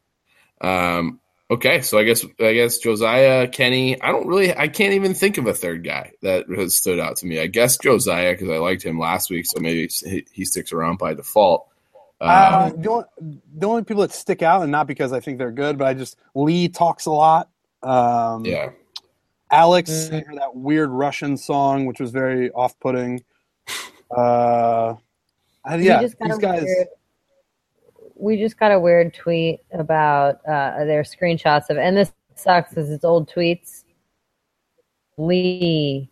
Um, 0.61 1.19
okay, 1.49 1.81
so 1.81 1.97
I 1.97 2.03
guess 2.03 2.25
I 2.39 2.53
guess 2.53 2.77
Josiah, 2.77 3.47
Kenny. 3.47 4.01
I 4.01 4.11
don't 4.11 4.27
really, 4.27 4.55
I 4.55 4.67
can't 4.67 4.93
even 4.93 5.13
think 5.13 5.37
of 5.37 5.47
a 5.47 5.53
third 5.53 5.83
guy 5.83 6.11
that 6.21 6.45
has 6.49 6.77
stood 6.77 6.99
out 6.99 7.17
to 7.17 7.25
me. 7.25 7.39
I 7.39 7.47
guess 7.47 7.77
Josiah 7.77 8.33
because 8.33 8.49
I 8.49 8.57
liked 8.57 8.83
him 8.83 8.99
last 8.99 9.29
week, 9.29 9.45
so 9.47 9.59
maybe 9.59 9.89
he, 10.05 10.25
he 10.31 10.45
sticks 10.45 10.71
around 10.71 10.99
by 10.99 11.13
default. 11.13 11.67
Uh, 12.21 12.71
Um, 12.73 12.81
the, 12.81 12.89
only, 12.89 13.05
the 13.55 13.67
only 13.67 13.83
people 13.83 14.01
that 14.01 14.11
stick 14.11 14.41
out, 14.41 14.61
and 14.61 14.71
not 14.71 14.87
because 14.87 15.11
I 15.13 15.19
think 15.19 15.37
they're 15.37 15.51
good, 15.51 15.77
but 15.77 15.87
I 15.87 15.93
just 15.93 16.17
Lee 16.35 16.69
talks 16.69 17.05
a 17.05 17.11
lot. 17.11 17.49
Um, 17.81 18.45
yeah, 18.45 18.69
Alex 19.51 19.89
Mhm. 20.11 20.35
that 20.35 20.55
weird 20.55 20.89
Russian 20.89 21.35
song, 21.37 21.85
which 21.85 21.99
was 21.99 22.11
very 22.11 22.49
off-putting. 22.51 23.23
Uh, 24.15 24.95
and 25.65 25.81
We 25.81 25.87
yeah, 25.87 25.99
these 25.99 26.15
guys. 26.37 26.63
weird- 26.63 26.87
we 28.15 28.37
just 28.37 28.57
got 28.57 28.71
a 28.71 28.79
weird 28.79 29.13
tweet 29.13 29.59
about 29.73 30.35
uh, 30.45 30.85
their 30.85 31.03
screenshots 31.03 31.69
of, 31.69 31.77
and 31.77 31.97
this 31.97 32.13
sucks 32.35 32.69
because 32.69 32.89
it's 32.89 33.03
old 33.03 33.29
tweets. 33.29 33.83
Lee, 35.17 36.09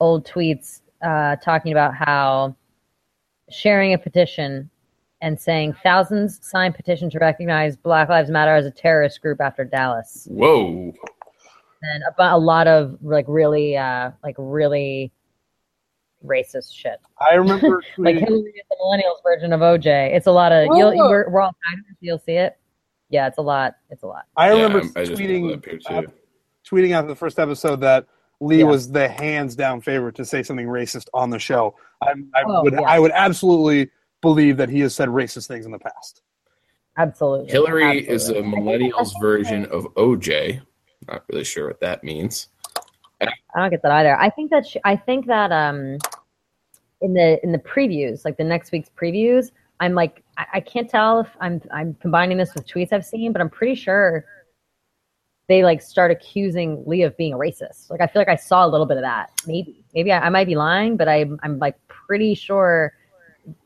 old 0.00 0.26
tweets 0.26 0.80
uh, 1.02 1.36
talking 1.36 1.72
about 1.72 1.94
how 1.94 2.56
sharing 3.50 3.92
a 3.92 3.98
petition 3.98 4.70
and 5.22 5.38
saying 5.38 5.74
thousands 5.82 6.38
signed 6.42 6.74
petition 6.74 7.10
to 7.10 7.18
recognize 7.18 7.76
Black 7.76 8.08
Lives 8.08 8.30
Matter 8.30 8.54
as 8.54 8.66
a 8.66 8.70
terrorist 8.70 9.20
group 9.20 9.40
after 9.40 9.64
Dallas, 9.64 10.26
whoa, 10.30 10.92
and 11.82 12.02
a, 12.18 12.36
a 12.36 12.38
lot 12.38 12.66
of 12.66 12.96
like 13.02 13.24
really, 13.28 13.76
uh, 13.76 14.10
like 14.22 14.34
really 14.38 15.12
racist 16.24 16.74
shit. 16.74 17.00
I 17.20 17.34
remember 17.34 17.82
like 17.98 18.16
tweeting- 18.16 18.20
Hillary 18.28 18.50
is 18.50 18.62
the 18.68 18.76
millennials 18.82 19.22
version 19.22 19.52
of 19.52 19.60
OJ. 19.60 20.14
It's 20.14 20.26
a 20.26 20.32
lot 20.32 20.52
of 20.52 20.64
you'll 20.76 21.00
Oh. 21.00 21.08
we're, 21.08 21.28
we're 21.30 21.40
all 21.40 21.54
tagged, 21.68 21.86
so 21.88 21.96
you'll 22.00 22.18
see 22.18 22.32
it. 22.34 22.56
Yeah, 23.08 23.26
it's 23.26 23.38
a 23.38 23.42
lot. 23.42 23.74
It's 23.90 24.02
a 24.02 24.06
lot. 24.06 24.24
I 24.36 24.48
Yeah, 24.52 24.62
remember 24.62 24.78
I 24.96 25.04
just 25.04 25.18
pulled 25.18 25.20
it 25.20 25.62
tweeting 25.64 25.86
up 25.86 26.04
uh, 26.06 26.10
tweeting 26.68 26.92
after 26.92 27.08
the 27.08 27.16
first 27.16 27.38
episode 27.38 27.80
that 27.80 28.06
Lee 28.40 28.58
Yeah. 28.58 28.64
was 28.64 28.90
the 28.90 29.08
hands 29.08 29.56
down 29.56 29.80
favorite 29.80 30.14
to 30.16 30.24
say 30.24 30.42
something 30.42 30.66
racist 30.66 31.08
on 31.12 31.30
the 31.30 31.38
show. 31.38 31.74
I, 32.02 32.12
I 32.34 32.42
Oh, 32.46 32.62
would 32.62 32.74
yeah. 32.74 32.80
I 32.82 32.98
would 32.98 33.10
absolutely 33.12 33.90
believe 34.20 34.56
that 34.56 34.68
he 34.68 34.80
has 34.80 34.94
said 34.94 35.08
racist 35.08 35.48
things 35.48 35.66
in 35.66 35.72
the 35.72 35.78
past. 35.78 36.22
Absolutely. 36.98 37.50
Hillary 37.50 38.06
is 38.06 38.28
a 38.28 38.34
millennials 38.34 39.12
version 39.20 39.64
of 39.66 39.84
OJ. 39.94 40.60
Not 41.08 41.24
really 41.28 41.44
sure 41.44 41.68
what 41.68 41.80
that 41.80 42.04
means. 42.04 42.48
I 43.20 43.60
don't 43.60 43.70
get 43.70 43.82
that 43.82 43.92
either. 43.92 44.18
I 44.18 44.30
think 44.30 44.50
that 44.50 44.66
she, 44.66 44.80
I 44.84 44.96
think 44.96 45.26
that 45.26 45.52
um 45.52 45.98
in 47.00 47.14
the 47.14 47.42
in 47.42 47.52
the 47.52 47.58
previews, 47.58 48.24
like 48.24 48.36
the 48.36 48.44
next 48.44 48.72
week's 48.72 48.90
previews, 48.90 49.50
I'm 49.80 49.94
like 49.94 50.22
I, 50.36 50.46
I 50.54 50.60
can't 50.60 50.88
tell 50.88 51.20
if 51.20 51.28
I'm 51.40 51.60
I'm 51.72 51.94
combining 51.94 52.38
this 52.38 52.54
with 52.54 52.66
tweets 52.66 52.92
I've 52.92 53.04
seen, 53.04 53.32
but 53.32 53.40
I'm 53.40 53.50
pretty 53.50 53.74
sure 53.74 54.24
they 55.48 55.64
like 55.64 55.82
start 55.82 56.10
accusing 56.10 56.84
Lee 56.86 57.02
of 57.02 57.16
being 57.16 57.34
a 57.34 57.36
racist. 57.36 57.90
Like 57.90 58.00
I 58.00 58.06
feel 58.06 58.20
like 58.20 58.28
I 58.28 58.36
saw 58.36 58.64
a 58.64 58.68
little 58.68 58.86
bit 58.86 58.96
of 58.98 59.02
that. 59.02 59.30
Maybe 59.46 59.84
maybe 59.94 60.12
I, 60.12 60.26
I 60.26 60.28
might 60.28 60.46
be 60.46 60.54
lying, 60.54 60.96
but 60.96 61.08
I 61.08 61.24
I'm 61.42 61.58
like 61.58 61.76
pretty 61.88 62.34
sure 62.34 62.94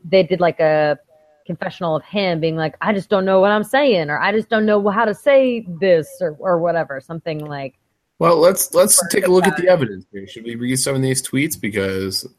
they 0.03 0.23
did 0.23 0.39
like 0.39 0.59
a 0.59 0.97
confessional 1.45 1.95
of 1.95 2.03
him 2.03 2.39
being 2.39 2.55
like 2.55 2.75
I 2.81 2.91
just 2.91 3.07
don't 3.09 3.23
know 3.25 3.39
what 3.39 3.51
I'm 3.51 3.63
saying 3.63 4.09
or 4.09 4.19
I 4.19 4.31
just 4.31 4.49
don't 4.49 4.65
know 4.65 4.87
how 4.89 5.05
to 5.05 5.13
say 5.13 5.65
this 5.79 6.07
or 6.19 6.35
or 6.39 6.57
whatever 6.59 6.99
something 6.99 7.39
like 7.45 7.75
Well, 8.17 8.37
let's 8.37 8.73
let's 8.73 8.99
take 9.09 9.27
a 9.27 9.31
look 9.31 9.45
at 9.45 9.55
the 9.57 9.67
evidence 9.67 10.05
here. 10.11 10.25
Should 10.27 10.43
we 10.45 10.55
read 10.55 10.77
some 10.77 10.95
of 10.95 11.01
these 11.03 11.21
tweets 11.21 11.59
because 11.59 12.25
oh 12.25 12.31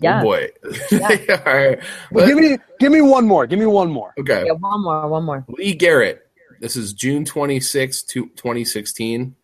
Yeah. 0.00 0.20
oh 0.20 0.22
boy, 0.22 0.48
Yeah. 0.90 1.08
they 1.16 1.28
are. 1.28 1.78
Well, 2.10 2.26
give 2.26 2.38
me 2.38 2.56
give 2.80 2.92
me 2.92 3.02
one 3.02 3.26
more. 3.26 3.46
Give 3.46 3.58
me 3.58 3.66
one 3.66 3.90
more. 3.90 4.14
okay, 4.18 4.44
yeah 4.46 4.52
one 4.52 4.82
more 4.82 5.08
one 5.08 5.24
more. 5.24 5.44
Lee 5.48 5.74
Garrett. 5.74 6.22
This 6.60 6.76
is 6.76 6.94
June 6.94 7.24
26, 7.26 8.04
to 8.04 8.26
2016. 8.36 9.34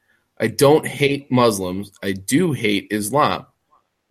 I 0.41 0.47
don't 0.47 0.87
hate 0.87 1.31
Muslims. 1.31 1.93
I 2.03 2.13
do 2.13 2.53
hate 2.53 2.87
Islam. 2.91 3.45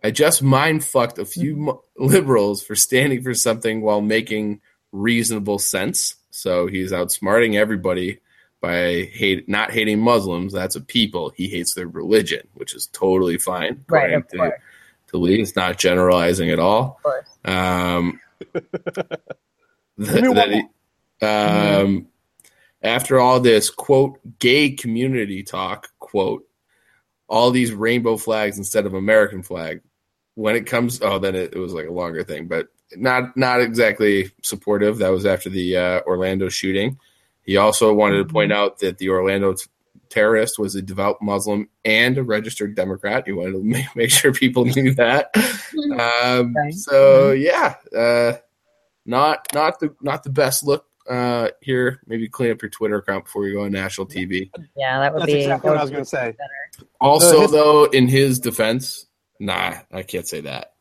I 0.02 0.10
just 0.10 0.42
mind 0.42 0.84
fucked 0.84 1.18
a 1.18 1.24
few 1.24 1.56
mu- 1.56 1.78
liberals 1.96 2.62
for 2.62 2.74
standing 2.74 3.22
for 3.22 3.34
something 3.34 3.82
while 3.82 4.00
making 4.00 4.60
reasonable 4.92 5.58
sense. 5.58 6.16
So 6.30 6.66
he's 6.66 6.92
outsmarting 6.92 7.54
everybody 7.56 8.20
by 8.60 9.10
hate 9.12 9.48
not 9.48 9.70
hating 9.72 10.00
Muslims. 10.00 10.52
That's 10.52 10.76
a 10.76 10.80
people. 10.80 11.30
He 11.30 11.48
hates 11.48 11.74
their 11.74 11.88
religion, 11.88 12.46
which 12.54 12.74
is 12.74 12.86
totally 12.92 13.38
fine. 13.38 13.84
Right, 13.88 14.12
of 14.12 14.28
to, 14.28 14.36
course. 14.36 14.60
to 15.08 15.16
Lee, 15.18 15.40
it's 15.40 15.56
not 15.56 15.78
generalizing 15.78 16.50
at 16.50 16.58
all. 16.58 17.00
Um, 17.44 18.20
me 18.54 20.34
that 20.34 20.50
he- 20.50 21.26
um, 21.26 22.06
after 22.82 23.20
all 23.20 23.40
this 23.40 23.68
quote 23.68 24.18
gay 24.38 24.70
community 24.70 25.42
talk 25.42 25.88
quote 25.98 26.46
all 27.28 27.50
these 27.50 27.72
rainbow 27.72 28.16
flags 28.16 28.58
instead 28.58 28.86
of 28.86 28.94
American 28.94 29.42
flag. 29.42 29.82
When 30.40 30.56
it 30.56 30.64
comes, 30.64 31.02
oh, 31.02 31.18
then 31.18 31.34
it, 31.34 31.52
it 31.52 31.58
was 31.58 31.74
like 31.74 31.86
a 31.86 31.92
longer 31.92 32.24
thing, 32.24 32.48
but 32.48 32.68
not 32.96 33.36
not 33.36 33.60
exactly 33.60 34.30
supportive. 34.42 34.96
That 34.96 35.10
was 35.10 35.26
after 35.26 35.50
the 35.50 35.76
uh, 35.76 36.00
Orlando 36.06 36.48
shooting. 36.48 36.98
He 37.42 37.58
also 37.58 37.92
wanted 37.92 38.26
to 38.26 38.32
point 38.32 38.50
out 38.50 38.78
that 38.78 38.96
the 38.96 39.10
Orlando 39.10 39.52
t- 39.52 39.66
terrorist 40.08 40.58
was 40.58 40.74
a 40.76 40.80
devout 40.80 41.20
Muslim 41.20 41.68
and 41.84 42.16
a 42.16 42.22
registered 42.22 42.74
Democrat. 42.74 43.24
He 43.26 43.32
wanted 43.32 43.52
to 43.52 43.58
make, 43.64 43.94
make 43.94 44.10
sure 44.10 44.32
people 44.32 44.64
knew 44.64 44.94
that. 44.94 45.30
Um, 46.24 46.54
Right. 46.56 46.72
So 46.72 47.32
yeah, 47.32 47.74
uh, 47.94 48.38
not 49.04 49.46
not 49.52 49.78
the 49.78 49.94
not 50.00 50.22
the 50.24 50.30
best 50.30 50.64
look 50.64 50.86
uh, 51.06 51.48
here. 51.60 52.00
Maybe 52.06 52.30
clean 52.30 52.50
up 52.50 52.62
your 52.62 52.70
Twitter 52.70 52.96
account 52.96 53.26
before 53.26 53.46
you 53.46 53.56
go 53.56 53.64
on 53.64 53.72
national 53.72 54.06
TV. 54.06 54.50
Yeah, 54.74 55.00
that 55.00 55.12
would 55.12 55.20
That's 55.20 55.32
be. 55.32 55.40
exactly 55.40 55.68
what 55.68 55.78
I 55.78 55.82
was 55.82 55.90
going 55.90 56.04
to 56.04 56.08
say. 56.08 56.32
Better. 56.32 56.88
Also, 56.98 57.42
his- 57.42 57.50
though, 57.50 57.84
in 57.84 58.08
his 58.08 58.38
defense, 58.40 59.06
nah, 59.40 59.78
I 59.92 60.02
can't 60.02 60.26
say 60.28 60.42
that. 60.42 60.74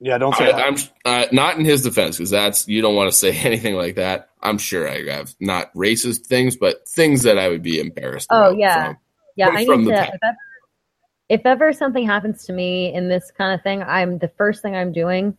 Yeah, 0.00 0.18
don't 0.18 0.34
say 0.36 0.52
I, 0.52 0.52
that. 0.52 0.66
I'm 0.66 0.76
uh, 1.04 1.26
not 1.32 1.58
in 1.58 1.64
his 1.64 1.82
defense 1.82 2.16
because 2.16 2.30
that's 2.30 2.68
you 2.68 2.82
don't 2.82 2.94
want 2.94 3.10
to 3.10 3.16
say 3.16 3.32
anything 3.44 3.74
like 3.74 3.96
that. 3.96 4.28
I'm 4.42 4.58
sure 4.58 4.88
I 4.88 5.04
have 5.06 5.34
not 5.40 5.72
racist 5.74 6.26
things, 6.26 6.56
but 6.56 6.86
things 6.86 7.22
that 7.22 7.38
I 7.38 7.48
would 7.48 7.62
be 7.62 7.80
embarrassed. 7.80 8.28
Oh, 8.30 8.50
about 8.50 8.58
yeah. 8.58 8.84
from- 8.86 8.96
Yeah, 9.36 9.48
I 9.50 9.64
from 9.64 9.84
need 9.84 9.88
the 9.88 9.94
to. 9.94 10.02
If 10.02 10.10
ever, 10.22 10.36
if 11.30 11.40
ever 11.46 11.72
something 11.72 12.06
happens 12.06 12.44
to 12.46 12.52
me 12.52 12.92
in 12.94 13.08
this 13.08 13.32
kind 13.36 13.52
of 13.54 13.62
thing, 13.62 13.82
I'm 13.82 14.18
the 14.18 14.28
first 14.28 14.62
thing 14.62 14.76
I'm 14.76 14.92
doing 14.92 15.36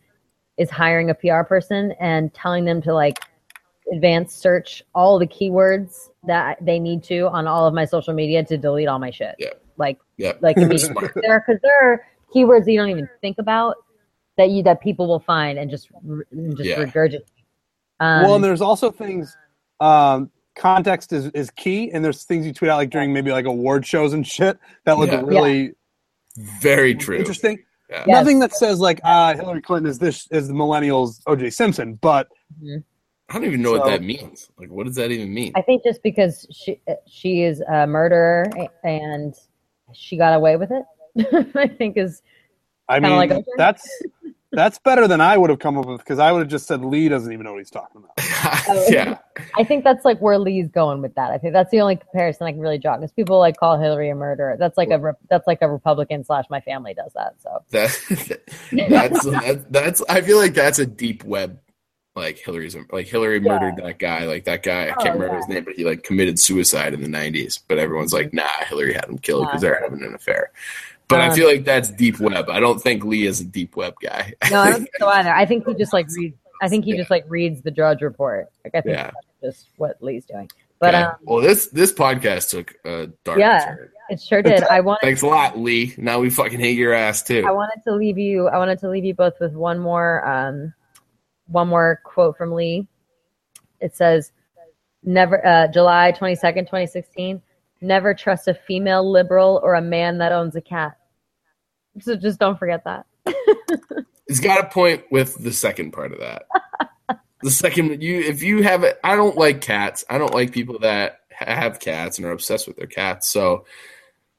is 0.58 0.68
hiring 0.68 1.08
a 1.08 1.14
PR 1.14 1.42
person 1.42 1.92
and 1.98 2.32
telling 2.34 2.66
them 2.66 2.82
to 2.82 2.92
like 2.92 3.18
advanced 3.90 4.40
search 4.40 4.82
all 4.94 5.18
the 5.18 5.26
keywords 5.26 6.10
that 6.26 6.58
they 6.64 6.78
need 6.78 7.02
to 7.04 7.28
on 7.28 7.46
all 7.46 7.66
of 7.66 7.72
my 7.72 7.86
social 7.86 8.12
media 8.12 8.44
to 8.44 8.58
delete 8.58 8.88
all 8.88 8.98
my 8.98 9.10
shit. 9.10 9.36
Yeah. 9.38 9.50
Like 9.78 9.98
Yeah, 10.18 10.32
like 10.42 10.56
immediately. 10.58 10.90
Smart. 10.90 11.12
there 11.22 11.40
because 11.46 11.60
there 11.62 11.82
are 11.82 12.06
keywords 12.34 12.64
that 12.64 12.72
you 12.72 12.78
don't 12.78 12.90
even 12.90 13.08
think 13.20 13.38
about 13.38 13.76
that 14.36 14.50
you 14.50 14.62
that 14.62 14.80
people 14.80 15.06
will 15.06 15.20
find 15.20 15.58
and 15.58 15.70
just 15.70 15.88
and 16.32 16.56
just 16.56 16.68
Yeah. 16.68 16.76
regurgitate. 16.84 17.20
Um, 18.00 18.22
well, 18.22 18.34
and 18.36 18.44
there's 18.44 18.62
also 18.62 18.90
things. 18.90 19.36
Um, 19.80 20.30
context 20.56 21.12
is, 21.12 21.26
is 21.28 21.50
key, 21.50 21.90
and 21.92 22.04
there's 22.04 22.24
things 22.24 22.44
you 22.46 22.52
tweet 22.52 22.70
out 22.70 22.76
like 22.76 22.90
during 22.90 23.12
maybe 23.12 23.30
like 23.30 23.46
award 23.46 23.86
shows 23.86 24.12
and 24.12 24.26
shit 24.26 24.58
that 24.84 24.98
look 24.98 25.10
Yeah. 25.10 25.22
really 25.24 25.72
very 26.36 26.94
true. 26.94 27.16
interesting. 27.18 27.58
Yeah. 27.88 28.04
Yeah. 28.06 28.14
Nothing 28.14 28.38
that 28.40 28.52
says 28.54 28.78
like 28.78 29.00
uh, 29.04 29.34
Hillary 29.34 29.62
Clinton 29.62 29.90
is 29.90 29.98
this 29.98 30.28
is 30.30 30.48
the 30.48 30.54
millennials 30.54 31.20
O.J. 31.26 31.50
Simpson, 31.50 31.94
but 31.94 32.28
I 32.62 33.32
don't 33.34 33.44
even 33.44 33.62
know 33.62 33.72
what 33.72 33.86
that 33.86 34.02
means. 34.02 34.48
Like, 34.58 34.70
what 34.70 34.86
does 34.86 34.94
that 34.96 35.10
even 35.10 35.32
mean? 35.32 35.52
I 35.56 35.62
think 35.62 35.82
just 35.84 36.02
because 36.02 36.46
she 36.52 36.80
she 37.06 37.42
is 37.42 37.60
a 37.62 37.86
murderer 37.86 38.46
and 38.84 39.34
she 39.92 40.16
got 40.16 40.34
away 40.34 40.56
with 40.56 40.70
it, 40.70 40.84
I 41.54 41.68
think 41.68 41.96
is 41.96 42.22
I 42.88 43.00
mean 43.00 43.16
like 43.16 43.30
O.J.? 43.30 43.44
that's 43.56 43.88
that's 44.52 44.78
better 44.80 45.06
than 45.06 45.20
I 45.20 45.38
would 45.38 45.48
have 45.50 45.60
come 45.60 45.78
up 45.78 45.86
with 45.86 45.98
because 45.98 46.18
I 46.18 46.32
would 46.32 46.40
have 46.40 46.48
just 46.48 46.66
said 46.66 46.84
Lee 46.84 47.08
doesn't 47.08 47.32
even 47.32 47.44
know 47.44 47.52
what 47.52 47.58
he's 47.58 47.70
talking 47.70 48.02
about. 48.02 48.12
Oh, 48.72 48.86
yeah, 48.88 49.18
I 49.58 49.64
think 49.64 49.84
that's 49.84 50.04
like 50.04 50.18
where 50.20 50.38
Lee's 50.38 50.68
going 50.68 51.02
with 51.02 51.14
that. 51.16 51.30
I 51.30 51.38
think 51.38 51.52
that's 51.52 51.70
the 51.70 51.80
only 51.80 51.96
comparison 51.96 52.46
I 52.46 52.52
can 52.52 52.60
really 52.60 52.78
draw 52.78 52.96
because 52.96 53.12
people 53.12 53.38
like 53.38 53.56
call 53.56 53.78
Hillary 53.78 54.10
a 54.10 54.14
murderer. 54.14 54.56
That's 54.58 54.78
like 54.78 54.90
a 54.90 54.98
re- 54.98 55.12
that's 55.28 55.46
like 55.46 55.58
a 55.60 55.68
Republican 55.68 56.24
slash 56.24 56.44
my 56.50 56.60
family 56.60 56.94
does 56.94 57.12
that. 57.14 57.34
So 57.40 57.62
that, 57.70 57.90
that's 58.88 59.24
that, 59.24 59.66
that's. 59.70 60.02
I 60.08 60.20
feel 60.20 60.38
like 60.38 60.54
that's 60.54 60.78
a 60.78 60.86
deep 60.86 61.24
web. 61.24 61.58
Like 62.16 62.38
Hillary's, 62.38 62.76
like 62.90 63.06
Hillary 63.06 63.38
murdered 63.40 63.76
that 63.76 63.98
guy. 64.00 64.24
Like 64.24 64.44
that 64.44 64.62
guy, 64.64 64.86
I 64.86 64.90
Oh, 64.90 65.02
can't 65.02 65.14
remember 65.14 65.34
yeah. 65.34 65.38
his 65.38 65.48
name, 65.48 65.64
but 65.64 65.74
he 65.74 65.84
like 65.84 66.02
committed 66.02 66.38
suicide 66.40 66.92
in 66.92 67.00
the 67.02 67.08
'90s. 67.08 67.60
But 67.68 67.78
everyone's 67.78 68.12
like, 68.12 68.34
nah, 68.34 68.48
Hillary 68.68 68.94
had 68.94 69.04
him 69.04 69.18
killed 69.18 69.46
because 69.46 69.60
they're 69.60 69.80
having 69.80 70.02
an 70.02 70.14
affair. 70.14 70.50
But 71.06 71.20
I 71.20 71.28
Um, 71.28 71.34
feel 71.34 71.46
like 71.48 71.64
that's 71.64 71.88
deep 71.88 72.18
web. 72.20 72.48
I 72.50 72.58
don't 72.60 72.80
think 72.80 73.04
Lee 73.04 73.26
is 73.26 73.40
a 73.40 73.44
deep 73.44 73.76
web 73.76 73.94
guy. 74.02 74.34
no, 74.50 74.58
I 74.58 74.70
don't 74.70 74.76
think 74.82 74.90
so 74.98 75.06
either. 75.08 75.32
I 75.32 75.46
think 75.46 75.66
he 75.66 75.74
just 75.74 75.92
like 75.92 76.08
reads. 76.16 76.36
I 76.62 76.68
think 76.68 76.84
he 76.84 76.90
Yeah. 76.92 76.96
just 76.98 77.10
like 77.10 77.24
reads 77.28 77.62
the 77.62 77.70
Drudge 77.70 78.02
report. 78.02 78.48
Like 78.64 78.74
I 78.74 78.80
think 78.80 78.96
Yeah. 78.96 79.10
that's 79.40 79.56
just 79.56 79.68
what 79.76 79.96
Lee's 80.02 80.26
doing. 80.26 80.50
But 80.80 80.94
um, 80.96 81.12
well, 81.22 81.40
this 81.40 81.66
this 81.68 81.92
podcast 81.92 82.50
took 82.50 82.74
a 82.84 83.06
dark 83.24 83.38
Yeah. 83.38 83.64
turn. 83.66 83.88
it 84.10 84.20
sure 84.20 84.42
did. 84.42 84.64
I 84.64 84.80
want. 84.88 85.00
Thanks 85.00 85.22
a 85.22 85.26
lot, 85.26 85.56
Lee. 85.58 85.94
Now 85.96 86.18
we 86.18 86.28
fucking 86.30 86.58
hate 86.58 86.76
your 86.76 86.92
ass 86.92 87.22
too. 87.22 87.44
I 87.46 87.50
wanted 87.52 87.82
to 87.84 87.94
leave 87.94 88.18
you. 88.18 88.48
I 88.48 88.58
wanted 88.58 88.78
to 88.80 88.88
leave 88.88 89.04
you 89.04 89.14
both 89.14 89.38
with 89.40 89.52
one 89.54 89.78
more, 89.78 90.26
um, 90.28 90.74
one 91.50 91.68
more 91.68 92.00
quote 92.04 92.36
from 92.36 92.52
Lee. 92.52 92.86
It 93.80 93.94
says, 93.94 94.32
"Never, 95.02 95.44
uh, 95.46 95.68
July 95.68 96.12
twenty 96.12 96.34
second, 96.34 96.66
twenty 96.66 96.86
sixteen. 96.86 97.42
Never 97.80 98.14
trust 98.14 98.48
a 98.48 98.54
female 98.54 99.10
liberal 99.10 99.60
or 99.62 99.74
a 99.74 99.82
man 99.82 100.18
that 100.18 100.32
owns 100.32 100.56
a 100.56 100.60
cat." 100.60 100.96
So 102.00 102.16
just 102.16 102.38
don't 102.38 102.58
forget 102.58 102.84
that. 102.84 103.06
He's 104.28 104.40
got 104.40 104.64
a 104.64 104.68
point 104.68 105.04
with 105.10 105.42
the 105.42 105.52
second 105.52 105.92
part 105.92 106.12
of 106.12 106.20
that. 106.20 106.46
the 107.42 107.50
second 107.50 108.00
you, 108.02 108.20
if 108.20 108.42
you 108.42 108.62
have 108.62 108.84
it, 108.84 108.98
I 109.02 109.16
don't 109.16 109.36
like 109.36 109.60
cats. 109.60 110.04
I 110.08 110.18
don't 110.18 110.32
like 110.34 110.52
people 110.52 110.78
that 110.80 111.20
have 111.30 111.80
cats 111.80 112.18
and 112.18 112.26
are 112.26 112.32
obsessed 112.32 112.68
with 112.68 112.76
their 112.76 112.86
cats. 112.86 113.28
So 113.28 113.64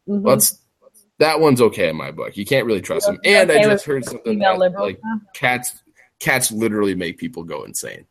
Mhm. 0.07 0.25
let's. 0.25 0.59
That 1.19 1.39
one's 1.39 1.61
okay 1.61 1.87
in 1.87 1.95
my 1.95 2.09
book. 2.09 2.35
You 2.35 2.45
can't 2.45 2.65
really 2.65 2.81
trust 2.81 3.05
them. 3.05 3.19
And 3.23 3.51
I 3.51 3.61
just 3.61 3.85
heard 3.85 4.05
something 4.05 4.39
that, 4.39 4.57
like 4.57 4.99
cats. 5.35 5.83
Cats 6.21 6.51
literally 6.51 6.95
make 6.95 7.17
people 7.17 7.43
go 7.43 7.63
insane. 7.63 8.05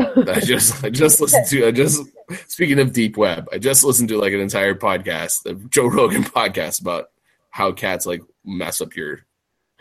I 0.00 0.40
just 0.40 0.82
I 0.82 0.88
just 0.90 1.20
listened 1.20 1.46
to 1.48 1.66
I 1.68 1.70
just 1.70 2.02
speaking 2.48 2.78
of 2.80 2.92
deep 2.92 3.16
web, 3.16 3.48
I 3.52 3.58
just 3.58 3.84
listened 3.84 4.08
to 4.08 4.18
like 4.18 4.32
an 4.32 4.40
entire 4.40 4.74
podcast, 4.74 5.42
the 5.42 5.54
Joe 5.68 5.86
Rogan 5.86 6.24
podcast 6.38 6.80
about 6.80 7.10
how 7.50 7.70
cats 7.72 8.06
like 8.06 8.22
mess 8.44 8.80
up 8.80 8.96
your 8.96 9.26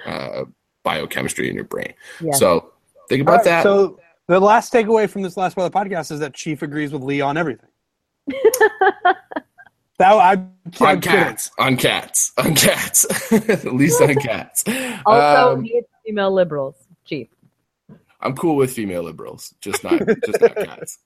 uh, 0.05 0.43
biochemistry 0.83 1.49
in 1.49 1.55
your 1.55 1.63
brain. 1.63 1.93
Yeah. 2.19 2.33
So 2.33 2.73
think 3.07 3.21
about 3.21 3.31
All 3.31 3.37
right, 3.37 3.45
that. 3.45 3.63
So 3.63 3.99
the 4.27 4.39
last 4.41 4.73
takeaway 4.73 5.09
from 5.09 5.21
this 5.21 5.37
last 5.37 5.55
part 5.55 5.65
of 5.65 5.71
the 5.71 5.79
podcast 5.79 6.11
is 6.11 6.19
that 6.19 6.33
Chief 6.33 6.61
agrees 6.61 6.91
with 6.91 7.01
Lee 7.01 7.21
on 7.21 7.37
everything. 7.37 7.69
that 8.27 9.15
I, 9.99 10.33
on 10.33 10.51
I'm 10.81 11.01
kidding. 11.01 11.01
cats, 11.01 11.51
on 11.57 11.77
cats, 11.77 12.31
on 12.37 12.55
cats, 12.55 13.31
at 13.31 13.73
least 13.73 14.01
on 14.01 14.15
cats. 14.15 14.63
also, 15.05 15.53
Um, 15.53 15.63
he 15.63 15.73
hates 15.73 15.87
female 16.05 16.31
liberals. 16.33 16.75
Chief. 17.05 17.27
I'm 18.21 18.35
cool 18.35 18.55
with 18.57 18.73
female 18.73 19.03
liberals, 19.03 19.53
just 19.61 19.83
not 19.83 20.01
just 20.25 20.41
not 20.41 20.55
cats. 20.55 20.99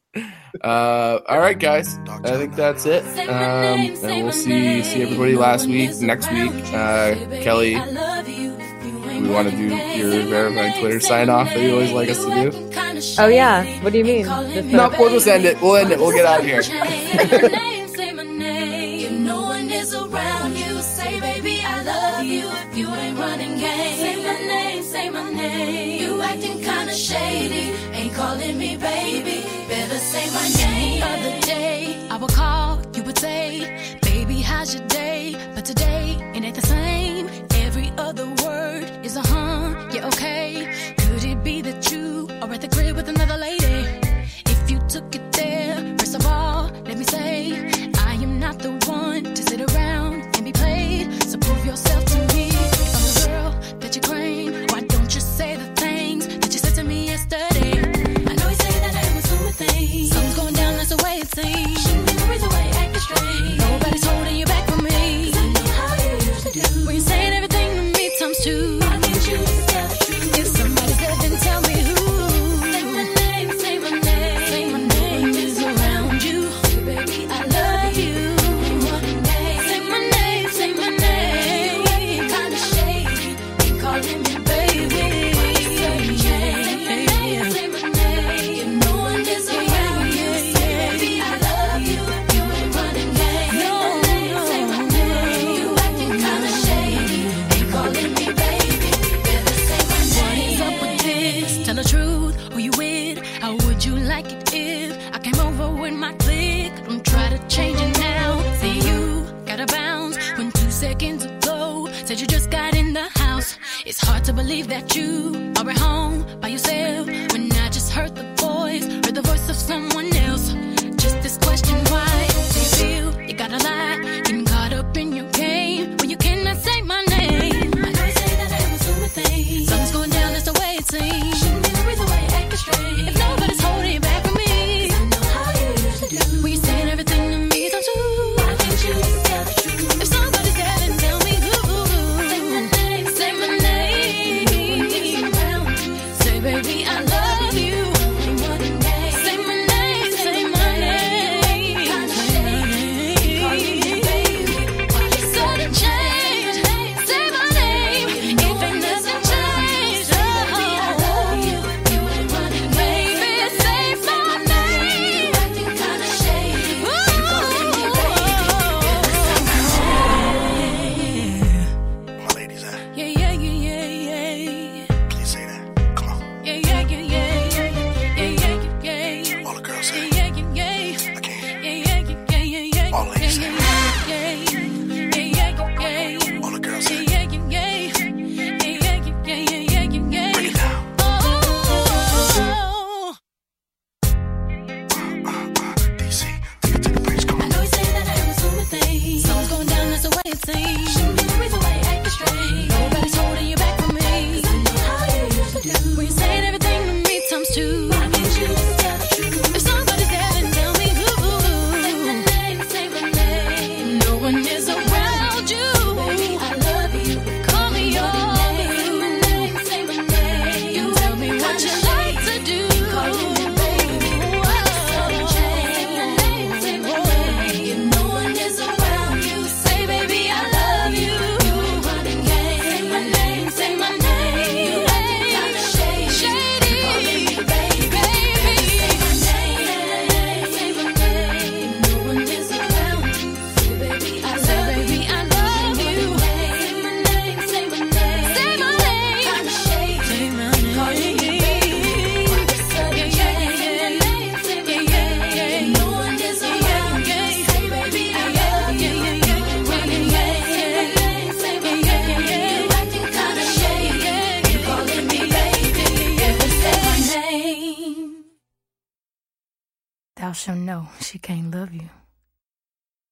Uh, 0.63 1.19
all 1.27 1.39
right, 1.39 1.57
guys. 1.59 1.97
I 2.07 2.37
think 2.37 2.55
that's 2.55 2.85
it. 2.87 3.03
Um, 3.29 3.79
and 4.03 4.23
we'll 4.23 4.31
see 4.31 4.81
see 4.83 5.01
everybody 5.03 5.35
last 5.35 5.67
week. 5.67 5.91
Next 6.01 6.31
week, 6.31 6.51
uh, 6.73 7.13
Kelly, 7.43 7.75
we 7.75 9.29
want 9.29 9.49
to 9.49 9.55
do 9.55 9.67
your 9.75 10.23
verified 10.27 10.79
Twitter 10.79 10.99
sign 10.99 11.29
off 11.29 11.49
that 11.49 11.61
you 11.61 11.73
always 11.73 11.91
like 11.91 12.09
us 12.09 12.23
to 12.25 12.49
do. 12.51 13.21
Oh 13.21 13.27
yeah. 13.27 13.63
What 13.83 13.93
do 13.93 13.99
you 13.99 14.05
mean? 14.05 14.25
Just 14.25 14.67
No, 14.69 14.87
a- 14.89 14.99
we'll 14.99 15.11
just 15.11 15.27
end 15.27 15.45
it. 15.45 15.61
We'll 15.61 15.75
end 15.75 15.91
it. 15.91 15.99
We'll 15.99 16.11
get 16.13 16.25
out 16.25 16.39
of 16.39 16.45
here. 16.45 16.61